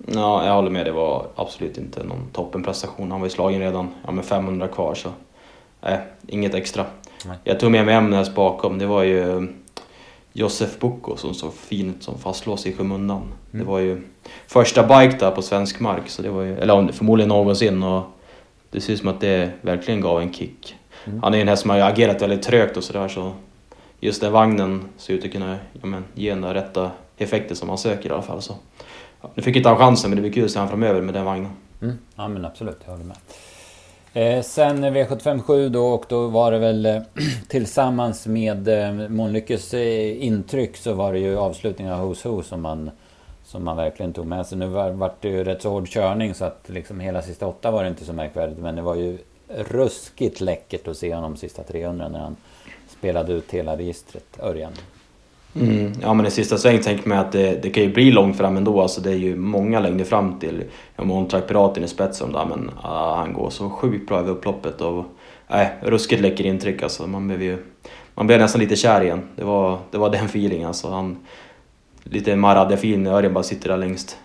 Ja, 0.08 0.46
jag 0.46 0.54
håller 0.54 0.70
med. 0.70 0.86
Det 0.86 0.92
var 0.92 1.28
absolut 1.36 1.78
inte 1.78 2.04
någon 2.04 2.28
toppenprestation. 2.32 3.12
Han 3.12 3.22
var 3.22 3.28
ju 3.28 3.32
slagen 3.32 3.60
redan 3.60 3.90
ja, 4.06 4.12
med 4.12 4.26
500 4.26 4.68
kvar 4.68 4.96
så 4.96 5.10
nej, 5.82 6.00
inget 6.28 6.54
extra. 6.54 6.86
Nej. 7.26 7.38
Jag 7.44 7.60
tog 7.60 7.72
med 7.72 7.86
mig 7.86 7.96
Emnes 7.96 8.36
bakom. 8.36 8.78
Det 8.78 8.86
var 8.86 9.04
ju 9.04 9.48
Josef 10.34 10.80
Bocco 10.80 11.18
som 11.18 11.34
såg 11.34 11.54
fin 11.54 11.90
ut 11.90 12.04
som 12.04 12.18
fastlås 12.18 12.66
i 12.66 12.74
skymundan. 12.74 13.22
Mm. 13.22 13.36
Det 13.52 13.72
var 13.72 13.80
ju 13.80 14.02
första 14.48 14.84
bike 14.84 15.18
där 15.20 15.32
på 15.32 15.42
svensk 15.42 15.80
mark, 15.80 16.10
så 16.10 16.22
det 16.22 16.30
var 16.30 16.42
ju, 16.42 16.58
eller 16.58 16.92
förmodligen 16.92 17.30
någonsin. 17.30 17.84
Och 17.84 18.04
det 18.72 18.82
ser 18.82 18.94
ut 18.94 19.00
som 19.00 19.08
att 19.08 19.22
det 19.22 19.52
verkligen 19.62 20.02
gav 20.02 20.22
en 20.22 20.34
kick. 20.34 20.76
Mm. 21.06 21.24
Han 21.24 21.34
är 21.34 21.38
ju 21.38 21.42
en 21.42 21.48
häst 21.48 21.62
som 21.62 21.70
har 21.70 21.80
agerat 21.80 22.22
väldigt 22.22 22.42
trögt 22.42 22.78
och 22.78 22.84
sådär 22.84 23.08
så 23.08 23.32
just 24.00 24.22
den 24.22 24.32
vagnen 24.32 24.84
ser 24.98 25.14
ut 25.14 25.26
att 25.26 25.32
kunna 25.32 25.58
ja, 25.82 25.86
men, 25.86 26.04
ge 26.14 26.30
den 26.30 26.54
rätta 26.54 26.92
effekter 27.18 27.56
som 27.56 27.68
man 27.68 27.78
söker 27.78 28.10
i 28.10 28.14
alla 28.14 28.22
fall. 28.22 28.42
Så 28.42 28.56
nu 29.36 29.44
fick 29.44 29.56
inte 29.56 29.70
han 29.70 29.78
chansen 29.78 30.10
men 30.10 30.16
det 30.16 30.22
blir 30.22 30.32
kul 30.32 30.46
att 30.46 30.52
se 30.52 30.60
honom 30.60 30.70
framöver 30.70 31.02
med 31.02 31.14
den 31.14 31.26
vagnen. 31.26 31.52
Mm. 31.82 31.98
Ja 32.16 32.28
men 32.28 32.46
absolut, 32.46 32.78
jag 32.86 32.92
håller 32.92 33.06
med. 33.06 33.18
Eh, 34.14 34.42
sen 34.42 34.86
V757 34.86 35.70
då 35.70 35.88
och 35.88 36.06
då 36.10 36.28
var 36.28 36.52
det 36.52 36.60
väl 36.60 36.86
eh, 36.86 37.02
tillsammans 37.48 38.28
med 38.28 38.68
eh, 38.68 39.10
Månlyckes 39.10 39.74
eh, 39.74 40.26
intryck 40.26 40.78
så 40.78 40.94
var 40.94 41.14
det 41.14 41.20
ju 41.20 41.38
avslutningen 41.38 41.94
av 41.94 42.14
Who's 42.14 42.28
Who 42.28 42.44
som 42.44 42.62
man, 42.62 42.92
som 43.44 43.64
man 43.64 43.78
verkligen 43.78 44.14
tog 44.14 44.26
med 44.26 44.46
sig. 44.46 44.58
Nu 44.58 44.68
var, 44.68 44.92
var 44.92 45.12
det 45.22 45.30
ju 45.30 45.44
rätt 45.44 45.62
så 45.62 45.70
hård 45.70 45.88
körning 45.88 46.34
så 46.34 46.46
att 46.46 46.70
liksom 46.70 47.00
hela 47.00 47.22
sista 47.22 47.48
åtta 47.48 47.72
var 47.72 47.84
det 47.84 47.90
inte 47.90 48.06
så 48.06 48.14
märkvärdigt. 48.14 48.60
Men 48.60 48.76
det 48.76 48.82
var 48.82 48.96
ju 48.96 49.18
ruskigt 49.48 50.42
läckert 50.42 50.88
att 50.88 50.98
se 50.98 51.16
honom 51.16 51.38
sista 51.38 51.64
300 51.64 52.08
när 52.08 52.20
han 52.20 52.36
spelade 52.90 53.34
ut 53.34 53.52
hela 53.52 53.78
registret, 53.78 54.40
Örjan. 54.40 54.72
Mm. 55.56 55.92
Ja 56.02 56.14
men 56.14 56.26
i 56.26 56.32
sista 56.32 56.58
sväng 56.58 56.80
tänker 56.82 57.10
man 57.10 57.18
att 57.18 57.32
det, 57.32 57.64
det 57.64 57.70
kan 57.70 57.84
ju 57.84 57.94
bli 57.94 58.12
långt 58.12 58.38
fram 58.38 58.58
ändå. 58.58 58.82
Alltså 58.82 59.02
det 59.02 59.12
är 59.12 59.16
ju 59.16 59.36
många 59.36 59.80
längder 59.80 60.06
fram 60.06 60.40
till 60.40 60.64
ja, 60.96 61.04
Montrack 61.04 61.48
Piraten 61.48 61.84
i 61.84 61.88
spetsen 61.88 62.32
där 62.32 62.46
men 62.46 62.70
uh, 62.70 63.16
han 63.16 63.34
går 63.34 63.50
så 63.50 63.70
sjukt 63.70 64.08
bra 64.08 64.20
över 64.20 64.32
upploppet. 64.32 64.82
Och, 64.82 65.06
äh, 65.48 65.68
ruskigt 65.82 66.22
läcker 66.22 66.46
intryck 66.46 66.84
alltså. 66.84 67.08
Man 67.08 67.28
blev 67.28 67.44
ju 67.44 67.58
man 68.16 68.28
blev 68.28 68.40
nästan 68.40 68.62
lite 68.62 68.76
kär 68.76 69.02
igen. 69.02 69.22
Det 69.36 69.44
var, 69.44 69.80
det 69.92 69.98
var 69.98 70.10
den 70.10 70.26
feelingen 70.26 70.68
alltså. 70.68 70.90
Han, 70.90 71.18
lite 72.04 72.36
Maradja-fin, 72.36 73.08
Örjan 73.08 73.34
bara 73.34 73.44
sitter 73.44 73.70
där 73.70 73.78
längst, 73.78 74.18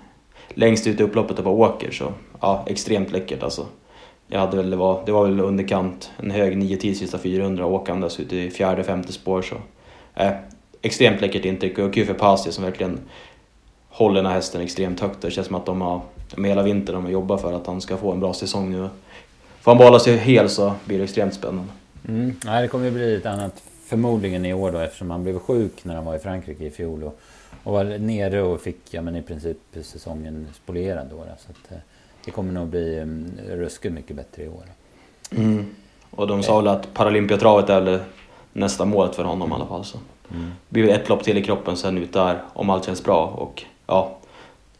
längst 0.48 0.86
ut 0.86 1.00
i 1.00 1.02
upploppet 1.02 1.38
och 1.38 1.44
bara 1.44 1.54
åker. 1.54 1.90
Så 1.90 2.12
ja, 2.40 2.64
extremt 2.66 3.12
läckert 3.12 3.42
alltså. 3.42 3.66
Jag 4.28 4.40
hade 4.40 4.56
väl, 4.56 4.70
det, 4.70 4.76
var, 4.76 5.02
det 5.06 5.12
var 5.12 5.24
väl 5.24 5.40
underkant, 5.40 6.10
en 6.16 6.30
hög 6.30 6.56
9-10 6.56 6.94
sista 6.94 7.18
400 7.18 7.66
åkandes 7.66 8.20
ut 8.20 8.32
i 8.32 8.50
fjärde, 8.50 8.84
femte 8.84 9.12
spår. 9.12 9.42
Så, 9.42 9.54
äh, 10.14 10.30
extremt 10.82 11.20
läckert 11.20 11.44
intryck 11.44 11.78
och 11.78 11.94
kul 11.94 12.06
för 12.06 12.14
Pasi 12.14 12.52
som 12.52 12.64
verkligen 12.64 13.00
håller 13.88 14.16
den 14.16 14.26
här 14.26 14.34
hästen 14.34 14.60
extremt 14.60 15.00
högt. 15.00 15.22
Det 15.22 15.30
känns 15.30 15.46
som 15.46 15.56
att 15.56 15.66
de 15.66 15.80
har, 15.80 16.00
med 16.36 16.50
hela 16.50 16.62
vintern 16.62 16.94
de 16.94 17.04
har 17.04 17.12
jobbat 17.12 17.40
för 17.40 17.52
att 17.52 17.66
han 17.66 17.80
ska 17.80 17.96
få 17.96 18.12
en 18.12 18.20
bra 18.20 18.34
säsong 18.34 18.70
nu. 18.70 18.88
Får 19.60 19.70
han 19.70 19.78
behålla 19.78 19.98
sig 19.98 20.16
hel 20.16 20.48
så 20.48 20.74
blir 20.84 20.98
det 20.98 21.04
extremt 21.04 21.34
spännande. 21.34 21.72
Mm. 22.08 22.36
Ja, 22.44 22.60
det 22.60 22.68
kommer 22.68 22.86
att 22.86 22.92
bli 22.92 23.16
ett 23.16 23.26
annat 23.26 23.62
förmodligen 23.86 24.44
i 24.44 24.54
år 24.54 24.72
då 24.72 24.78
eftersom 24.78 25.10
han 25.10 25.22
blev 25.22 25.38
sjuk 25.38 25.84
när 25.84 25.94
han 25.94 26.04
var 26.04 26.16
i 26.16 26.18
Frankrike 26.18 26.64
i 26.64 26.70
fjol. 26.70 27.02
Och, 27.02 27.20
och 27.62 27.72
var 27.72 27.84
nere 27.84 28.42
och 28.42 28.60
fick 28.60 28.80
ja, 28.90 29.02
men 29.02 29.16
i 29.16 29.22
princip 29.22 29.58
säsongen 29.82 30.46
spolierad 30.54 31.06
då. 31.10 31.16
Så 31.16 31.50
att, 31.50 31.72
eh, 31.72 31.78
det 32.24 32.30
kommer 32.30 32.52
nog 32.52 32.68
bli 32.68 33.00
um, 33.00 33.32
ruskigt 33.48 33.94
mycket 33.94 34.16
bättre 34.16 34.42
i 34.42 34.48
år. 34.48 34.64
Mm. 35.30 35.66
Och 36.10 36.26
de 36.26 36.42
sa 36.42 36.56
väl 36.56 36.68
att 36.68 36.94
Paralympiatravet 36.94 37.70
är 37.70 37.80
väl 37.80 38.00
nästa 38.52 38.84
målet 38.84 39.14
för 39.14 39.24
honom 39.24 39.50
i 39.50 39.54
alla 39.54 39.66
fall. 39.66 39.84
Så. 39.84 39.98
Mm. 40.30 40.50
Det 40.68 40.82
blir 40.82 40.94
ett 40.94 41.08
lopp 41.08 41.24
till 41.24 41.38
i 41.38 41.44
kroppen 41.44 41.76
sen 41.76 41.98
ut 41.98 42.12
där 42.12 42.42
om 42.52 42.70
allt 42.70 42.84
känns 42.84 43.04
bra. 43.04 43.26
Och 43.26 43.64
ja, 43.86 44.18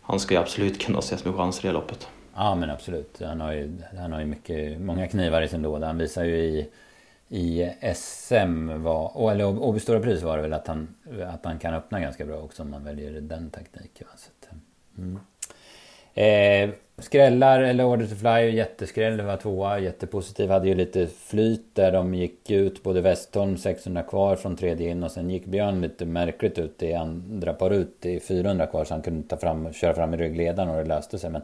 han 0.02 0.20
ska 0.20 0.34
ju 0.34 0.40
absolut 0.40 0.80
kunna 0.80 0.98
ses 0.98 1.24
med 1.24 1.34
chanser 1.34 1.64
i 1.64 1.66
det 1.66 1.72
loppet. 1.72 2.08
Ja 2.34 2.54
men 2.54 2.70
absolut. 2.70 3.22
Han 3.24 3.40
har 3.40 3.52
ju, 3.52 3.78
han 3.98 4.12
har 4.12 4.20
ju 4.20 4.26
mycket, 4.26 4.80
många 4.80 5.08
knivar 5.08 5.42
i 5.42 5.48
sin 5.48 5.62
låda. 5.62 5.86
Han 5.86 5.98
visar 5.98 6.24
ju 6.24 6.36
i, 6.36 6.68
i 7.28 7.70
SM, 7.94 8.82
var, 8.82 9.30
eller 9.32 9.44
Åby 9.44 9.80
Stora 9.80 10.00
Pris 10.00 10.22
var 10.22 10.36
det 10.36 10.42
väl 10.42 10.52
att 10.52 10.66
han, 10.66 10.94
att 11.26 11.44
han 11.44 11.58
kan 11.58 11.74
öppna 11.74 12.00
ganska 12.00 12.24
bra 12.24 12.36
också 12.36 12.62
om 12.62 12.70
man 12.70 12.84
väljer 12.84 13.20
den 13.20 13.50
taktiken. 13.50 14.06
Så 14.16 14.30
att, 14.30 14.48
mm. 14.98 15.20
eh, 16.14 16.74
Skrällar 17.00 17.60
eller 17.60 17.84
Order 17.84 18.06
to 18.06 18.14
Fly, 18.14 18.50
jätteskräll, 18.50 19.16
det 19.16 19.22
var 19.22 19.36
tvåa, 19.36 19.78
jättepositiv. 19.78 20.50
Hade 20.50 20.68
ju 20.68 20.74
lite 20.74 21.06
flyt 21.06 21.74
där 21.74 21.92
de 21.92 22.14
gick 22.14 22.50
ut, 22.50 22.82
både 22.82 23.00
Westholm 23.00 23.56
600 23.56 24.02
kvar 24.02 24.36
från 24.36 24.56
tredje 24.56 24.90
in 24.90 25.02
och 25.02 25.10
sen 25.10 25.30
gick 25.30 25.44
Björn 25.44 25.80
lite 25.80 26.04
märkligt 26.04 26.58
ut 26.58 26.82
i 26.82 26.94
andra 26.94 27.52
par 27.52 27.70
ut 27.70 28.06
i 28.06 28.20
400 28.20 28.66
kvar 28.66 28.84
så 28.84 28.94
han 28.94 29.02
kunde 29.02 29.28
ta 29.28 29.36
fram, 29.36 29.72
köra 29.72 29.94
fram 29.94 30.14
i 30.14 30.16
ryggledaren 30.16 30.70
och 30.70 30.76
det 30.76 30.84
löste 30.84 31.18
sig. 31.18 31.30
Men 31.30 31.42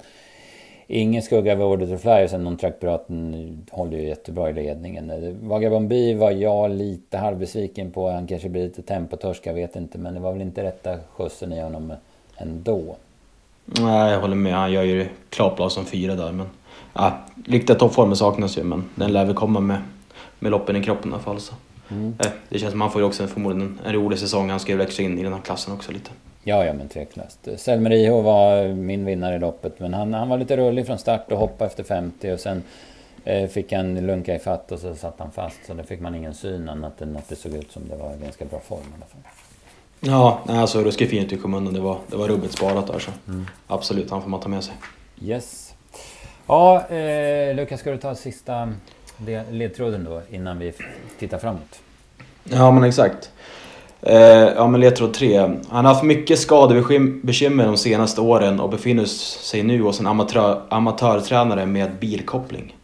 ingen 0.87 1.23
skugga 1.23 1.53
över 1.53 1.65
Order 1.65 1.87
to 1.87 1.99
Fly 1.99 2.25
och 2.25 2.31
sen 2.31 2.45
någon 2.45 2.57
trackpiraten 2.57 3.67
håller 3.71 3.99
ju 3.99 4.09
jättebra 4.09 4.51
i 4.51 4.53
ledningen. 4.53 5.39
Vagabond 5.49 5.93
var 6.19 6.31
jag 6.31 6.71
lite 6.71 7.19
halvbesviken 7.19 7.91
på, 7.91 8.11
han 8.11 8.27
kanske 8.27 8.49
blir 8.49 8.63
lite 8.63 8.83
tempotorsk, 8.83 9.47
jag 9.47 9.55
vet 9.55 9.77
inte. 9.77 9.99
Men 9.99 10.15
det 10.15 10.21
var 10.21 10.33
väl 10.33 10.43
inte 10.43 10.63
rätta 10.63 10.99
skjutsen 11.17 11.53
i 11.53 11.61
honom 11.61 11.93
ändå. 12.37 12.97
Nej, 13.67 14.13
jag 14.13 14.21
håller 14.21 14.35
med. 14.35 14.55
Han 14.55 14.73
gör 14.73 14.83
ju 14.83 15.09
klart 15.31 15.57
bra 15.57 15.71
som 15.71 15.85
fyra 15.85 16.15
där. 16.15 16.33
Men, 16.33 16.47
ja, 16.93 17.19
riktiga 17.47 17.77
toppformen 17.77 18.17
saknas 18.17 18.59
ju, 18.59 18.63
men 18.63 18.85
den 18.95 19.13
lär 19.13 19.25
väl 19.25 19.35
komma 19.35 19.61
med, 19.61 19.79
med 20.39 20.51
loppen 20.51 20.77
i 20.77 20.85
kroppen 20.85 21.11
i 21.11 21.15
alla 21.15 21.23
fall. 21.23 21.41
Så. 21.41 21.55
Mm. 21.89 22.15
Eh, 22.19 22.27
det 22.49 22.59
känns 22.59 22.71
som 22.71 22.81
han 22.81 22.91
får 22.91 23.01
ju 23.01 23.07
också 23.07 23.27
förmodligen 23.27 23.79
en, 23.83 23.87
en 23.87 23.93
rolig 23.93 24.19
säsong. 24.19 24.51
Han 24.51 24.61
ska 24.61 24.73
ju 24.73 24.79
växa 24.79 25.03
in 25.03 25.19
i 25.19 25.23
den 25.23 25.33
här 25.33 25.41
klassen 25.41 25.75
också 25.75 25.93
lite. 25.93 26.11
Ja, 26.49 26.65
ja 26.65 26.73
men 26.73 26.89
tveklöst. 26.89 27.49
Selmer 27.57 27.93
IH 27.93 28.11
var 28.11 28.69
min 28.69 29.05
vinnare 29.05 29.37
i 29.37 29.39
loppet, 29.39 29.81
men 29.81 29.95
han, 29.95 30.15
han 30.15 30.29
var 30.29 30.39
lite 30.39 30.57
rullig 30.57 30.87
från 30.87 30.99
start 30.99 31.33
och 31.33 31.39
hoppade 31.39 31.71
efter 31.71 31.85
50 31.85 32.33
och 32.33 32.41
sen 32.41 32.63
eh, 33.25 33.49
fick 33.49 33.73
han 33.73 34.07
lunka 34.07 34.35
i 34.35 34.39
fatt 34.39 34.73
och 34.73 34.79
så 34.79 34.95
satt 34.95 35.15
han 35.19 35.33
fast. 35.33 35.67
Så 35.67 35.75
då 35.75 35.83
fick 35.83 36.01
man 36.01 36.15
ingen 36.15 36.35
syn 36.35 36.69
annat 36.69 37.03
än 37.03 37.17
att 37.17 37.29
det 37.29 37.37
såg 37.37 37.55
ut 37.55 37.73
som 37.73 37.89
det 37.89 37.97
var 37.97 38.17
ganska 38.17 38.45
bra 38.45 38.61
form 38.61 38.81
i 38.81 38.95
alla 38.97 39.07
fall. 39.07 39.21
Ja, 40.01 40.41
alltså 40.49 40.83
ruskigt 40.83 41.11
fint 41.11 41.33
i 41.33 41.39
skymundan. 41.39 41.75
Det 41.75 41.81
var, 41.81 41.99
det 42.07 42.17
var 42.17 42.29
rubbet 42.29 42.53
sparat 42.53 42.87
där 42.87 42.99
så 42.99 43.11
mm. 43.29 43.47
absolut, 43.67 44.11
han 44.11 44.23
får 44.23 44.31
man 44.31 44.41
ta 44.41 44.49
med 44.49 44.65
sig. 44.65 44.75
Yes. 45.23 45.75
Ja, 46.47 46.87
eh, 46.87 47.57
Lukas, 47.57 47.81
ska 47.81 47.91
du 47.91 47.97
ta 47.97 48.15
sista 48.15 48.73
ledtråden 49.51 50.05
då 50.05 50.23
innan 50.31 50.59
vi 50.59 50.73
tittar 51.19 51.39
framåt? 51.39 51.81
Ja, 52.45 52.71
men 52.71 52.85
exakt. 52.85 53.31
Eh, 54.03 54.19
ja, 54.57 54.67
men 54.67 54.81
ledtråd 54.81 55.15
tre. 55.15 55.39
Han 55.69 55.85
har 55.85 55.95
haft 55.95 56.03
mycket 56.03 56.39
skadebekymmer 56.39 57.67
de 57.67 57.77
senaste 57.77 58.21
åren 58.21 58.61
och 58.61 58.71
befinner 58.71 59.05
sig 59.05 59.63
nu 59.63 59.83
hos 59.83 60.01
en 60.01 60.07
amatör, 60.07 60.63
amatörtränare 60.69 61.67
med 61.67 61.91
bilkoppling. 62.01 62.76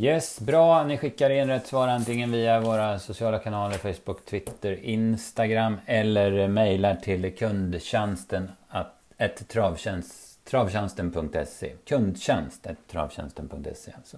Yes, 0.00 0.40
bra. 0.40 0.84
Ni 0.84 0.98
skickar 0.98 1.30
in 1.30 1.48
rätt 1.48 1.66
svar 1.66 1.88
antingen 1.88 2.32
via 2.32 2.60
våra 2.60 2.98
sociala 2.98 3.38
kanaler, 3.38 3.74
Facebook, 3.74 4.24
Twitter, 4.24 4.78
Instagram 4.82 5.76
eller 5.86 6.48
mejlar 6.48 6.94
till 6.94 7.36
kundtjänsten 7.36 8.50
att, 8.68 9.48
travtjänst, 9.48 10.44
travtjänsten.se. 10.44 11.72
Kundtjänst 11.84 12.66
travtjänsten.se 12.90 13.92
alltså. 13.96 14.16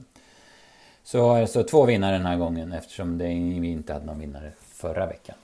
Så, 1.03 1.47
så 1.47 1.62
två 1.62 1.85
vinnare 1.85 2.16
den 2.16 2.27
här 2.27 2.37
gången 2.37 2.73
eftersom 2.73 3.19
det, 3.19 3.25
vi 3.61 3.69
inte 3.69 3.93
hade 3.93 4.07
någon 4.07 4.19
vinnare 4.19 4.53
förra 4.61 5.07
veckan. 5.07 5.37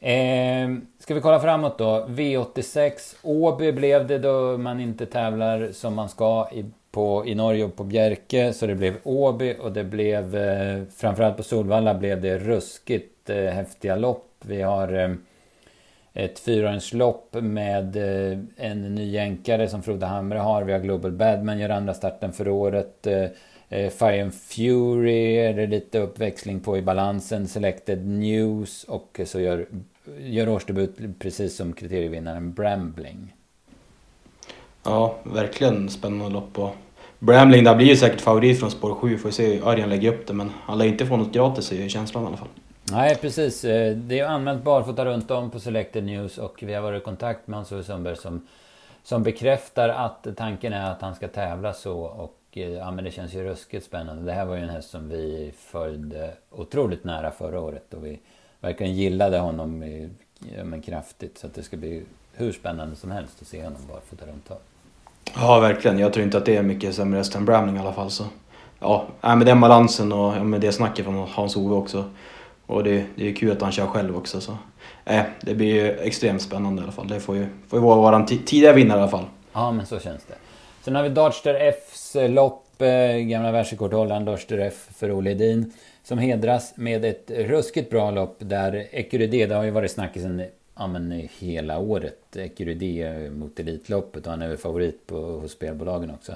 Eh, 0.00 0.84
ska 0.98 1.14
vi 1.14 1.20
kolla 1.20 1.40
framåt 1.40 1.78
då? 1.78 2.06
V86 2.08 3.16
Åby 3.22 3.72
blev 3.72 4.06
det 4.06 4.18
då 4.18 4.58
man 4.58 4.80
inte 4.80 5.06
tävlar 5.06 5.72
som 5.72 5.94
man 5.94 6.08
ska 6.08 6.48
i 6.52 6.64
på, 6.92 7.26
i 7.26 7.34
Norge 7.34 7.64
och 7.64 7.76
på 7.76 7.84
Bjerke. 7.84 8.52
Så 8.52 8.66
det 8.66 8.74
blev 8.74 8.96
Åby 9.02 9.56
och 9.60 9.72
det 9.72 9.84
blev 9.84 10.36
eh, 10.36 10.82
framförallt 10.96 11.36
på 11.36 11.42
Solvalla 11.42 11.94
blev 11.94 12.20
det 12.20 12.38
ruskigt 12.38 13.30
eh, 13.30 13.36
häftiga 13.36 13.96
lopp. 13.96 14.28
Vi 14.44 14.62
har 14.62 14.92
eh, 14.92 15.14
ett 16.14 16.38
fyraåringslopp 16.38 17.34
med 17.40 17.96
eh, 17.96 18.38
en 18.56 18.94
ny 18.94 19.10
jänkare 19.10 19.68
som 19.68 19.82
Frode 19.82 20.06
Hamre 20.06 20.38
har. 20.38 20.64
Vi 20.64 20.72
har 20.72 20.80
Global 20.80 21.12
Badman 21.12 21.58
gör 21.58 21.68
andra 21.68 21.94
starten 21.94 22.32
för 22.32 22.48
året. 22.48 23.06
Eh, 23.06 23.24
eh, 23.68 23.90
Fire 23.90 24.22
and 24.22 24.34
Fury 24.34 25.36
är 25.36 25.54
det 25.54 25.66
lite 25.66 25.98
uppväxling 25.98 26.60
på 26.60 26.78
i 26.78 26.82
balansen. 26.82 27.48
Selected 27.48 28.06
News 28.06 28.84
och 28.84 29.20
så 29.24 29.40
gör, 29.40 29.66
gör 30.18 30.48
årsdebut 30.48 30.98
precis 31.18 31.56
som 31.56 31.72
kriterievinnaren 31.72 32.52
Brambling. 32.52 33.34
Ja, 34.82 35.14
verkligen 35.22 35.88
spännande 35.88 36.34
lopp. 36.34 36.58
Och 36.58 36.76
Bramling 37.18 37.64
där 37.64 37.74
blir 37.74 37.86
ju 37.86 37.96
säkert 37.96 38.20
favorit 38.20 38.60
från 38.60 38.70
spår 38.70 38.94
7. 38.94 39.18
Får 39.18 39.30
se 39.30 39.54
hur 39.54 39.68
Örjan 39.68 39.88
lägger 39.88 40.12
upp 40.12 40.26
det. 40.26 40.32
Men 40.32 40.50
han 40.62 40.78
lär 40.78 40.86
inte 40.86 41.06
få 41.06 41.16
något 41.16 41.32
gratis 41.32 41.72
i 41.72 41.88
känslan 41.88 42.24
i 42.24 42.26
alla 42.26 42.36
fall. 42.36 42.48
Nej, 42.90 43.16
precis. 43.16 43.64
Eh, 43.64 43.96
det 43.96 44.18
är 44.18 44.26
använt 44.26 44.64
barfota 44.64 45.04
runt 45.04 45.30
om 45.30 45.50
på 45.50 45.60
Selected 45.60 46.04
News 46.04 46.38
och 46.38 46.62
vi 46.62 46.74
har 46.74 46.82
varit 46.82 47.02
i 47.02 47.04
kontakt 47.04 47.48
med 47.48 47.56
Hans-Ove 47.56 47.82
Sundberg 47.82 48.16
som, 48.16 48.46
som 49.02 49.22
bekräftar 49.22 49.88
att 49.88 50.26
tanken 50.36 50.72
är 50.72 50.90
att 50.90 51.00
han 51.00 51.14
ska 51.14 51.28
tävla 51.28 51.72
så. 51.72 52.00
Och 52.00 52.38
eh, 52.52 52.70
ja, 52.70 52.90
men 52.90 53.04
det 53.04 53.10
känns 53.10 53.34
ju 53.34 53.44
ruskigt 53.44 53.86
spännande. 53.86 54.22
Det 54.22 54.32
här 54.32 54.44
var 54.44 54.56
ju 54.56 54.62
en 54.62 54.68
häst 54.68 54.90
som 54.90 55.08
vi 55.08 55.52
följde 55.58 56.34
otroligt 56.50 57.04
nära 57.04 57.30
förra 57.30 57.60
året 57.60 57.94
och 57.94 58.06
vi 58.06 58.18
verkligen 58.60 58.94
gillade 58.94 59.38
honom 59.38 59.82
ja, 60.56 60.64
men 60.64 60.82
kraftigt. 60.82 61.38
Så 61.38 61.46
att 61.46 61.54
det 61.54 61.62
ska 61.62 61.76
bli 61.76 62.02
hur 62.32 62.52
spännande 62.52 62.96
som 62.96 63.10
helst 63.10 63.42
att 63.42 63.48
se 63.48 63.64
honom 63.64 63.80
barfota 63.88 64.26
runt 64.26 64.50
om. 64.50 64.56
Ja, 65.34 65.60
verkligen. 65.60 65.98
Jag 65.98 66.12
tror 66.12 66.24
inte 66.24 66.38
att 66.38 66.44
det 66.44 66.56
är 66.56 66.62
mycket 66.62 66.94
sämre 66.94 67.18
häst 67.18 67.34
än 67.34 67.44
Bramling 67.44 67.76
i 67.76 67.78
alla 67.78 67.92
fall. 67.92 68.10
Så. 68.10 68.24
Ja, 68.80 69.06
äh, 69.22 69.36
med 69.36 69.46
den 69.46 69.60
balansen 69.60 70.12
och 70.12 70.46
med 70.46 70.60
det 70.60 70.72
snacket 70.72 71.04
från 71.04 71.28
Hans-Ove 71.28 71.74
också. 71.74 72.04
Och 72.66 72.84
det, 72.84 73.04
det 73.14 73.28
är 73.28 73.34
kul 73.34 73.52
att 73.52 73.62
han 73.62 73.72
kör 73.72 73.86
själv 73.86 74.16
också. 74.16 74.40
Så. 74.40 74.56
Eh, 75.04 75.22
det 75.40 75.54
blir 75.54 75.74
ju 75.74 75.98
extremt 75.98 76.42
spännande 76.42 76.80
i 76.80 76.84
alla 76.84 76.92
fall. 76.92 77.08
Det 77.08 77.20
får 77.20 77.36
ju, 77.36 77.46
får 77.68 77.78
ju 77.78 77.84
vara 77.84 78.18
vår 78.18 78.26
tidiga 78.26 78.72
vinnare 78.72 78.98
i 78.98 79.02
alla 79.02 79.10
fall. 79.10 79.24
Ja, 79.52 79.72
men 79.72 79.86
så 79.86 79.98
känns 79.98 80.24
det. 80.24 80.34
Sen 80.82 80.94
har 80.94 81.02
vi 81.02 81.08
Darster 81.08 81.54
Fs 81.54 82.16
eh, 82.16 82.30
lopp, 82.30 82.82
eh, 82.82 83.16
gamla 83.16 83.52
världsrekordhållaren 83.52 84.24
Darster 84.24 84.58
F 84.58 84.88
för 84.96 85.18
Olle 85.18 85.30
Edin. 85.30 85.72
Som 86.04 86.18
hedras 86.18 86.72
med 86.76 87.04
ett 87.04 87.30
ruskigt 87.30 87.90
bra 87.90 88.10
lopp 88.10 88.36
där 88.38 88.86
Ecuride, 88.90 89.46
det 89.46 89.54
har 89.54 89.64
ju 89.64 89.70
varit 89.70 89.90
snackisen 89.90 90.44
ja, 90.82 90.86
men 90.86 91.28
hela 91.38 91.78
året. 91.78 92.36
Ecuride 92.36 93.30
mot 93.30 93.60
Elitloppet 93.60 94.26
och 94.26 94.30
han 94.30 94.42
är 94.42 94.48
väl 94.48 94.56
favorit 94.56 95.06
på, 95.06 95.16
hos 95.16 95.52
spelbolagen 95.52 96.10
också. 96.10 96.34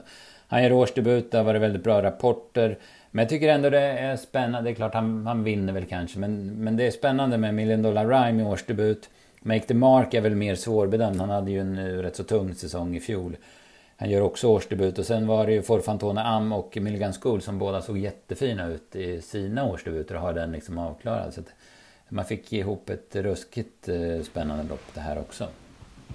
Han 0.48 0.62
gör 0.62 0.72
årsdebut, 0.72 1.30
det 1.30 1.36
har 1.36 1.44
varit 1.44 1.62
väldigt 1.62 1.84
bra 1.84 2.02
rapporter. 2.02 2.78
Men 3.10 3.22
jag 3.22 3.28
tycker 3.28 3.48
ändå 3.48 3.70
det 3.70 3.80
är 3.80 4.16
spännande. 4.16 4.70
Det 4.70 4.72
är 4.72 4.74
klart 4.74 4.94
han, 4.94 5.26
han 5.26 5.44
vinner 5.44 5.72
väl 5.72 5.84
kanske. 5.84 6.18
Men, 6.18 6.64
men 6.64 6.76
det 6.76 6.86
är 6.86 6.90
spännande 6.90 7.38
med 7.38 7.54
Million 7.54 7.82
Dollar 7.82 8.06
Rhyme 8.06 8.42
i 8.42 8.46
årsdebut. 8.46 9.10
Make 9.40 9.66
the 9.66 9.74
Mark 9.74 10.14
är 10.14 10.20
väl 10.20 10.34
mer 10.34 10.54
svårbedömd. 10.54 11.20
Han 11.20 11.30
hade 11.30 11.50
ju 11.50 11.60
en 11.60 11.78
eh, 11.78 11.84
rätt 11.84 12.16
så 12.16 12.24
tung 12.24 12.54
säsong 12.54 12.96
i 12.96 13.00
fjol. 13.00 13.36
Han 13.96 14.10
gör 14.10 14.20
också 14.20 14.48
årsdebut. 14.48 14.98
Och 14.98 15.06
sen 15.06 15.26
var 15.26 15.46
det 15.46 15.52
ju 15.52 15.62
Forfantone 15.62 16.22
Am 16.22 16.52
och 16.52 16.78
Milligan 16.80 17.12
School 17.12 17.42
som 17.42 17.58
båda 17.58 17.82
såg 17.82 17.98
jättefina 17.98 18.66
ut 18.66 18.96
i 18.96 19.20
sina 19.20 19.64
årsdebuter 19.64 20.14
och 20.14 20.20
har 20.20 20.32
den 20.32 20.52
liksom 20.52 20.78
avklarad. 20.78 21.34
Så 21.34 21.40
man 22.08 22.24
fick 22.24 22.52
ihop 22.52 22.90
ett 22.90 23.16
ruskigt 23.16 23.88
eh, 23.88 24.24
spännande 24.24 24.64
lopp 24.68 24.84
det 24.94 25.00
här 25.00 25.18
också. 25.18 25.46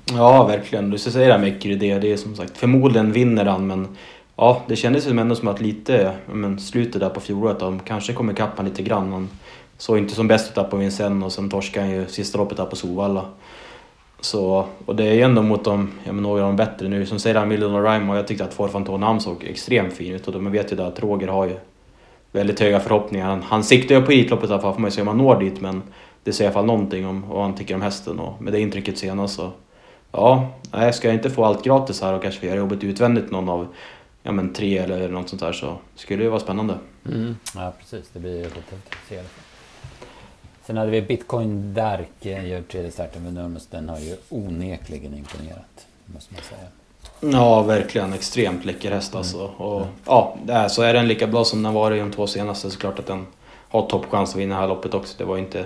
Ja, 0.05 0.47
verkligen. 0.47 0.89
Du 0.89 0.97
säger 0.97 1.27
det 1.27 1.33
här 1.33 1.39
med 1.39 1.49
Ecuride, 1.49 1.99
det 1.99 2.11
är 2.11 2.17
som 2.17 2.35
sagt 2.35 2.57
förmodligen 2.57 3.11
vinner 3.11 3.45
han 3.45 3.67
men 3.67 3.87
ja, 4.35 4.61
det 4.67 4.75
kändes 4.75 5.07
ju 5.07 5.19
ändå 5.19 5.35
som 5.35 5.47
att 5.47 5.61
lite, 5.61 6.13
men 6.33 6.59
slutet 6.59 7.01
där 7.01 7.09
på 7.09 7.19
fjolåret, 7.19 7.59
de 7.59 7.79
kanske 7.79 8.13
kommer 8.13 8.33
ikapp 8.33 8.57
han 8.57 8.65
lite 8.65 8.83
grann. 8.83 9.11
Han 9.11 9.29
såg 9.77 9.97
inte 9.97 10.15
som 10.15 10.27
bäst 10.27 10.49
ut 10.49 10.55
där 10.55 10.63
på 10.63 10.77
Vincennes 10.77 11.25
och 11.25 11.31
sen 11.31 11.49
torskade 11.49 11.85
han 11.85 11.95
ju 11.95 12.07
sista 12.07 12.37
loppet 12.37 12.57
där 12.57 12.65
på 12.65 12.75
Solvalla. 12.75 13.25
Så, 14.19 14.65
och 14.85 14.95
det 14.95 15.03
är 15.03 15.13
ju 15.13 15.21
ändå 15.21 15.41
mot 15.41 15.63
de, 15.63 15.91
ja, 16.03 16.11
men 16.13 16.23
några 16.23 16.41
av 16.41 16.47
de 16.47 16.55
bättre 16.55 16.87
nu. 16.87 17.05
Som 17.05 17.19
säger 17.19 17.35
han 17.35 17.47
Million 17.47 17.83
Rhyme 17.83 18.11
och 18.11 18.17
jag 18.17 18.27
tyckte 18.27 18.43
att 18.43 18.53
Forfanton 18.53 19.21
såg 19.21 19.43
extremt 19.43 19.93
fin 19.93 20.13
ut 20.13 20.27
och 20.27 20.43
man 20.43 20.51
vet 20.51 20.71
ju 20.71 20.81
att 20.81 20.99
Roger 20.99 21.27
har 21.27 21.45
ju 21.45 21.57
väldigt 22.31 22.59
höga 22.59 22.79
förhoppningar. 22.79 23.25
Han, 23.25 23.41
han 23.41 23.63
siktar 23.63 23.95
ju 23.95 24.01
på 24.01 24.11
Elitloppet 24.11 24.49
i 24.49 24.53
alla 24.53 24.61
fall, 24.61 24.73
får 24.73 24.81
man 24.81 24.89
ju 24.89 24.95
se 24.95 25.01
om 25.01 25.07
han 25.07 25.17
når 25.17 25.39
dit 25.39 25.61
men 25.61 25.83
det 26.23 26.33
säger 26.33 26.43
i 26.43 26.47
alla 26.47 26.53
fall 26.53 26.65
någonting 26.65 27.05
om 27.05 27.29
vad 27.29 27.41
han 27.43 27.55
tycker 27.55 27.75
om 27.75 27.81
hästen 27.81 28.19
och 28.19 28.41
med 28.41 28.53
det 28.53 28.59
intrycket 28.59 28.97
senast 28.97 29.35
så 29.35 29.51
ja, 30.11 30.49
nej, 30.71 30.93
ska 30.93 31.07
jag 31.07 31.15
inte 31.15 31.29
få 31.29 31.45
allt 31.45 31.63
gratis 31.63 32.01
här 32.01 32.13
och 32.13 32.21
kanske 32.21 32.39
få 32.39 32.45
göra 32.45 32.57
jobbet 32.57 32.83
utvändigt 32.83 33.31
någon 33.31 33.49
av 33.49 33.67
ja, 34.23 34.31
men 34.31 34.53
tre 34.53 34.77
eller 34.77 35.09
något 35.09 35.29
sånt 35.29 35.41
där 35.41 35.53
så 35.53 35.77
skulle 35.95 36.23
det 36.23 36.29
vara 36.29 36.39
spännande. 36.39 36.77
Mm. 37.05 37.35
Ja 37.55 37.73
precis, 37.79 38.09
det 38.13 38.19
blir 38.19 38.39
roligt 38.39 38.73
att 38.73 39.09
se 39.09 39.15
i 39.15 39.19
alla 39.19 39.27
fall. 39.27 39.43
Sen 40.65 40.77
hade 40.77 40.91
vi 40.91 41.01
Bitcoin 41.01 41.73
Dark, 41.73 42.09
gör 42.19 42.61
tredje 42.61 42.91
starten 42.91 43.23
med 43.23 43.33
Nurmos. 43.33 43.67
Den 43.67 43.89
har 43.89 43.99
ju 43.99 44.15
onekligen 44.29 45.13
imponerat, 45.17 45.87
måste 46.05 46.33
man 46.33 46.43
säga. 46.43 46.67
Ja, 47.21 47.61
verkligen. 47.61 48.13
Extremt 48.13 48.65
läcker 48.65 48.91
häst 48.91 49.15
alltså. 49.15 49.37
Mm. 49.37 49.51
Och, 49.55 49.85
ja, 50.05 50.37
det 50.45 50.53
är, 50.53 50.67
så 50.67 50.81
är 50.81 50.93
den 50.93 51.07
lika 51.07 51.27
bra 51.27 51.43
som 51.43 51.63
den 51.63 51.73
var 51.73 51.91
i 51.91 51.99
de 51.99 52.11
två 52.11 52.27
senaste 52.27 52.69
så 52.71 52.79
klart 52.79 52.99
att 52.99 53.07
den 53.07 53.25
har 53.69 53.81
toppchans 53.81 54.29
att 54.29 54.39
vinna 54.39 54.55
det 54.55 54.61
här 54.61 54.67
loppet 54.67 54.93
också. 54.93 55.15
Det 55.17 55.23
var 55.23 55.37
inte 55.37 55.65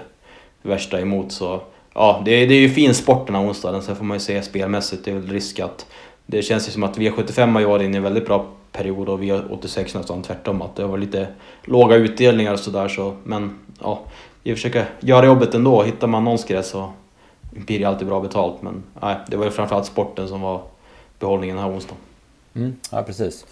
det 0.61 0.69
värsta 0.69 1.01
emot 1.01 1.31
så... 1.31 1.61
Ja, 1.93 2.21
det, 2.25 2.31
är, 2.31 2.47
det 2.47 2.53
är 2.53 2.59
ju 2.59 2.69
fin 2.69 2.93
sport 2.93 3.27
den 3.27 3.35
här 3.35 3.43
onsdagen. 3.43 3.81
Sen 3.81 3.95
får 3.95 4.05
man 4.05 4.15
ju 4.15 4.19
se 4.19 4.41
spelmässigt. 4.41 5.05
Det 5.05 5.11
är 5.11 5.15
väl 5.15 5.29
risk 5.29 5.59
att... 5.59 5.85
Det 6.25 6.41
känns 6.41 6.67
ju 6.67 6.71
som 6.71 6.83
att 6.83 6.97
V75 6.97 7.53
har 7.53 7.61
varit 7.61 7.83
inne 7.83 7.93
i 7.93 7.97
en 7.97 8.03
väldigt 8.03 8.25
bra 8.25 8.45
period 8.71 9.09
och 9.09 9.19
V86 9.19 9.97
nästan 9.97 10.21
tvärtom. 10.21 10.61
Att 10.61 10.75
det 10.75 10.85
var 10.85 10.97
lite 10.97 11.27
låga 11.63 11.95
utdelningar 11.95 12.53
och 12.53 12.59
sådär 12.59 12.87
så. 12.87 13.13
Men 13.23 13.59
ja, 13.81 13.99
vi 14.43 14.55
försöker 14.55 14.85
göra 14.99 15.25
jobbet 15.25 15.53
ändå. 15.53 15.83
Hittar 15.83 16.07
man 16.07 16.23
någon 16.23 16.37
skräll 16.37 16.63
så 16.63 16.91
blir 17.51 17.79
det 17.79 17.85
alltid 17.85 18.07
bra 18.07 18.21
betalt. 18.21 18.61
Men 18.61 18.83
nej, 19.01 19.15
det 19.27 19.37
var 19.37 19.45
ju 19.45 19.51
framförallt 19.51 19.85
sporten 19.85 20.27
som 20.27 20.41
var 20.41 20.61
behållningen 21.19 21.55
den 21.55 21.65
här 21.65 21.71
onsdagen. 21.71 22.01
Mm, 22.55 22.75
ja, 22.91 23.03
precis. 23.03 23.45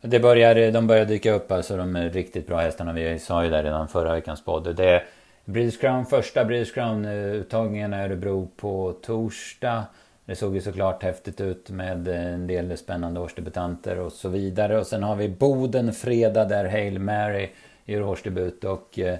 Det 0.00 0.20
börjar, 0.20 0.72
de 0.72 0.86
börjar 0.86 1.04
dyka 1.04 1.32
upp, 1.32 1.52
alltså 1.52 1.76
de 1.76 1.96
är 1.96 2.10
riktigt 2.10 2.46
bra 2.46 2.58
hästarna. 2.58 2.92
Vi 2.92 3.18
sa 3.18 3.44
ju 3.44 3.50
det 3.50 3.62
redan 3.62 3.88
förra 3.88 4.14
veckans 4.14 4.44
podd. 4.44 4.76
Det 4.76 4.90
är 4.90 5.04
British 5.44 5.80
Crown, 5.80 6.06
första 6.06 6.44
British 6.44 6.74
Crown-uttagningen 6.74 7.94
i 7.94 7.96
Örebro 7.96 8.48
på 8.56 8.94
torsdag. 9.02 9.84
Det 10.24 10.36
såg 10.36 10.54
ju 10.54 10.60
såklart 10.60 11.02
häftigt 11.02 11.40
ut 11.40 11.70
med 11.70 12.08
en 12.08 12.46
del 12.46 12.78
spännande 12.78 13.20
årsdebutanter 13.20 13.98
och 13.98 14.12
så 14.12 14.28
vidare. 14.28 14.78
Och 14.78 14.86
sen 14.86 15.02
har 15.02 15.16
vi 15.16 15.28
Boden 15.28 15.92
fredag 15.92 16.44
där 16.44 16.64
Hail 16.64 16.98
Mary 16.98 17.50
gör 17.84 18.02
årsdebut. 18.02 18.64
Och 18.64 18.98
eh, 18.98 19.18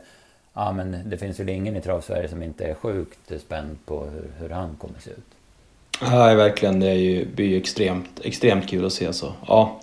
ja, 0.54 0.72
men 0.72 1.10
det 1.10 1.16
finns 1.16 1.40
väl 1.40 1.48
ingen 1.48 1.76
i 1.76 1.80
Travsverige 1.80 2.28
som 2.28 2.42
inte 2.42 2.64
är 2.64 2.74
sjukt 2.74 3.32
spänd 3.40 3.78
på 3.86 4.04
hur, 4.04 4.30
hur 4.38 4.50
han 4.50 4.76
kommer 4.76 4.98
se 4.98 5.10
ut. 5.10 5.34
Nej, 6.00 6.36
verkligen. 6.36 6.80
Det 6.80 6.90
är 6.90 6.94
ju, 6.94 7.26
blir 7.26 7.46
ju 7.46 7.56
extremt, 7.56 8.20
extremt 8.22 8.68
kul 8.68 8.86
att 8.86 8.92
se. 8.92 9.12
Så, 9.12 9.32
ja, 9.48 9.80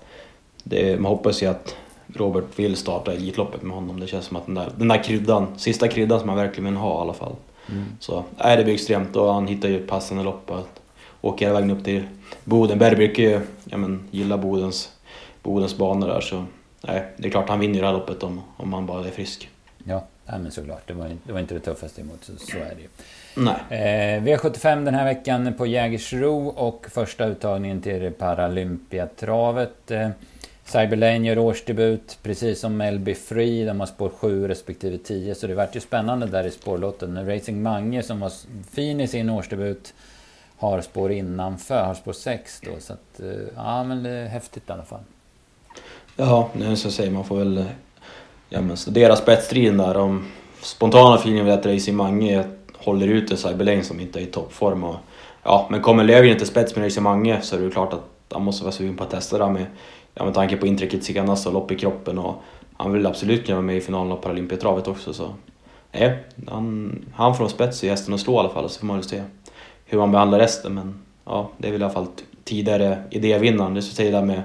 det, 0.63 0.99
man 0.99 1.11
hoppas 1.11 1.43
ju 1.43 1.47
att 1.47 1.75
Robert 2.07 2.45
vill 2.55 2.75
starta 2.75 3.13
Elitloppet 3.13 3.61
med 3.61 3.75
honom. 3.75 3.99
Det 3.99 4.07
känns 4.07 4.25
som 4.25 4.37
att 4.37 4.45
den 4.45 4.55
där, 4.55 4.71
den 4.77 4.87
där 4.87 5.03
kryddan, 5.03 5.47
sista 5.57 5.87
kryddan 5.87 6.19
som 6.19 6.27
man 6.27 6.35
verkligen 6.35 6.65
vill 6.65 6.81
ha 6.81 6.99
i 6.99 7.01
alla 7.01 7.13
fall. 7.13 7.35
Mm. 7.69 7.85
Så 7.99 8.23
nej, 8.37 8.57
det 8.57 8.63
blir 8.63 8.73
extremt 8.73 9.15
och 9.15 9.33
han 9.33 9.47
hittar 9.47 9.69
ju 9.69 9.87
passande 9.87 10.23
lopp. 10.23 10.51
Att 10.51 10.81
åka 11.21 11.45
hela 11.45 11.59
vägen 11.59 11.77
upp 11.77 11.83
till 11.83 12.03
Boden. 12.43 12.79
Berg 12.79 12.95
brukar 12.95 13.23
ju 13.23 13.39
ja, 13.63 13.77
men, 13.77 14.07
gilla 14.11 14.37
Bodens, 14.37 14.91
Bodens 15.43 15.77
banor 15.77 16.07
där 16.07 16.21
så 16.21 16.45
nej, 16.81 17.05
det 17.17 17.27
är 17.27 17.31
klart 17.31 17.49
han 17.49 17.59
vinner 17.59 17.79
det 17.79 17.85
här 17.85 17.93
loppet 17.93 18.23
om, 18.23 18.41
om 18.57 18.73
han 18.73 18.85
bara 18.85 19.05
är 19.05 19.11
frisk. 19.11 19.49
Ja, 19.83 20.05
ja 20.25 20.37
men 20.37 20.51
såklart. 20.51 20.87
Det 20.87 20.93
var, 20.93 21.17
det 21.23 21.33
var 21.33 21.39
inte 21.39 21.53
det 21.53 21.59
tuffaste 21.59 22.01
emot, 22.01 22.23
så, 22.23 22.31
så 22.37 22.57
är 22.57 22.75
det 22.75 22.81
ju. 22.81 22.87
Nej. 23.35 23.55
Eh, 23.69 24.23
V75 24.23 24.85
den 24.85 24.93
här 24.93 25.05
veckan 25.05 25.53
på 25.53 25.65
Jägersro 25.65 26.47
och 26.47 26.87
första 26.91 27.25
uttagningen 27.25 27.81
till 27.81 28.11
Paralympiatravet. 28.11 29.91
Eh, 29.91 30.09
Cyberlane 30.65 31.27
gör 31.27 31.37
årsdebut, 31.37 32.17
precis 32.23 32.59
som 32.59 32.77
Melby 32.77 33.15
Free. 33.15 33.65
De 33.65 33.79
har 33.79 33.87
spår 33.87 34.09
7 34.09 34.47
respektive 34.47 34.97
10, 34.97 35.35
så 35.35 35.47
det 35.47 35.55
vart 35.55 35.75
ju 35.75 35.79
spännande 35.79 36.25
där 36.25 36.43
i 36.43 36.51
spårlotten. 36.51 37.27
Racing 37.27 37.63
Mange 37.63 38.03
som 38.03 38.19
var 38.19 38.31
fin 38.71 39.01
i 39.01 39.07
sin 39.07 39.29
årsdebut 39.29 39.93
har 40.57 40.81
spår 40.81 41.11
innanför, 41.11 41.83
har 41.83 41.93
spår 41.93 42.13
6 42.13 42.61
då. 42.65 42.71
Så 42.79 42.93
att, 42.93 43.19
eh, 43.19 43.27
ja 43.55 43.83
men 43.83 44.03
det 44.03 44.09
är 44.09 44.27
häftigt 44.27 44.69
i 44.69 44.71
alla 44.71 44.83
fall. 44.83 44.99
Ja, 46.15 46.49
är 46.61 46.75
så 46.75 46.91
säger, 46.91 47.11
man 47.11 47.25
får 47.25 47.37
väl 47.37 47.65
ja, 48.49 48.61
men 48.61 48.77
studera 48.77 49.15
spetsstriden 49.15 49.77
där. 49.77 49.97
Om 49.97 50.27
spontana 50.61 51.15
feelingen 51.15 51.45
vill 51.45 51.53
att 51.53 51.65
Racing 51.65 51.97
Mange 51.97 52.43
håller 52.83 53.07
ute 53.07 53.37
Cyberlane 53.37 53.83
som 53.83 53.99
inte 53.99 54.19
är 54.19 54.23
i 54.23 54.25
toppform. 54.25 54.83
Och, 54.83 54.95
ja, 55.43 55.67
men 55.71 55.81
kommer 55.81 56.03
Löfgren 56.03 56.37
till 56.37 56.47
spets 56.47 56.75
med 56.75 56.85
Racing 56.85 57.03
Mange 57.03 57.41
så 57.41 57.55
är 57.55 57.59
det 57.59 57.69
klart 57.69 57.93
att 57.93 58.03
han 58.29 58.43
måste 58.43 58.63
vara 58.63 58.71
sugen 58.71 58.97
på 58.97 59.03
att 59.03 59.09
testa 59.09 59.37
det 59.37 59.49
med, 59.49 59.65
ja, 60.13 60.25
med 60.25 60.33
tanke 60.33 60.57
på 60.57 60.67
intrycket 60.67 61.03
senast 61.03 61.47
och 61.47 61.53
lopp 61.53 61.71
i 61.71 61.75
kroppen. 61.75 62.17
Och 62.17 62.35
han 62.77 62.93
vill 62.93 63.05
absolut 63.05 63.45
kunna 63.45 63.55
vara 63.55 63.65
med 63.65 63.77
i 63.77 63.81
finalen 63.81 64.11
av 64.11 64.17
Paralympiatravet 64.17 64.87
också. 64.87 65.13
Så. 65.13 65.29
Nej, 65.91 66.17
han, 66.47 67.05
han 67.13 67.35
får 67.35 67.47
spets 67.47 67.83
i 67.83 67.89
hästen 67.89 68.13
och 68.13 68.19
slå 68.19 68.33
i 68.33 68.37
alla 68.37 68.49
fall 68.49 68.69
så 68.69 68.79
får 68.79 68.87
man 68.87 68.97
väl 68.97 69.05
se 69.05 69.21
hur 69.85 69.97
man 69.97 70.11
behandlar 70.11 70.39
resten. 70.39 70.73
Men 70.73 71.01
ja, 71.25 71.49
det 71.57 71.67
är 71.67 71.71
väl 71.71 71.81
i 71.81 71.83
alla 71.83 71.93
fall 71.93 72.07
tidigare 72.43 73.03
idévinnaren. 73.11 73.73
Det 73.73 73.99
är 73.99 74.11
där 74.11 74.25
med 74.25 74.43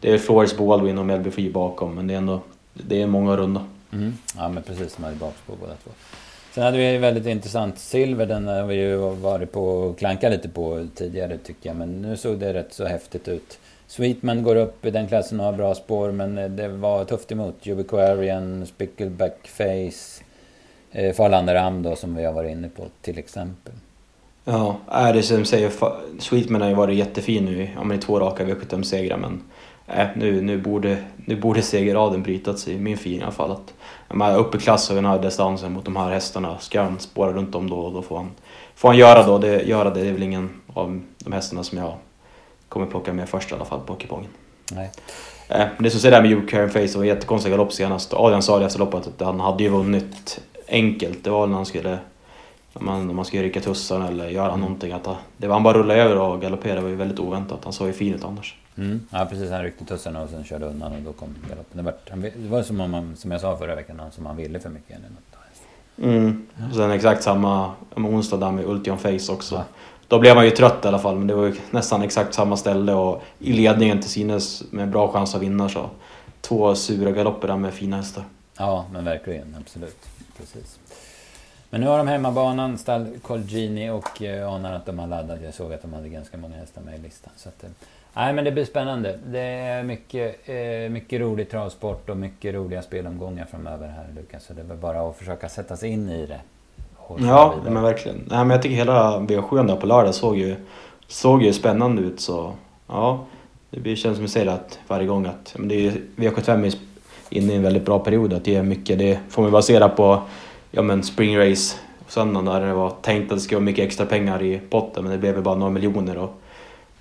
det 0.00 0.12
är 0.12 0.18
Flores 0.18 0.56
Baldwin 0.56 0.98
och 0.98 1.06
Melby 1.06 1.30
Free 1.30 1.52
bakom 1.52 1.94
men 1.94 2.06
det 2.06 2.14
är 2.14 2.18
ändå 2.18 2.40
det 2.72 3.02
är 3.02 3.06
många 3.06 3.36
runda. 3.36 3.64
Mm. 3.92 4.14
Ja 4.36 4.48
men 4.48 4.62
precis, 4.62 4.96
de 4.96 5.04
hade 5.04 5.16
bakspår 5.16 5.56
båda 5.60 5.74
två. 5.84 5.90
Sen 6.52 6.64
hade 6.64 6.78
vi 6.78 6.98
väldigt 6.98 7.26
intressant 7.26 7.78
silver, 7.78 8.26
den 8.26 8.46
har 8.46 8.66
vi 8.66 8.74
ju 8.74 8.96
varit 8.96 9.52
på 9.52 9.64
och 9.64 9.98
klankat 9.98 10.32
lite 10.32 10.48
på 10.48 10.86
tidigare 10.94 11.38
tycker 11.38 11.70
jag. 11.70 11.76
Men 11.76 12.02
nu 12.02 12.16
såg 12.16 12.38
det 12.38 12.54
rätt 12.54 12.72
så 12.72 12.84
häftigt 12.84 13.28
ut. 13.28 13.58
Sweetman 13.86 14.42
går 14.42 14.56
upp 14.56 14.86
i 14.86 14.90
den 14.90 15.08
klassen 15.08 15.40
och 15.40 15.46
har 15.46 15.52
bra 15.52 15.74
spår 15.74 16.12
men 16.12 16.38
eh, 16.38 16.48
det 16.48 16.68
var 16.68 17.04
tufft 17.04 17.32
emot. 17.32 17.54
Jubiquarian, 17.62 18.66
Spickleback 18.66 19.48
Face, 19.48 20.24
eh, 20.92 21.14
Farlander 21.14 21.54
Am 21.54 21.82
då 21.82 21.96
som 21.96 22.16
vi 22.16 22.24
har 22.24 22.32
varit 22.32 22.50
inne 22.50 22.68
på 22.68 22.84
till 23.02 23.18
exempel. 23.18 23.72
Ja, 24.44 24.76
är 24.88 25.12
det 25.12 25.22
som 25.22 25.44
säger, 25.44 25.72
Sweetman 26.18 26.60
har 26.60 26.68
ju 26.68 26.74
varit 26.74 26.96
jättefin 26.96 27.44
nu 27.44 27.70
ja, 27.74 27.94
i 27.94 27.98
två 27.98 28.20
raka 28.20 28.44
V75-segrar 28.44 29.16
men 29.16 29.42
äh, 29.86 30.06
nu, 30.16 30.42
nu, 30.42 30.58
borde, 30.58 30.96
nu 31.16 31.36
borde 31.36 31.62
segerraden 31.62 32.22
brytas 32.22 32.68
i 32.68 32.78
min 32.78 32.96
fin 32.96 33.20
i 33.20 33.22
alla 33.22 33.32
fall. 33.32 33.52
Att, 33.52 33.74
de 34.08 34.20
här 34.20 34.38
uppe 34.38 34.58
klass 34.58 34.90
och 34.90 34.96
den 34.96 35.04
här 35.04 35.18
distansen 35.18 35.72
mot 35.72 35.84
de 35.84 35.96
här 35.96 36.10
hästarna 36.10 36.58
ska 36.58 36.82
han 36.82 36.98
spåra 36.98 37.32
runt 37.32 37.54
om 37.54 37.70
då 37.70 37.90
då 37.90 38.02
får 38.02 38.16
han, 38.16 38.30
får 38.74 38.88
han 38.88 38.98
göra, 38.98 39.22
då, 39.22 39.38
det, 39.38 39.62
göra 39.62 39.90
det. 39.90 40.00
Det 40.00 40.08
är 40.08 40.12
väl 40.12 40.22
ingen 40.22 40.50
av 40.74 41.00
de 41.18 41.32
hästarna 41.32 41.64
som 41.64 41.78
jag 41.78 41.94
kommer 42.68 42.86
plocka 42.86 43.12
med 43.12 43.28
först 43.28 43.50
i 43.50 43.54
alla 43.54 43.64
fall 43.64 43.80
på 43.80 43.94
kupongen. 43.94 44.30
Nej. 44.72 44.90
Äh, 45.48 45.66
det 45.78 45.90
som 45.90 46.00
säger 46.00 46.16
där 46.16 46.22
med 46.22 46.30
Hugh 46.30 46.48
Karen 46.48 46.70
Face, 46.70 46.86
det 46.86 46.96
var 46.96 47.04
jättekonstigt 47.04 47.52
galopp 47.52 47.72
senast. 47.72 48.14
Adrian 48.14 48.42
sa 48.42 48.58
det 48.58 48.66
efter 48.66 48.78
loppet 48.78 49.06
att 49.06 49.26
han 49.26 49.40
hade 49.40 49.62
ju 49.62 49.68
vunnit 49.68 50.40
enkelt. 50.68 51.24
Det 51.24 51.30
var 51.30 51.46
när 51.46 51.56
han 51.56 51.66
skulle 51.66 51.98
om 52.72 52.86
man, 52.86 53.10
om 53.10 53.16
man 53.16 53.24
ska 53.24 53.42
rycka 53.42 53.60
tussarna 53.60 54.08
eller 54.08 54.28
göra 54.28 54.56
någonting. 54.56 54.92
Att 54.92 55.08
det 55.36 55.46
var 55.46 55.54
han 55.54 55.62
bara 55.62 55.78
rullade 55.78 56.02
över 56.02 56.18
och 56.18 56.40
galopperade. 56.40 56.78
Det 56.78 56.82
var 56.82 56.90
ju 56.90 56.96
väldigt 56.96 57.18
oväntat. 57.18 57.64
Han 57.64 57.72
såg 57.72 57.86
ju 57.86 57.92
fin 57.92 58.14
ut 58.14 58.24
annars. 58.24 58.56
Mm. 58.76 59.00
Ja 59.10 59.26
precis, 59.30 59.50
han 59.50 59.62
ryckte 59.62 59.84
tussarna 59.84 60.22
och 60.22 60.30
sen 60.30 60.44
körde 60.44 60.66
undan 60.66 60.92
och 60.92 61.02
då 61.02 61.12
kom 61.12 61.36
galoppen. 61.48 61.76
Det 61.76 61.82
var, 61.82 61.94
det 62.36 62.48
var 62.48 62.62
som, 62.62 62.80
om 62.80 62.90
man, 62.90 63.16
som 63.16 63.30
jag 63.30 63.40
sa 63.40 63.56
förra 63.56 63.74
veckan, 63.74 64.00
som 64.12 64.26
han 64.26 64.36
ville 64.36 64.60
för 64.60 64.70
mycket. 64.70 64.96
Eller 64.96 65.08
något. 65.08 65.28
Mm. 66.02 66.46
Och 66.70 66.76
sen 66.76 66.90
exakt 66.90 67.22
samma 67.22 67.72
onsdag 67.94 68.36
där 68.36 68.50
med 68.50 68.64
Ultion 68.64 68.98
Face 68.98 69.32
också. 69.32 69.54
Ja. 69.54 69.64
Då 70.08 70.18
blev 70.18 70.34
man 70.34 70.44
ju 70.44 70.50
trött 70.50 70.84
i 70.84 70.88
alla 70.88 70.98
fall, 70.98 71.16
men 71.16 71.26
det 71.26 71.34
var 71.34 71.46
ju 71.46 71.54
nästan 71.70 72.02
exakt 72.02 72.34
samma 72.34 72.56
ställe 72.56 72.92
och 72.92 73.22
i 73.38 73.52
ledningen 73.52 74.00
till 74.00 74.10
synes 74.10 74.64
med 74.70 74.90
bra 74.90 75.12
chans 75.12 75.34
att 75.34 75.42
vinna 75.42 75.68
så. 75.68 75.90
Två 76.40 76.74
sura 76.74 77.10
galopper 77.10 77.48
där 77.48 77.56
med 77.56 77.74
fina 77.74 77.96
hästar. 77.96 78.24
Ja, 78.58 78.86
men 78.92 79.04
verkligen, 79.04 79.56
absolut. 79.60 80.06
Precis. 80.38 80.78
Men 81.70 81.80
nu 81.80 81.86
har 81.86 81.98
de 81.98 82.08
hemmabanan, 82.08 82.78
stall 82.78 83.06
Colgini 83.22 83.90
och 83.90 84.08
jag 84.20 84.38
eh, 84.38 84.52
anar 84.52 84.72
att 84.72 84.86
de 84.86 84.98
har 84.98 85.06
laddat. 85.06 85.38
Jag 85.44 85.54
såg 85.54 85.72
att 85.72 85.82
de 85.82 85.92
hade 85.92 86.08
ganska 86.08 86.36
många 86.36 86.56
hästar 86.56 86.82
med 86.82 86.98
i 86.98 87.02
listan. 87.02 87.32
Så 87.36 87.48
att, 87.48 87.64
eh, 87.64 87.70
nej, 88.14 88.32
men 88.32 88.44
det 88.44 88.52
blir 88.52 88.64
spännande. 88.64 89.18
Det 89.26 89.40
är 89.40 89.82
mycket, 89.82 90.48
eh, 90.48 90.90
mycket 90.90 91.20
rolig 91.20 91.50
travsport 91.50 92.10
och 92.10 92.16
mycket 92.16 92.54
roliga 92.54 92.82
spelomgångar 92.82 93.44
framöver 93.50 93.88
här 93.88 94.06
Lukas. 94.16 94.44
Så 94.44 94.52
det 94.52 94.60
är 94.60 94.76
bara 94.76 95.08
att 95.08 95.16
försöka 95.16 95.48
sätta 95.48 95.76
sig 95.76 95.90
in 95.90 96.08
i 96.08 96.26
det. 96.26 96.40
Ja, 97.20 97.54
men 97.64 97.82
verkligen. 97.82 98.16
Nej, 98.26 98.38
men 98.38 98.50
jag 98.50 98.62
tycker 98.62 98.76
hela 98.76 99.18
V7 99.18 99.66
där 99.66 99.76
på 99.76 99.86
lördag 99.86 100.14
såg 100.14 100.36
ju, 100.36 100.56
såg 101.06 101.42
ju 101.42 101.52
spännande 101.52 102.02
ut. 102.02 102.20
Så 102.20 102.52
ja, 102.86 103.24
det 103.70 103.96
känns 103.96 104.16
som 104.16 104.22
jag 104.22 104.30
säger 104.30 104.46
att 104.46 104.78
varje 104.88 105.06
gång 105.06 105.26
att 105.26 105.54
men 105.58 105.68
det 105.68 105.86
är, 105.86 105.92
V75 106.16 106.66
är 106.66 106.74
inne 107.30 107.52
i 107.52 107.56
en 107.56 107.62
väldigt 107.62 107.84
bra 107.84 107.98
period. 107.98 108.32
Att 108.32 108.44
det 108.44 108.56
är 108.56 108.62
mycket, 108.62 108.98
det 108.98 109.18
får 109.28 109.42
man 109.42 109.50
basera 109.50 109.88
på 109.88 110.22
ja, 110.70 110.82
men 110.82 111.02
spring 111.02 111.38
race 111.38 111.76
söndagen 112.08 112.44
där 112.44 112.60
det 112.60 112.74
var 112.74 112.90
tänkt 112.90 113.32
att 113.32 113.38
det 113.38 113.40
skulle 113.40 113.56
vara 113.56 113.64
mycket 113.64 113.86
extra 113.86 114.06
pengar 114.06 114.42
i 114.42 114.60
potten 114.70 115.02
men 115.04 115.12
det 115.12 115.18
blev 115.18 115.34
väl 115.34 115.42
bara 115.42 115.54
några 115.54 115.72
miljoner. 115.72 116.18
Och 116.18 116.40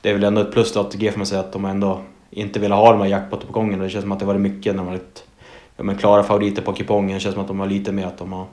det 0.01 0.09
är 0.09 0.13
väl 0.13 0.23
ändå 0.23 0.41
ett 0.41 0.51
plus 0.51 0.71
till 0.71 0.81
ATG 0.81 1.11
får 1.11 1.17
man 1.17 1.25
säga 1.25 1.41
att 1.41 1.51
de 1.51 1.65
ändå 1.65 2.01
inte 2.29 2.59
ville 2.59 2.75
ha 2.75 2.91
de 2.91 3.01
här 3.01 3.07
jackpottuppgångarna 3.07 3.77
på. 3.77 3.83
Det 3.83 3.89
känns 3.89 4.03
som 4.03 4.11
att 4.11 4.19
det 4.19 4.25
varit 4.25 4.41
mycket 4.41 4.75
när 4.75 4.83
man 4.83 4.93
varit 4.93 5.23
ja, 5.77 5.83
men 5.83 5.97
klara 5.97 6.23
favoriter 6.23 6.61
på 6.61 6.73
kupongen. 6.73 7.13
Det 7.13 7.19
känns 7.19 7.33
som 7.33 7.41
att 7.41 7.47
de 7.47 7.59
har 7.59 7.67
lite 7.67 7.91
mer 7.91 8.05
att 8.05 8.17
de 8.17 8.33
har 8.33 8.45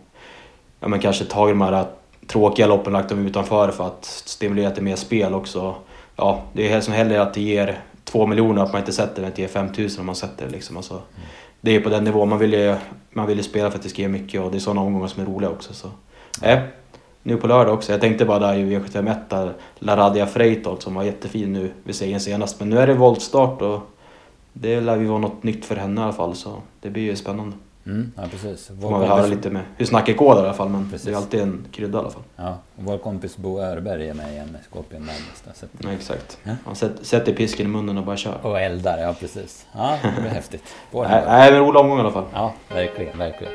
ja, 0.80 0.88
men 0.88 1.00
kanske 1.00 1.24
tagit 1.24 1.52
de 1.52 1.60
här 1.60 1.72
äh, 1.72 1.86
tråkiga 2.26 2.66
loppen 2.66 2.86
och 2.86 3.00
lagt 3.00 3.08
dem 3.08 3.26
utanför 3.26 3.70
för 3.70 3.86
att 3.86 4.04
stimulera 4.04 4.70
till 4.70 4.82
mer 4.82 4.96
spel 4.96 5.34
också. 5.34 5.74
Ja, 6.16 6.42
det 6.52 6.72
är 6.72 6.80
som 6.80 6.94
hellre 6.94 7.22
att 7.22 7.34
det 7.34 7.40
ger 7.40 7.78
två 8.04 8.26
miljoner 8.26 8.62
att 8.62 8.72
man 8.72 8.80
inte 8.80 8.92
sätter 8.92 9.14
det 9.14 9.22
än 9.22 9.28
att 9.28 9.36
det 9.36 9.42
ger 9.42 9.48
5000 9.48 10.00
om 10.00 10.06
man 10.06 10.14
sätter 10.14 10.46
det. 10.46 10.52
Liksom. 10.52 10.76
Alltså, 10.76 11.02
det 11.64 11.76
är 11.76 11.80
på 11.80 11.88
den 11.88 12.04
nivån. 12.04 12.28
Man 12.28 12.38
vill 12.38 12.52
ju, 12.52 12.76
man 13.10 13.26
vill 13.26 13.36
ju 13.36 13.42
spela 13.42 13.70
för 13.70 13.78
att 13.78 13.82
det 13.82 13.88
ska 13.88 14.02
ge 14.02 14.08
mycket 14.08 14.40
och 14.40 14.50
det 14.50 14.58
är 14.58 14.60
sådana 14.60 14.80
omgångar 14.80 15.06
som 15.06 15.22
är 15.22 15.26
roliga 15.26 15.50
också. 15.50 15.74
Så. 15.74 15.88
Eh, 16.42 16.58
nu 17.22 17.36
på 17.36 17.46
lördag 17.46 17.74
också. 17.74 17.92
Jag 17.92 18.00
tänkte 18.00 18.24
bara 18.24 18.38
där 18.38 18.54
i 18.54 18.64
V751 18.64 19.16
där 19.28 19.52
Laradia 19.78 20.26
Freitold 20.26 20.82
som 20.82 20.94
var 20.94 21.02
jättefin 21.02 21.52
nu 21.52 21.70
vid 21.84 21.94
segern 21.94 22.20
senast. 22.20 22.60
Men 22.60 22.70
nu 22.70 22.78
är 22.78 22.86
det 22.86 22.94
voltstart 22.94 23.62
och 23.62 23.80
det 24.52 24.80
lär 24.80 24.96
ju 24.96 25.06
vara 25.06 25.18
något 25.18 25.42
nytt 25.42 25.64
för 25.64 25.76
henne 25.76 26.00
i 26.00 26.04
alla 26.04 26.12
fall 26.12 26.34
så 26.34 26.56
det 26.80 26.90
blir 26.90 27.02
ju 27.02 27.16
spännande. 27.16 27.56
Mm, 27.87 28.12
ja, 28.16 28.22
precis. 28.30 28.70
Får 28.80 28.91
man 28.91 29.01
väl 29.01 29.09
höra 29.11 29.26
lite 29.26 29.51
med 29.51 29.62
hur 29.76 29.87
snacket 29.87 30.16
går 30.16 30.35
där 30.35 30.43
i 30.43 30.45
alla 30.45 30.55
fall 30.55 30.68
men 30.68 30.91
Precis. 30.91 31.07
det 31.07 31.12
är 31.12 31.16
alltid 31.16 31.41
en 31.41 31.66
krydda 31.72 31.99
i 31.99 32.01
alla 32.01 32.11
fall. 32.11 32.22
Ja, 32.37 32.49
och 32.76 32.85
vår 32.85 32.99
kompis 32.99 33.37
Bo 33.37 33.61
Örberg 33.61 34.09
är 34.09 34.14
med 34.14 34.32
igen 34.32 34.49
med 34.53 34.61
Scorpion 34.70 35.01
Madness. 35.01 35.43
där, 35.45 35.53
så 35.55 35.66
Ja, 35.78 35.93
exakt. 35.93 36.39
Ja. 36.43 36.53
Han 36.64 36.76
sätter, 36.76 37.05
sätter 37.05 37.32
pisken 37.32 37.66
i 37.66 37.68
munnen 37.68 37.99
och 37.99 38.05
bara 38.05 38.16
kör. 38.16 38.39
Och 38.43 38.61
eldar, 38.61 38.99
ja 38.99 39.14
precis. 39.20 39.66
Ja, 39.72 39.99
det 40.16 40.20
blir 40.20 40.30
häftigt. 40.41 40.74
Nej, 40.93 41.22
nej 41.26 41.53
men 41.53 41.61
rolig 41.61 41.80
omgång 41.80 41.99
i 41.99 42.01
alla 42.01 42.11
fall. 42.11 42.24
Ja, 42.35 42.53
verkligen, 42.74 43.18
verkligen. 43.18 43.53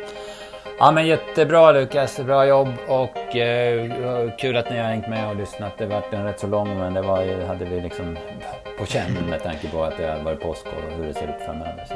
Ja 0.79 0.91
men 0.91 1.07
jättebra 1.07 1.71
Lukas, 1.71 2.17
bra 2.17 2.45
jobb 2.45 2.69
och 2.87 3.35
eh, 3.35 4.29
kul 4.37 4.57
att 4.57 4.69
ni 4.69 4.77
har 4.77 4.85
hängt 4.85 5.09
med 5.09 5.29
och 5.29 5.35
lyssnat. 5.35 5.77
Det 5.77 5.85
var 5.85 6.03
en 6.11 6.23
rätt 6.23 6.39
så 6.39 6.47
lång 6.47 6.77
men 6.77 6.93
det 6.93 7.01
var 7.01 7.45
hade 7.47 7.65
vi 7.65 7.81
liksom 7.81 8.17
på 8.79 8.85
känn 8.85 9.13
med 9.29 9.43
tanke 9.43 9.67
på 9.69 9.83
att 9.83 9.97
det 9.97 10.07
har 10.07 10.23
varit 10.23 10.41
påsk 10.41 10.65
och 10.65 10.97
hur 10.97 11.07
det 11.07 11.13
ser 11.13 11.27
ut 11.27 11.45
framöver. 11.45 11.85
Så. 11.87 11.93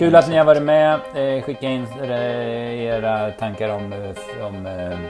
Kul 0.00 0.16
att 0.16 0.28
ni 0.28 0.36
har 0.36 0.44
varit 0.44 0.62
med. 0.62 1.00
Eh, 1.14 1.42
skicka 1.42 1.68
in 1.68 1.86
eh, 2.02 2.84
era 2.84 3.30
tankar 3.30 3.68
om, 3.68 3.92
eh, 3.92 4.46
om 4.46 4.68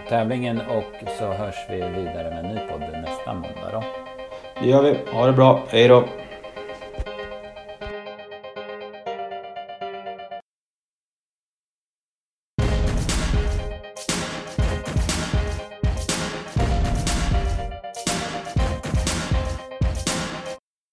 tävlingen 0.08 0.60
och 0.60 1.08
så 1.18 1.32
hörs 1.32 1.54
vi 1.70 1.76
vidare 1.76 2.30
med 2.30 2.44
en 2.44 2.54
ny 2.54 2.60
podd 2.70 2.80
nästa 2.80 3.34
måndag 3.34 3.70
då. 3.72 3.82
Det 4.60 4.68
gör 4.68 4.82
vi. 4.82 4.96
Ha 5.12 5.26
det 5.26 5.32
bra. 5.32 5.60
Hej 5.68 5.88
då. 5.88 6.04